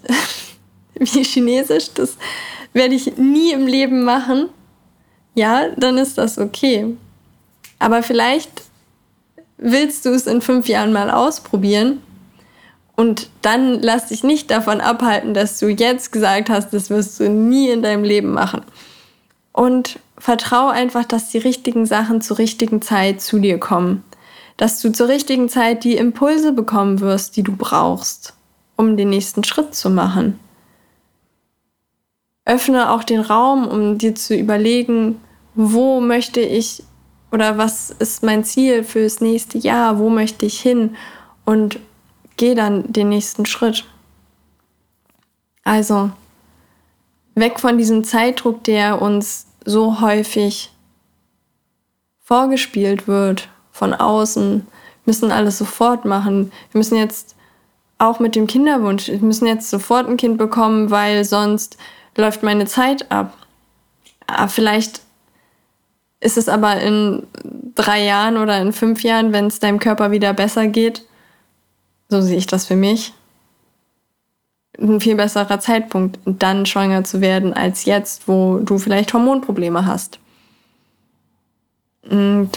wie 0.94 1.24
Chinesisch, 1.24 1.92
das 1.94 2.16
werde 2.72 2.94
ich 2.94 3.16
nie 3.18 3.52
im 3.52 3.66
Leben 3.66 4.02
machen, 4.02 4.48
ja, 5.34 5.68
dann 5.76 5.98
ist 5.98 6.18
das 6.18 6.38
okay. 6.38 6.96
Aber 7.78 8.02
vielleicht 8.02 8.50
willst 9.58 10.04
du 10.04 10.10
es 10.10 10.26
in 10.26 10.40
fünf 10.40 10.68
Jahren 10.68 10.92
mal 10.92 11.10
ausprobieren 11.10 12.02
und 12.96 13.28
dann 13.42 13.80
lass 13.80 14.08
dich 14.08 14.24
nicht 14.24 14.50
davon 14.50 14.80
abhalten, 14.80 15.34
dass 15.34 15.58
du 15.58 15.68
jetzt 15.68 16.12
gesagt 16.12 16.50
hast, 16.50 16.70
das 16.72 16.90
wirst 16.90 17.20
du 17.20 17.28
nie 17.28 17.70
in 17.70 17.82
deinem 17.82 18.04
Leben 18.04 18.32
machen. 18.32 18.62
Und 19.52 19.98
vertrau 20.18 20.68
einfach, 20.68 21.04
dass 21.04 21.30
die 21.30 21.38
richtigen 21.38 21.84
Sachen 21.84 22.20
zur 22.22 22.38
richtigen 22.38 22.80
Zeit 22.80 23.20
zu 23.20 23.38
dir 23.38 23.58
kommen. 23.58 24.04
Dass 24.62 24.80
du 24.80 24.92
zur 24.92 25.08
richtigen 25.08 25.48
Zeit 25.48 25.82
die 25.82 25.96
Impulse 25.96 26.52
bekommen 26.52 27.00
wirst, 27.00 27.36
die 27.36 27.42
du 27.42 27.56
brauchst, 27.56 28.34
um 28.76 28.96
den 28.96 29.10
nächsten 29.10 29.42
Schritt 29.42 29.74
zu 29.74 29.90
machen. 29.90 30.38
Öffne 32.44 32.92
auch 32.92 33.02
den 33.02 33.22
Raum, 33.22 33.66
um 33.66 33.98
dir 33.98 34.14
zu 34.14 34.36
überlegen, 34.36 35.20
wo 35.56 35.98
möchte 35.98 36.40
ich 36.40 36.84
oder 37.32 37.58
was 37.58 37.90
ist 37.90 38.22
mein 38.22 38.44
Ziel 38.44 38.84
fürs 38.84 39.20
nächste 39.20 39.58
Jahr, 39.58 39.98
wo 39.98 40.10
möchte 40.10 40.46
ich 40.46 40.60
hin 40.60 40.96
und 41.44 41.80
geh 42.36 42.54
dann 42.54 42.92
den 42.92 43.08
nächsten 43.08 43.46
Schritt. 43.46 43.84
Also 45.64 46.12
weg 47.34 47.58
von 47.58 47.78
diesem 47.78 48.04
Zeitdruck, 48.04 48.62
der 48.62 49.02
uns 49.02 49.48
so 49.64 50.00
häufig 50.00 50.70
vorgespielt 52.20 53.08
wird 53.08 53.48
von 53.72 53.94
außen, 53.94 54.66
müssen 55.04 55.32
alles 55.32 55.58
sofort 55.58 56.04
machen. 56.04 56.52
Wir 56.70 56.78
müssen 56.78 56.96
jetzt 56.96 57.34
auch 57.98 58.20
mit 58.20 58.36
dem 58.36 58.46
Kinderwunsch, 58.46 59.08
wir 59.08 59.18
müssen 59.18 59.46
jetzt 59.46 59.70
sofort 59.70 60.08
ein 60.08 60.16
Kind 60.16 60.38
bekommen, 60.38 60.90
weil 60.90 61.24
sonst 61.24 61.76
läuft 62.16 62.42
meine 62.42 62.66
Zeit 62.66 63.10
ab. 63.10 63.36
Ah, 64.26 64.48
vielleicht 64.48 65.00
ist 66.20 66.38
es 66.38 66.48
aber 66.48 66.80
in 66.80 67.26
drei 67.74 68.04
Jahren 68.04 68.36
oder 68.36 68.60
in 68.60 68.72
fünf 68.72 69.02
Jahren, 69.02 69.32
wenn 69.32 69.46
es 69.46 69.58
deinem 69.58 69.78
Körper 69.78 70.10
wieder 70.10 70.32
besser 70.32 70.68
geht, 70.68 71.04
so 72.08 72.20
sehe 72.20 72.38
ich 72.38 72.46
das 72.46 72.66
für 72.66 72.76
mich, 72.76 73.12
ein 74.78 75.00
viel 75.00 75.16
besserer 75.16 75.60
Zeitpunkt, 75.60 76.18
dann 76.24 76.66
schwanger 76.66 77.04
zu 77.04 77.20
werden, 77.20 77.52
als 77.52 77.84
jetzt, 77.84 78.28
wo 78.28 78.58
du 78.58 78.78
vielleicht 78.78 79.12
Hormonprobleme 79.12 79.86
hast. 79.86 80.18
Und 82.08 82.50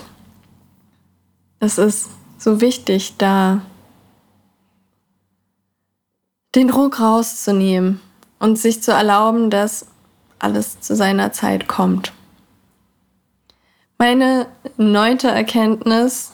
es 1.65 1.77
ist 1.77 2.09
so 2.37 2.61
wichtig, 2.61 3.15
da 3.17 3.61
den 6.53 6.69
Druck 6.69 6.99
rauszunehmen 6.99 7.99
und 8.39 8.57
sich 8.57 8.81
zu 8.81 8.91
erlauben, 8.91 9.49
dass 9.49 9.87
alles 10.39 10.79
zu 10.79 10.95
seiner 10.95 11.31
Zeit 11.33 11.67
kommt. 11.67 12.13
Meine 13.97 14.47
neunte 14.77 15.29
Erkenntnis 15.29 16.31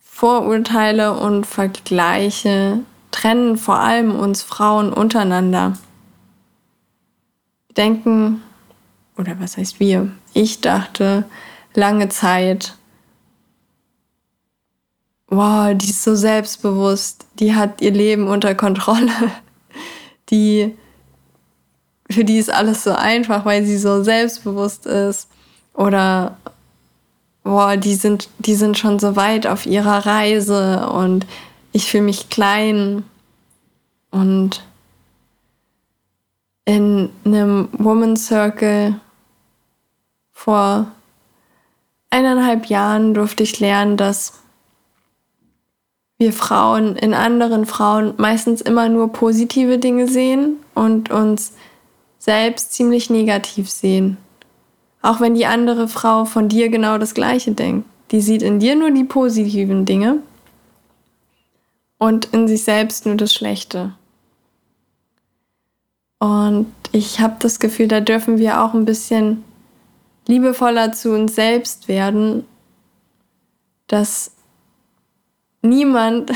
Vorurteile 0.00 1.12
und 1.12 1.46
Vergleiche 1.46 2.80
trennen 3.12 3.56
vor 3.56 3.78
allem 3.78 4.18
uns 4.18 4.42
Frauen 4.42 4.92
untereinander. 4.92 5.78
Wir 7.68 7.74
denken, 7.74 8.42
oder 9.16 9.38
was 9.38 9.56
heißt 9.56 9.78
wir? 9.78 10.10
Ich 10.34 10.60
dachte 10.60 11.24
lange 11.74 12.08
Zeit, 12.08 12.77
wow, 15.28 15.74
die 15.74 15.90
ist 15.90 16.02
so 16.02 16.14
selbstbewusst, 16.14 17.26
die 17.38 17.54
hat 17.54 17.80
ihr 17.80 17.92
Leben 17.92 18.28
unter 18.28 18.54
Kontrolle, 18.54 19.12
die, 20.30 20.74
für 22.10 22.24
die 22.24 22.38
ist 22.38 22.50
alles 22.50 22.84
so 22.84 22.92
einfach, 22.92 23.44
weil 23.44 23.64
sie 23.64 23.78
so 23.78 24.02
selbstbewusst 24.02 24.86
ist. 24.86 25.28
Oder 25.74 26.38
boah, 27.44 27.76
die 27.76 27.94
sind, 27.94 28.28
die 28.38 28.54
sind 28.54 28.78
schon 28.78 28.98
so 28.98 29.16
weit 29.16 29.46
auf 29.46 29.66
ihrer 29.66 30.06
Reise 30.06 30.88
und 30.88 31.26
ich 31.72 31.90
fühle 31.90 32.04
mich 32.04 32.30
klein. 32.30 33.04
Und 34.10 34.64
in 36.64 37.10
einem 37.24 37.68
Woman 37.72 38.16
Circle 38.16 38.98
vor 40.32 40.90
eineinhalb 42.10 42.66
Jahren 42.66 43.12
durfte 43.12 43.42
ich 43.42 43.60
lernen, 43.60 43.96
dass 43.96 44.34
wir 46.18 46.32
Frauen 46.32 46.96
in 46.96 47.14
anderen 47.14 47.64
Frauen 47.64 48.14
meistens 48.16 48.60
immer 48.60 48.88
nur 48.88 49.12
positive 49.12 49.78
Dinge 49.78 50.08
sehen 50.08 50.56
und 50.74 51.10
uns 51.10 51.52
selbst 52.18 52.72
ziemlich 52.72 53.08
negativ 53.08 53.70
sehen. 53.70 54.18
Auch 55.00 55.20
wenn 55.20 55.36
die 55.36 55.46
andere 55.46 55.86
Frau 55.86 56.24
von 56.24 56.48
dir 56.48 56.70
genau 56.70 56.98
das 56.98 57.14
Gleiche 57.14 57.52
denkt. 57.52 57.88
Die 58.10 58.20
sieht 58.20 58.42
in 58.42 58.58
dir 58.58 58.74
nur 58.74 58.90
die 58.90 59.04
positiven 59.04 59.84
Dinge 59.84 60.18
und 61.98 62.26
in 62.26 62.48
sich 62.48 62.64
selbst 62.64 63.06
nur 63.06 63.14
das 63.14 63.32
Schlechte. 63.32 63.94
Und 66.18 66.72
ich 66.90 67.20
habe 67.20 67.36
das 67.38 67.60
Gefühl, 67.60 67.86
da 67.86 68.00
dürfen 68.00 68.38
wir 68.38 68.60
auch 68.60 68.74
ein 68.74 68.86
bisschen 68.86 69.44
liebevoller 70.26 70.92
zu 70.92 71.12
uns 71.12 71.36
selbst 71.36 71.86
werden, 71.86 72.44
dass 73.86 74.32
niemand, 75.62 76.32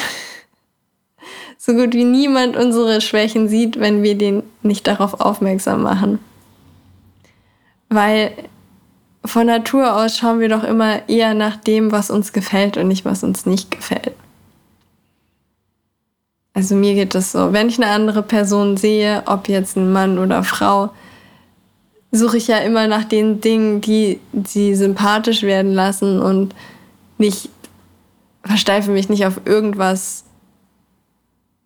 so 1.58 1.74
gut 1.74 1.94
wie 1.94 2.04
niemand 2.04 2.56
unsere 2.56 3.00
Schwächen 3.00 3.48
sieht, 3.48 3.78
wenn 3.78 4.02
wir 4.02 4.16
den 4.16 4.42
nicht 4.62 4.86
darauf 4.86 5.20
aufmerksam 5.20 5.82
machen. 5.82 6.18
Weil 7.88 8.32
von 9.24 9.46
Natur 9.46 9.96
aus 9.96 10.16
schauen 10.16 10.40
wir 10.40 10.48
doch 10.48 10.64
immer 10.64 11.08
eher 11.08 11.34
nach 11.34 11.56
dem, 11.56 11.92
was 11.92 12.10
uns 12.10 12.32
gefällt 12.32 12.76
und 12.76 12.88
nicht, 12.88 13.04
was 13.04 13.22
uns 13.22 13.46
nicht 13.46 13.70
gefällt. 13.70 14.14
Also 16.54 16.74
mir 16.74 16.94
geht 16.94 17.14
es 17.14 17.32
so, 17.32 17.52
wenn 17.52 17.68
ich 17.68 17.78
eine 17.82 17.90
andere 17.90 18.22
Person 18.22 18.76
sehe, 18.76 19.22
ob 19.26 19.48
jetzt 19.48 19.76
ein 19.76 19.90
Mann 19.92 20.18
oder 20.18 20.44
Frau, 20.44 20.90
suche 22.10 22.36
ich 22.36 22.46
ja 22.46 22.58
immer 22.58 22.88
nach 22.88 23.04
den 23.04 23.40
Dingen, 23.40 23.80
die 23.80 24.20
sie 24.44 24.74
sympathisch 24.74 25.42
werden 25.42 25.72
lassen 25.72 26.20
und 26.20 26.54
nicht 27.16 27.48
versteife 28.44 28.90
mich 28.90 29.08
nicht 29.08 29.26
auf 29.26 29.40
irgendwas, 29.44 30.24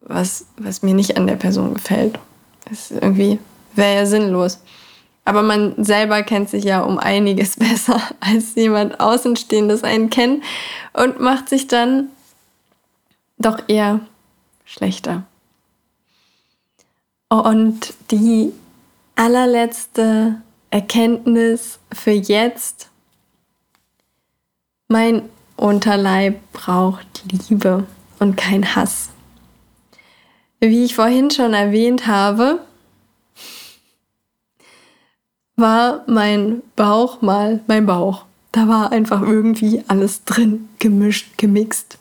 was, 0.01 0.47
was 0.57 0.83
mir 0.83 0.95
nicht 0.95 1.17
an 1.17 1.27
der 1.27 1.37
Person 1.37 1.75
gefällt. 1.75 2.19
Das 2.69 2.91
ist 2.91 3.03
irgendwie 3.03 3.39
wäre 3.77 3.95
ja 3.95 4.07
sinnlos. 4.07 4.61
Aber 5.25 5.43
man 5.43 5.83
selber 5.83 6.23
kennt 6.23 6.51
sich 6.51 6.65
ja 6.65 6.83
um 6.83 6.99
einiges 6.99 7.57
besser 7.59 8.01
als 8.21 8.55
jemand 8.55 9.01
Außenstehendes 9.01 9.85
einen 9.85 10.11
kennt 10.11 10.43
und 10.93 11.21
macht 11.21 11.49
sich 11.49 11.67
dann 11.67 12.09
doch 13.39 13.59
eher 13.69 14.01
schlechter. 14.65 15.25
Und 17.29 17.95
die 18.11 18.53
allerletzte 19.17 20.41
Erkenntnis 20.71 21.79
für 21.93 22.13
jetzt. 22.13 22.91
Mein 24.89 25.29
Unterleib 25.57 26.41
braucht 26.53 27.25
Liebe 27.31 27.87
und 28.19 28.37
kein 28.37 28.77
Hass. 28.77 29.11
Wie 30.61 30.85
ich 30.85 30.95
vorhin 30.95 31.31
schon 31.31 31.55
erwähnt 31.55 32.07
habe, 32.07 32.61
war 35.57 36.05
mein 36.07 36.63
Bauch 36.77 37.23
mal 37.23 37.61
mein 37.67 37.87
Bauch. 37.87 38.25
Da 38.53 38.69
war 38.69 38.93
einfach 38.93 39.23
irgendwie 39.23 39.85
alles 39.89 40.25
drin, 40.25 40.69
gemischt, 40.79 41.37
gemixt. 41.37 41.99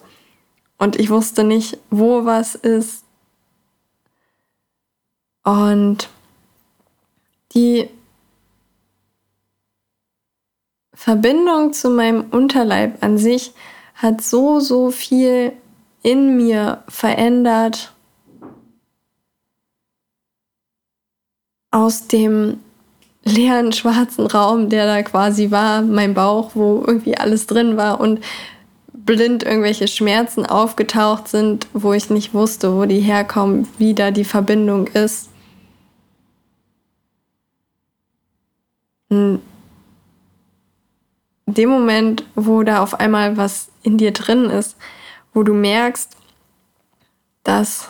Und 0.78 1.00
ich 1.00 1.10
wusste 1.10 1.44
nicht, 1.44 1.78
wo 1.90 2.26
was 2.26 2.56
ist. 2.56 3.04
Und 5.44 6.10
die 7.54 7.90
Verbindung 10.96 11.74
zu 11.74 11.90
meinem 11.90 12.26
Unterleib 12.32 13.04
an 13.04 13.18
sich 13.18 13.54
hat 13.96 14.22
so, 14.22 14.60
so 14.60 14.92
viel 14.92 15.52
in 16.02 16.38
mir 16.38 16.84
verändert. 16.88 17.94
Aus 21.72 22.08
dem 22.08 22.60
leeren 23.26 23.74
schwarzen 23.74 24.28
Raum, 24.28 24.70
der 24.70 24.86
da 24.86 25.04
quasi 25.04 25.52
war, 25.52 25.82
mein 25.82 26.14
Bauch, 26.14 26.52
wo 26.54 26.84
irgendwie 26.86 27.18
alles 27.18 27.48
drin 27.48 27.76
war 27.76 28.00
und 28.00 28.22
blind 28.94 29.44
irgendwelche 29.44 29.88
Schmerzen 29.88 30.46
aufgetaucht 30.46 31.28
sind, 31.28 31.68
wo 31.74 31.94
ich 31.94 32.10
nicht 32.10 32.34
wusste, 32.34 32.74
wo 32.76 32.86
die 32.86 33.02
herkommen, 33.02 33.68
wie 33.78 33.94
da 33.94 34.12
die 34.12 34.24
Verbindung 34.24 34.88
ist. 34.88 35.30
In 39.10 39.42
dem 41.46 41.70
Moment, 41.70 42.26
wo 42.36 42.64
da 42.64 42.82
auf 42.82 43.00
einmal 43.00 43.38
was 43.38 43.70
in 43.84 43.98
dir 43.98 44.12
drin 44.12 44.46
ist, 44.46 44.76
wo 45.34 45.44
du 45.44 45.54
merkst, 45.54 46.16
dass 47.44 47.90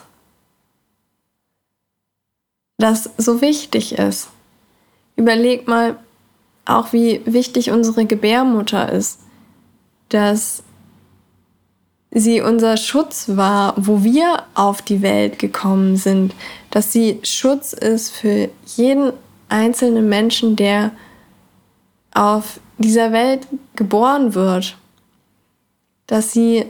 das 2.77 3.09
so 3.17 3.41
wichtig 3.41 3.97
ist. 3.97 4.29
Überleg 5.15 5.67
mal 5.67 5.97
auch, 6.65 6.91
wie 6.91 7.21
wichtig 7.25 7.71
unsere 7.71 8.05
Gebärmutter 8.05 8.91
ist, 8.91 9.19
dass 10.09 10.63
sie 12.11 12.41
unser 12.41 12.77
Schutz 12.77 13.29
war, 13.35 13.73
wo 13.77 14.03
wir 14.03 14.43
auf 14.53 14.81
die 14.81 15.01
Welt 15.01 15.39
gekommen 15.39 15.95
sind, 15.95 16.33
dass 16.71 16.91
sie 16.91 17.19
Schutz 17.23 17.73
ist 17.73 18.11
für 18.11 18.49
jeden 18.75 19.13
einzelnen 19.47 20.09
Menschen, 20.09 20.55
der 20.55 20.91
auf 22.13 22.59
dieser 22.77 23.11
Welt 23.11 23.47
geboren 23.75 24.33
wird, 24.33 24.77
dass 26.07 26.33
sie 26.33 26.65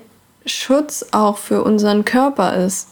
Schutz 0.45 1.07
auch 1.11 1.37
für 1.37 1.63
unseren 1.63 2.05
Körper 2.05 2.55
ist. 2.55 2.89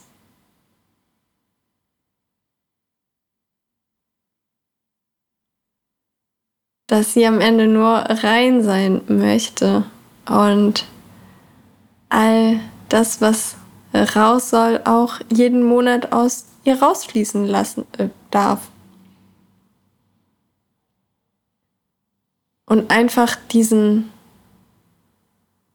Dass 6.86 7.14
sie 7.14 7.26
am 7.26 7.40
Ende 7.40 7.66
nur 7.66 7.90
rein 7.90 8.62
sein 8.62 9.00
möchte 9.08 9.84
und 10.28 10.84
all 12.08 12.60
das, 12.88 13.20
was 13.20 13.56
raus 13.94 14.50
soll, 14.50 14.80
auch 14.84 15.20
jeden 15.32 15.62
Monat 15.62 16.12
aus 16.12 16.46
ihr 16.64 16.80
rausfließen 16.80 17.46
lassen 17.46 17.86
äh, 17.98 18.08
darf. 18.30 18.68
Und 22.66 22.90
einfach 22.90 23.36
diesen 23.50 24.10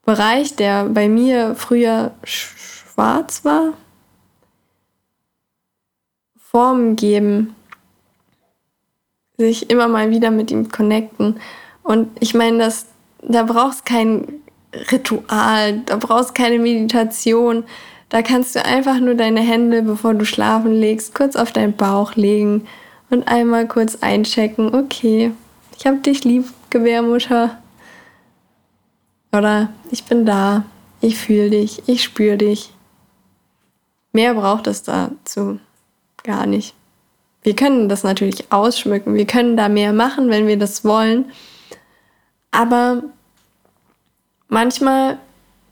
Bereich, 0.05 0.55
der 0.55 0.85
bei 0.85 1.07
mir 1.07 1.55
früher 1.55 2.11
schwarz 2.23 3.45
war, 3.45 3.73
Formen 6.37 6.95
geben, 6.95 7.55
sich 9.37 9.69
immer 9.69 9.87
mal 9.87 10.09
wieder 10.09 10.31
mit 10.31 10.49
ihm 10.49 10.69
connecten. 10.69 11.39
Und 11.83 12.09
ich 12.19 12.33
meine, 12.33 12.57
das, 12.57 12.87
da 13.21 13.43
brauchst 13.43 13.85
kein 13.85 14.41
Ritual, 14.91 15.79
da 15.85 15.97
brauchst 15.97 16.33
keine 16.33 16.57
Meditation. 16.57 17.63
Da 18.09 18.23
kannst 18.23 18.55
du 18.55 18.65
einfach 18.65 18.99
nur 18.99 19.13
deine 19.13 19.41
Hände, 19.41 19.83
bevor 19.83 20.15
du 20.15 20.25
schlafen 20.25 20.73
legst, 20.73 21.13
kurz 21.13 21.35
auf 21.35 21.51
deinen 21.51 21.73
Bauch 21.73 22.15
legen 22.15 22.65
und 23.11 23.27
einmal 23.27 23.67
kurz 23.67 23.97
einchecken, 24.01 24.73
okay, 24.73 25.31
ich 25.77 25.85
hab 25.85 26.01
dich 26.03 26.23
lieb, 26.23 26.45
Gebärmutter. 26.69 27.57
Oder 29.31 29.69
ich 29.91 30.03
bin 30.05 30.25
da, 30.25 30.65
ich 31.01 31.17
fühle 31.17 31.49
dich, 31.49 31.83
ich 31.87 32.03
spüre 32.03 32.37
dich. 32.37 32.71
Mehr 34.11 34.33
braucht 34.33 34.67
es 34.67 34.83
dazu 34.83 35.59
gar 36.23 36.45
nicht. 36.45 36.73
Wir 37.43 37.55
können 37.55 37.87
das 37.87 38.03
natürlich 38.03 38.51
ausschmücken, 38.51 39.13
wir 39.13 39.25
können 39.25 39.55
da 39.55 39.69
mehr 39.69 39.93
machen, 39.93 40.29
wenn 40.29 40.47
wir 40.47 40.57
das 40.57 40.83
wollen. 40.83 41.31
Aber 42.51 43.03
manchmal 44.49 45.19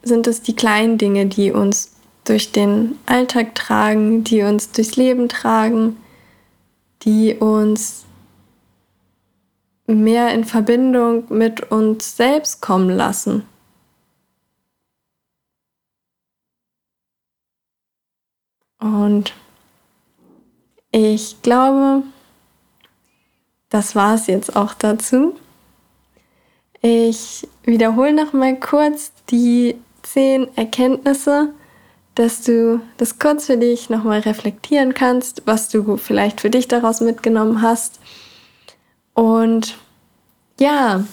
sind 0.03 0.27
es 0.27 0.41
die 0.41 0.55
kleinen 0.55 0.97
Dinge, 0.97 1.25
die 1.25 1.51
uns 1.51 1.95
durch 2.23 2.51
den 2.51 2.97
Alltag 3.05 3.55
tragen, 3.55 4.23
die 4.23 4.43
uns 4.43 4.71
durchs 4.71 4.95
Leben 4.95 5.29
tragen, 5.29 5.97
die 7.03 7.35
uns 7.35 8.06
mehr 9.87 10.33
in 10.33 10.43
Verbindung 10.43 11.25
mit 11.29 11.71
uns 11.71 12.17
selbst 12.17 12.61
kommen 12.61 12.89
lassen. 12.89 13.43
Und 18.79 19.33
ich 20.91 21.41
glaube, 21.41 22.03
das 23.69 23.95
war 23.95 24.15
es 24.15 24.27
jetzt 24.27 24.55
auch 24.55 24.73
dazu. 24.73 25.35
Ich 26.81 27.47
wiederhole 27.63 28.13
noch 28.13 28.33
mal 28.33 28.59
kurz 28.59 29.11
die 29.29 29.75
zehn 30.03 30.55
Erkenntnisse, 30.55 31.53
dass 32.15 32.41
du 32.43 32.81
das 32.97 33.19
kurz 33.19 33.45
für 33.45 33.57
dich 33.57 33.89
noch 33.89 34.03
mal 34.03 34.19
reflektieren 34.19 34.93
kannst, 34.93 35.43
was 35.45 35.69
du 35.69 35.97
vielleicht 35.97 36.41
für 36.41 36.49
dich 36.49 36.67
daraus 36.67 37.01
mitgenommen 37.01 37.61
hast. 37.61 37.99
Und 39.17 39.79
ja, 40.59 41.03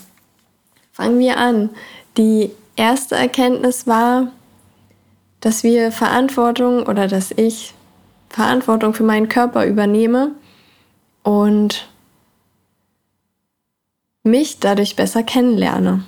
fangen 0.92 1.18
wir 1.20 1.38
an. 1.38 1.70
Die 2.18 2.50
erste 2.76 3.16
Erkenntnis 3.16 3.86
war, 3.86 4.30
dass 5.40 5.62
wir 5.62 5.90
Verantwortung 5.90 6.82
oder 6.82 7.08
dass 7.08 7.30
ich 7.30 7.72
Verantwortung 8.28 8.92
für 8.92 9.04
meinen 9.04 9.30
Körper 9.30 9.64
übernehme 9.64 10.32
und 11.22 11.88
mich 14.22 14.60
dadurch 14.60 14.96
besser 14.96 15.22
kennenlerne. 15.22 16.04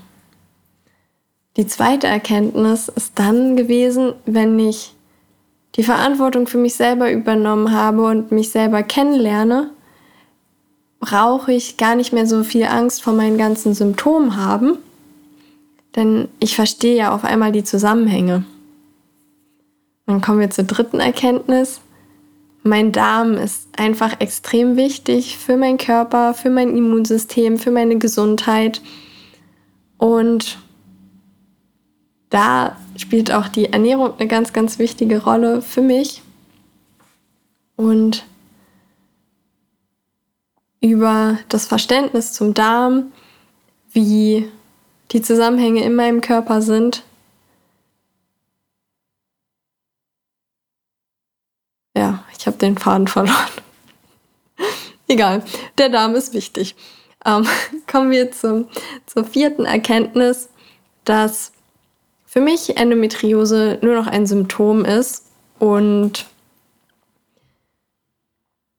Die 1.57 1.67
zweite 1.67 2.09
Erkenntnis 2.09 2.89
ist 2.89 3.19
dann 3.19 3.57
gewesen, 3.57 4.13
wenn 4.27 4.59
ich 4.59 4.93
die 5.77 5.83
Verantwortung 5.83 6.47
für 6.47 6.59
mich 6.59 6.75
selber 6.75 7.11
übernommen 7.11 7.73
habe 7.73 8.05
und 8.05 8.33
mich 8.33 8.51
selber 8.51 8.83
kennenlerne, 8.83 9.71
brauche 11.01 11.53
ich 11.53 11.77
gar 11.77 11.95
nicht 11.95 12.13
mehr 12.13 12.27
so 12.27 12.43
viel 12.45 12.65
Angst 12.65 13.03
vor 13.03 13.13
meinen 13.13 13.39
ganzen 13.39 13.75
Symptomen 13.75 14.37
haben, 14.37 14.79
denn 15.95 16.29
ich 16.41 16.55
verstehe 16.55 16.97
ja 16.97 17.15
auf 17.15 17.25
einmal 17.25 17.53
die 17.53 17.65
Zusammenhänge. 17.65 18.45
Dann 20.07 20.21
kommen 20.21 20.41
wir 20.41 20.51
zur 20.51 20.65
dritten 20.65 21.01
Erkenntnis. 21.01 21.81
Mein 22.63 22.93
Darm 22.93 23.35
ist 23.35 23.69
einfach 23.77 24.21
extrem 24.21 24.77
wichtig 24.77 25.39
für 25.39 25.57
meinen 25.57 25.79
Körper, 25.79 26.35
für 26.35 26.51
mein 26.51 26.77
Immunsystem, 26.77 27.59
für 27.59 27.71
meine 27.71 27.99
Gesundheit. 27.99 28.81
Und 29.99 30.59
da 32.31 32.77
spielt 32.97 33.33
auch 33.33 33.49
die 33.49 33.73
Ernährung 33.73 34.13
eine 34.19 34.29
ganz, 34.29 34.53
ganz 34.53 34.79
wichtige 34.79 35.23
Rolle 35.23 35.63
für 35.63 35.83
mich. 35.83 36.23
Und 37.77 38.25
über 40.81 41.39
das 41.49 41.67
Verständnis 41.67 42.33
zum 42.33 42.55
Darm, 42.55 43.13
wie 43.93 44.51
die 45.13 45.23
Zusammenhänge 45.23 45.85
in 45.85 45.95
meinem 45.95 46.21
Körper 46.21 46.63
sind. 46.63 47.05
Ja, 51.97 52.25
ich 52.37 52.47
habe 52.47 52.59
den 52.59 52.77
Faden 52.77 53.09
verloren. 53.09 53.37
Egal, 55.09 55.43
der 55.79 55.89
Darm 55.89 56.15
ist 56.15 56.35
wichtig. 56.35 56.77
Ähm, 57.25 57.47
kommen 57.91 58.11
wir 58.11 58.31
zum, 58.33 58.69
zur 59.07 59.25
vierten 59.25 59.65
Erkenntnis, 59.65 60.51
dass 61.05 61.53
für 62.27 62.41
mich 62.41 62.77
Endometriose 62.77 63.79
nur 63.81 63.95
noch 63.95 64.07
ein 64.07 64.27
Symptom 64.27 64.85
ist 64.85 65.25
und 65.59 66.27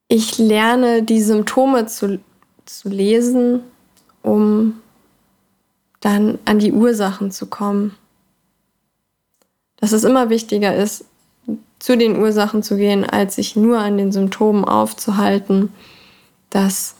ich 0.07 0.37
lerne 0.37 1.03
die 1.03 1.21
Symptome 1.21 1.85
zu, 1.85 2.19
zu 2.65 2.89
lesen, 2.89 3.61
um 4.21 4.81
dann 5.99 6.39
an 6.45 6.59
die 6.59 6.71
Ursachen 6.71 7.31
zu 7.31 7.47
kommen. 7.47 7.95
Dass 9.77 9.91
es 9.91 10.03
immer 10.03 10.29
wichtiger 10.29 10.75
ist, 10.75 11.05
zu 11.79 11.97
den 11.97 12.19
Ursachen 12.19 12.63
zu 12.63 12.77
gehen, 12.77 13.05
als 13.05 13.35
sich 13.35 13.55
nur 13.55 13.79
an 13.79 13.97
den 13.97 14.11
Symptomen 14.11 14.65
aufzuhalten. 14.65 15.71
Dass 16.49 16.95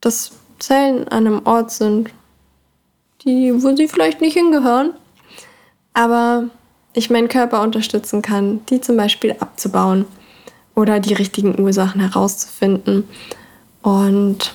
dass 0.00 0.32
Zellen 0.58 1.08
an 1.08 1.26
einem 1.26 1.46
Ort 1.46 1.70
sind, 1.70 2.10
die, 3.24 3.52
wo 3.62 3.74
sie 3.74 3.88
vielleicht 3.88 4.20
nicht 4.20 4.34
hingehören, 4.34 4.94
aber 5.92 6.48
ich 6.92 7.10
meinen 7.10 7.28
Körper 7.28 7.62
unterstützen 7.62 8.22
kann, 8.22 8.64
die 8.66 8.80
zum 8.80 8.96
Beispiel 8.96 9.36
abzubauen 9.38 10.06
oder 10.78 11.00
die 11.00 11.14
richtigen 11.14 11.60
Ursachen 11.60 12.00
herauszufinden. 12.00 13.02
Und 13.82 14.54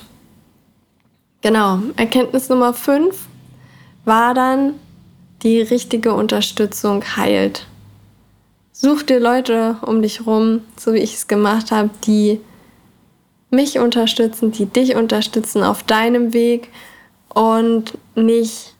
genau, 1.42 1.80
Erkenntnis 1.96 2.48
Nummer 2.48 2.72
5 2.72 3.14
war 4.06 4.32
dann, 4.32 4.72
die 5.42 5.60
richtige 5.60 6.14
Unterstützung 6.14 7.04
heilt. 7.16 7.66
Such 8.72 9.02
dir 9.02 9.20
Leute 9.20 9.76
um 9.82 10.00
dich 10.00 10.26
rum, 10.26 10.62
so 10.78 10.94
wie 10.94 11.00
ich 11.00 11.12
es 11.12 11.26
gemacht 11.26 11.70
habe, 11.70 11.90
die 12.06 12.40
mich 13.50 13.78
unterstützen, 13.78 14.50
die 14.50 14.64
dich 14.64 14.96
unterstützen 14.96 15.62
auf 15.62 15.82
deinem 15.82 16.32
Weg 16.32 16.70
und 17.28 17.98
nicht 18.14 18.74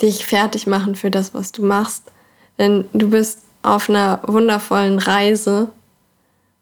dich 0.00 0.24
fertig 0.24 0.68
machen 0.68 0.94
für 0.94 1.10
das, 1.10 1.34
was 1.34 1.50
du 1.50 1.64
machst. 1.64 2.04
Denn 2.56 2.84
du 2.92 3.10
bist 3.10 3.40
auf 3.62 3.90
einer 3.90 4.20
wundervollen 4.24 5.00
Reise, 5.00 5.72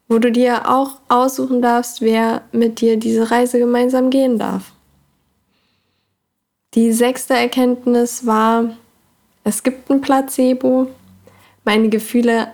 wo 0.08 0.18
du 0.18 0.30
dir 0.30 0.68
auch 0.70 0.98
aussuchen 1.08 1.62
darfst, 1.62 2.00
wer 2.00 2.42
mit 2.52 2.80
dir 2.80 2.96
diese 2.96 3.30
Reise 3.30 3.58
gemeinsam 3.58 4.10
gehen 4.10 4.38
darf. 4.38 4.72
Die 6.74 6.92
sechste 6.92 7.34
Erkenntnis 7.34 8.26
war, 8.26 8.76
es 9.44 9.62
gibt 9.62 9.90
ein 9.90 10.00
Placebo. 10.00 10.88
Meine 11.64 11.88
Gefühle 11.88 12.48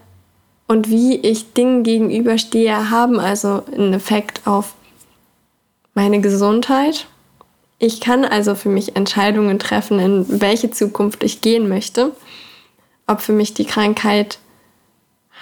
und 0.66 0.88
wie 0.88 1.16
ich 1.16 1.53
Dingen 1.53 1.82
gegenüberstehe, 1.82 2.90
haben 2.90 3.18
also 3.18 3.64
einen 3.72 3.92
Effekt 3.92 4.46
auf 4.46 4.74
meine 5.94 6.20
Gesundheit. 6.20 7.07
Ich 7.80 8.01
kann 8.01 8.24
also 8.24 8.55
für 8.55 8.68
mich 8.68 8.94
Entscheidungen 8.94 9.59
treffen, 9.59 9.98
in 9.98 10.40
welche 10.40 10.70
Zukunft 10.70 11.24
ich 11.24 11.40
gehen 11.40 11.68
möchte. 11.68 12.12
Ob 13.07 13.20
für 13.20 13.32
mich 13.32 13.55
die 13.55 13.64
Krankheit 13.64 14.38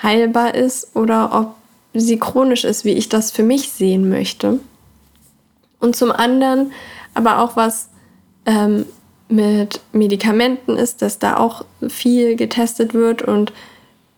heilbar 0.03 0.55
ist 0.55 0.97
oder 0.97 1.31
ob 1.39 1.58
sie 2.01 2.19
chronisch 2.19 2.65
ist, 2.65 2.85
wie 2.85 2.93
ich 2.93 3.09
das 3.09 3.31
für 3.31 3.43
mich 3.43 3.71
sehen 3.71 4.09
möchte. 4.09 4.61
Und 5.81 5.97
zum 5.97 6.11
anderen 6.11 6.73
aber 7.19 7.43
auch 7.43 7.57
was 7.57 7.89
ähm, 8.47 8.87
mit 9.29 9.81
Medikamenten 9.93 10.77
ist, 10.77 11.03
dass 11.03 11.19
da 11.19 11.37
auch 11.37 11.65
viel 11.89 12.37
getestet 12.37 12.95
wird 12.95 13.23
und 13.23 13.53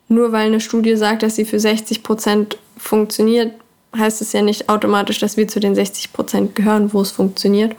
nur 0.08 0.32
weil 0.32 0.48
eine 0.48 0.60
Studie 0.60 0.96
sagt, 0.96 1.22
dass 1.22 1.36
sie 1.36 1.44
für 1.44 1.58
60 1.58 2.02
Prozent 2.02 2.58
funktioniert, 2.76 3.54
heißt 3.96 4.20
es 4.20 4.32
ja 4.32 4.42
nicht 4.42 4.68
automatisch, 4.68 5.18
dass 5.18 5.36
wir 5.36 5.48
zu 5.48 5.60
den 5.60 5.74
60 5.74 6.12
Prozent 6.12 6.54
gehören, 6.56 6.92
wo 6.92 7.00
es 7.00 7.10
funktioniert. 7.10 7.74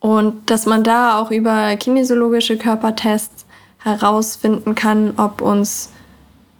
Und 0.00 0.50
dass 0.50 0.66
man 0.66 0.84
da 0.84 1.20
auch 1.20 1.30
über 1.30 1.76
kinesiologische 1.76 2.56
Körpertests 2.56 3.44
herausfinden 3.78 4.74
kann, 4.74 5.14
ob 5.16 5.40
uns 5.40 5.90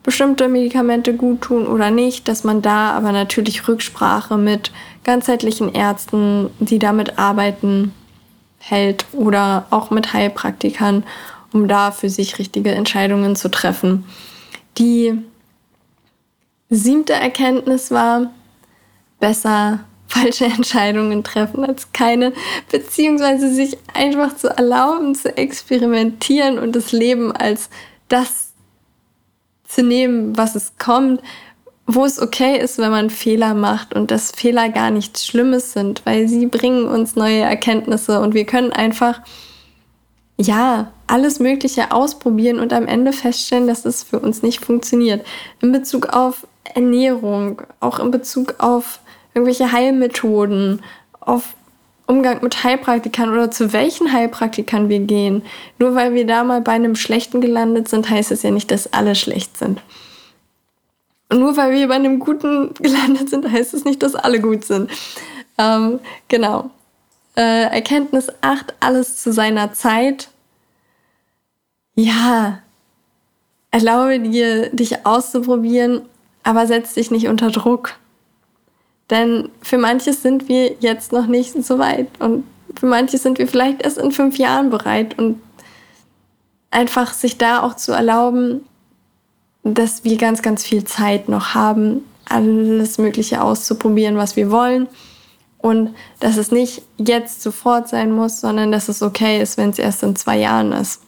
bestimmte 0.05 0.49
Medikamente 0.49 1.15
gut 1.15 1.41
tun 1.41 1.67
oder 1.67 1.91
nicht, 1.91 2.29
dass 2.29 2.45
man 2.45 2.63
da 2.63 2.93
aber 2.93 3.11
natürlich 3.11 3.67
Rücksprache 3.67 4.37
mit 4.37 4.71
ganzheitlichen 5.03 5.75
Ärzten, 5.75 6.51
die 6.61 6.79
damit 6.79 7.19
arbeiten, 7.19 7.93
hält 8.59 9.07
oder 9.13 9.67
auch 9.71 9.91
mit 9.91 10.13
Heilpraktikern, 10.13 11.05
um 11.53 11.69
da 11.69 11.91
für 11.91 12.11
sich 12.11 12.39
richtige 12.39 12.71
Entscheidungen 12.71 13.35
zu 13.35 13.51
treffen. 13.51 14.05
Die 14.79 15.19
siebte 16.69 17.15
Erkenntnis 17.15 17.91
war, 17.91 18.31
besser 19.21 19.81
falsche 20.07 20.45
Entscheidungen 20.45 21.25
treffen 21.25 21.65
als 21.65 21.93
keine, 21.93 22.35
beziehungsweise 22.71 23.53
sich 23.53 23.79
einfach 23.95 24.37
zu 24.37 24.49
erlauben, 24.49 25.15
zu 25.15 25.37
experimentieren 25.37 26.59
und 26.59 26.77
das 26.77 26.93
Leben 26.93 27.33
als 27.33 27.69
das 28.09 28.44
zu 29.75 29.83
nehmen, 29.83 30.37
was 30.37 30.55
es 30.55 30.73
kommt, 30.79 31.21
wo 31.87 32.05
es 32.05 32.21
okay 32.21 32.59
ist, 32.59 32.79
wenn 32.79 32.91
man 32.91 33.11
Fehler 33.11 33.55
macht 33.55 33.95
und 33.95 34.11
dass 34.11 34.33
Fehler 34.33 34.71
gar 34.71 34.91
nichts 34.91 35.27
Schlimmes 35.27 35.73
sind, 35.73 36.05
weil 36.07 36.29
sie 36.29 36.47
bringen 36.47 36.87
uns 36.87 37.15
neue 37.15 37.41
Erkenntnisse 37.41 38.21
und 38.21 38.35
wir 38.35 38.47
können 38.47 38.73
einfach, 38.73 39.21
ja, 40.39 40.91
alles 41.07 41.41
Mögliche 41.41 41.93
ausprobieren 41.93 42.59
und 42.59 42.73
am 42.73 42.87
Ende 42.87 43.13
feststellen, 43.13 43.69
dass 43.69 43.85
es 43.85 44.03
für 44.03 44.19
uns 44.19 44.43
nicht 44.43 44.65
funktioniert. 44.65 45.25
In 45.61 45.73
Bezug 45.73 46.09
auf 46.15 46.47
Ernährung, 46.65 47.61
auch 47.81 47.99
in 47.99 48.11
Bezug 48.11 48.55
auf 48.59 49.01
irgendwelche 49.35 49.71
Heilmethoden, 49.71 50.83
auf 51.21 51.55
Umgang 52.07 52.43
mit 52.43 52.63
Heilpraktikern 52.65 53.31
oder 53.31 53.51
zu 53.51 53.73
welchen 53.73 54.13
Heilpraktikern 54.13 54.89
wir 54.89 55.01
gehen. 55.01 55.43
Nur 55.79 55.95
weil 55.95 56.15
wir 56.15 56.27
da 56.27 56.45
mal 56.45 56.61
bei 56.61 56.73
einem 56.73 56.97
Schlechten 56.97 57.41
gelandet 57.41 57.89
sind, 57.89 58.11
heißt 58.11 58.31
es 58.31 58.43
ja 58.43 58.51
nicht, 58.51 58.71
dass 58.71 58.93
alle 58.93 59.15
schlecht 59.15 59.57
sind. 59.57 59.81
Und 61.31 61.41
nur 61.41 61.57
weil 61.57 61.73
wir 61.73 61.89
bei 61.89 61.95
einem 61.95 62.19
Guten 62.19 62.75
gelandet 62.81 63.31
sind, 63.31 63.51
heißt 63.51 63.75
es 63.75 63.85
nicht, 63.85 64.03
dass 64.03 64.15
alle 64.15 64.41
gut 64.41 64.65
sind. 64.65 64.91
Ähm, 65.57 66.01
genau. 66.29 66.71
Äh, 67.37 67.65
Erkenntnis 67.65 68.29
8, 68.43 68.75
alles 68.81 69.23
zu 69.23 69.33
seiner 69.33 69.73
Zeit 69.73 70.29
ja, 71.95 72.59
erlaube 73.71 74.21
dir, 74.21 74.71
dich 74.71 75.07
auszuprobieren, 75.07 76.03
aber 76.43 76.67
setz 76.67 76.95
dich 76.95 77.11
nicht 77.11 77.29
unter 77.29 77.51
Druck. 77.51 77.95
Denn 79.11 79.51
für 79.61 79.79
manches 79.79 80.23
sind 80.23 80.49
wir 80.49 80.77
jetzt 80.81 81.13
noch 81.13 81.27
nicht 81.27 81.63
so 81.65 81.79
weit 81.79 82.09
und 82.21 82.45
für 82.77 82.87
manches 82.87 83.23
sind 83.23 83.39
wir 83.39 83.47
vielleicht 83.47 83.83
erst 83.83 83.99
in 83.99 84.11
fünf 84.11 84.39
Jahren 84.39 84.71
bereit 84.71 85.19
und 85.19 85.41
einfach 86.71 87.13
sich 87.13 87.39
da 87.39 87.63
auch 87.63 87.77
zu 87.77 87.93
erlauben, 87.93 88.67
dass 89.63 90.05
wir 90.05 90.17
ganz, 90.17 90.43
ganz 90.43 90.65
viel 90.65 90.85
Zeit 90.85 91.29
noch 91.29 91.55
haben, 91.55 92.05
alles 92.29 92.99
Mögliche 92.99 93.43
auszuprobieren, 93.43 94.17
was 94.17 94.37
wir 94.37 94.51
wollen. 94.51 94.89
Und 95.59 95.95
dass 96.21 96.37
es 96.37 96.51
nicht 96.51 96.83
jetzt 96.99 97.43
sofort 97.43 97.89
sein 97.89 98.13
muss, 98.13 98.41
sondern 98.41 98.71
dass 98.71 98.91
es 98.91 99.03
okay 99.03 99.41
ist, 99.41 99.57
wenn 99.57 99.71
es 99.71 99.79
erst 99.79 100.03
in 100.03 100.15
zwei 100.15 100.39
Jahren 100.39 100.73
ist. 100.73 101.01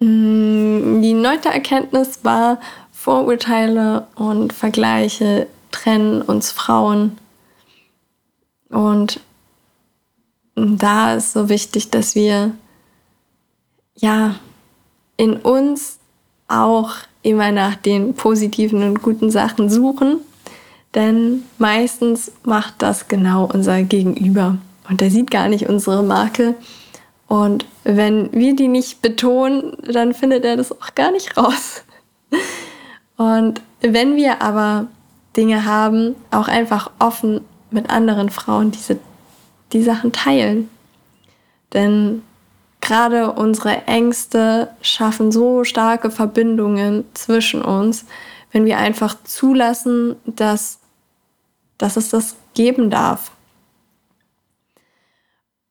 Mm, 0.00 1.00
die 1.00 1.14
neunte 1.14 1.48
Erkenntnis 1.48 2.20
war, 2.22 2.60
Vorurteile 2.92 4.06
und 4.14 4.52
Vergleiche 4.52 5.46
trennen 5.70 6.22
uns 6.22 6.50
Frauen. 6.50 7.18
Und 8.68 9.20
da 10.54 11.14
ist 11.14 11.32
so 11.32 11.48
wichtig, 11.48 11.90
dass 11.90 12.14
wir 12.14 12.52
ja 13.96 14.36
in 15.16 15.34
uns 15.34 15.98
auch 16.48 16.92
immer 17.22 17.52
nach 17.52 17.76
den 17.76 18.14
positiven 18.14 18.82
und 18.82 19.02
guten 19.02 19.30
Sachen 19.30 19.68
suchen, 19.68 20.18
denn 20.94 21.44
meistens 21.58 22.32
macht 22.44 22.74
das 22.78 23.08
genau 23.08 23.44
unser 23.52 23.82
Gegenüber 23.82 24.58
und 24.88 25.00
der 25.00 25.10
sieht 25.10 25.30
gar 25.30 25.48
nicht 25.48 25.68
unsere 25.68 26.02
Marke 26.02 26.54
und 27.30 27.64
wenn 27.84 28.32
wir 28.32 28.56
die 28.56 28.66
nicht 28.66 29.02
betonen, 29.02 29.76
dann 29.86 30.14
findet 30.14 30.44
er 30.44 30.56
das 30.56 30.72
auch 30.72 30.96
gar 30.96 31.12
nicht 31.12 31.36
raus. 31.36 31.84
Und 33.16 33.60
wenn 33.80 34.16
wir 34.16 34.42
aber 34.42 34.88
Dinge 35.36 35.64
haben, 35.64 36.16
auch 36.30 36.48
einfach 36.48 36.90
offen 36.98 37.42
mit 37.70 37.90
anderen 37.90 38.30
Frauen 38.30 38.70
diese 38.70 38.98
die 39.72 39.82
Sachen 39.82 40.12
teilen. 40.12 40.68
Denn 41.72 42.22
gerade 42.80 43.32
unsere 43.32 43.86
Ängste 43.86 44.70
schaffen 44.82 45.32
so 45.32 45.64
starke 45.64 46.10
Verbindungen 46.10 47.04
zwischen 47.14 47.62
uns, 47.62 48.04
wenn 48.52 48.64
wir 48.64 48.78
einfach 48.78 49.16
zulassen, 49.24 50.16
dass, 50.24 50.78
dass 51.78 51.96
es 51.96 52.08
das 52.10 52.36
geben 52.54 52.90
darf. 52.90 53.30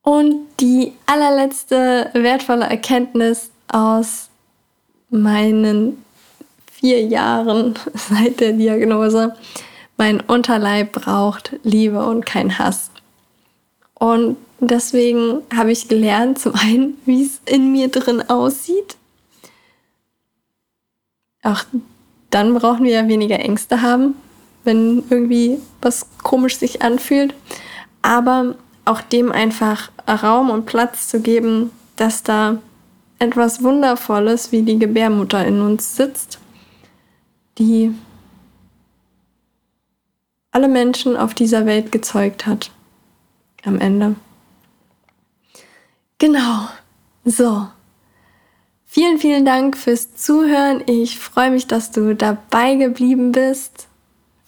Und 0.02 0.48
die 0.60 0.94
allerletzte 1.06 2.10
wertvolle 2.14 2.66
Erkenntnis 2.66 3.52
aus 3.68 4.30
meinen 5.10 6.04
vier 6.80 7.04
Jahren 7.04 7.76
seit 7.94 8.40
der 8.40 8.54
Diagnose, 8.54 9.36
mein 9.98 10.22
Unterleib 10.22 10.94
braucht 10.94 11.58
Liebe 11.64 12.06
und 12.06 12.26
kein 12.26 12.58
Hass. 12.58 12.90
Und 13.96 14.38
deswegen 14.60 15.42
habe 15.54 15.72
ich 15.72 15.90
gelernt, 15.90 16.40
zum 16.40 16.56
einen, 16.56 16.98
wie 17.06 17.24
es 17.26 17.42
in 17.46 17.72
mir 17.72 17.90
drin 17.90 18.22
aussieht. 18.30 18.96
Auch 21.44 21.64
dann 22.30 22.54
brauchen 22.54 22.86
wir 22.86 22.92
ja 22.92 23.08
weniger 23.08 23.40
Ängste 23.40 23.82
haben, 23.82 24.16
wenn 24.64 25.04
irgendwie 25.10 25.60
was 25.82 26.06
komisch 26.24 26.58
sich 26.58 26.82
anfühlt. 26.82 27.34
Aber 28.02 28.56
auch 28.86 29.02
dem 29.02 29.32
einfach 29.32 29.92
Raum 30.08 30.50
und 30.50 30.66
Platz 30.66 31.10
zu 31.10 31.20
geben, 31.20 31.72
dass 31.98 32.24
da 32.24 32.58
etwas 33.20 33.62
Wundervolles 33.64 34.54
wie 34.54 34.62
die 34.62 34.80
Gebärmutter 34.80 35.46
in 35.46 35.62
uns 35.62 35.98
sitzt, 35.98 36.40
die 37.60 37.94
alle 40.52 40.68
Menschen 40.68 41.16
auf 41.16 41.34
dieser 41.34 41.66
Welt 41.66 41.92
gezeugt 41.92 42.46
hat. 42.46 42.72
Am 43.64 43.80
Ende. 43.80 44.16
Genau. 46.18 46.68
So. 47.26 47.68
Vielen, 48.86 49.20
vielen 49.20 49.46
Dank 49.46 49.78
fürs 49.78 50.16
Zuhören. 50.16 50.82
Ich 50.88 51.20
freue 51.20 51.52
mich, 51.52 51.68
dass 51.68 51.92
du 51.92 52.16
dabei 52.16 52.76
geblieben 52.76 53.32
bist 53.32 53.88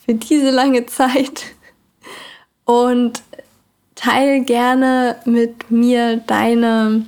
für 0.04 0.16
diese 0.16 0.50
lange 0.50 0.86
Zeit. 0.88 1.44
Und 2.66 3.22
teil 3.96 4.44
gerne 4.44 5.18
mit 5.26 5.70
mir 5.70 6.18
deine 6.18 7.06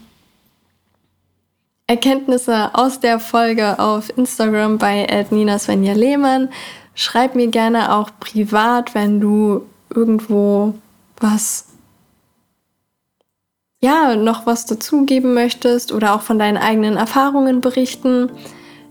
Erkenntnisse 1.93 2.71
aus 2.73 2.99
der 2.99 3.19
Folge 3.19 3.77
auf 3.77 4.11
Instagram 4.17 4.79
bei 4.79 5.25
Nina 5.29 5.59
Svenja 5.59 5.93
Lehmann. 5.93 6.49
Schreib 6.95 7.35
mir 7.35 7.47
gerne 7.47 7.95
auch 7.95 8.09
privat, 8.19 8.95
wenn 8.95 9.19
du 9.19 9.61
irgendwo 9.93 10.73
was 11.17 11.67
ja, 13.79 14.15
noch 14.15 14.47
was 14.47 14.65
dazugeben 14.65 15.35
möchtest 15.35 15.91
oder 15.91 16.15
auch 16.15 16.21
von 16.21 16.39
deinen 16.39 16.57
eigenen 16.57 16.95
Erfahrungen 16.95 17.61
berichten, 17.61 18.31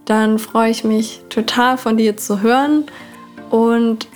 dann 0.05 0.39
freue 0.39 0.71
ich 0.71 0.85
mich 0.85 1.23
total 1.29 1.79
von 1.79 1.97
dir 1.97 2.17
zu 2.17 2.41
hören. 2.41 2.85
Und 3.51 4.07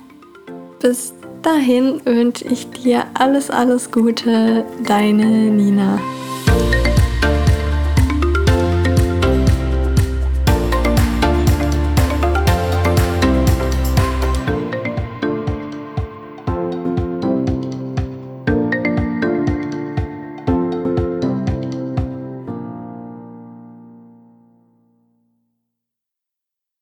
bis 0.79 1.13
dahin 1.41 1.99
wünsche 2.05 2.45
ich 2.45 2.69
dir 2.69 3.05
alles, 3.15 3.49
alles 3.49 3.91
Gute, 3.91 4.63
deine 4.85 5.25
Nina. 5.25 5.99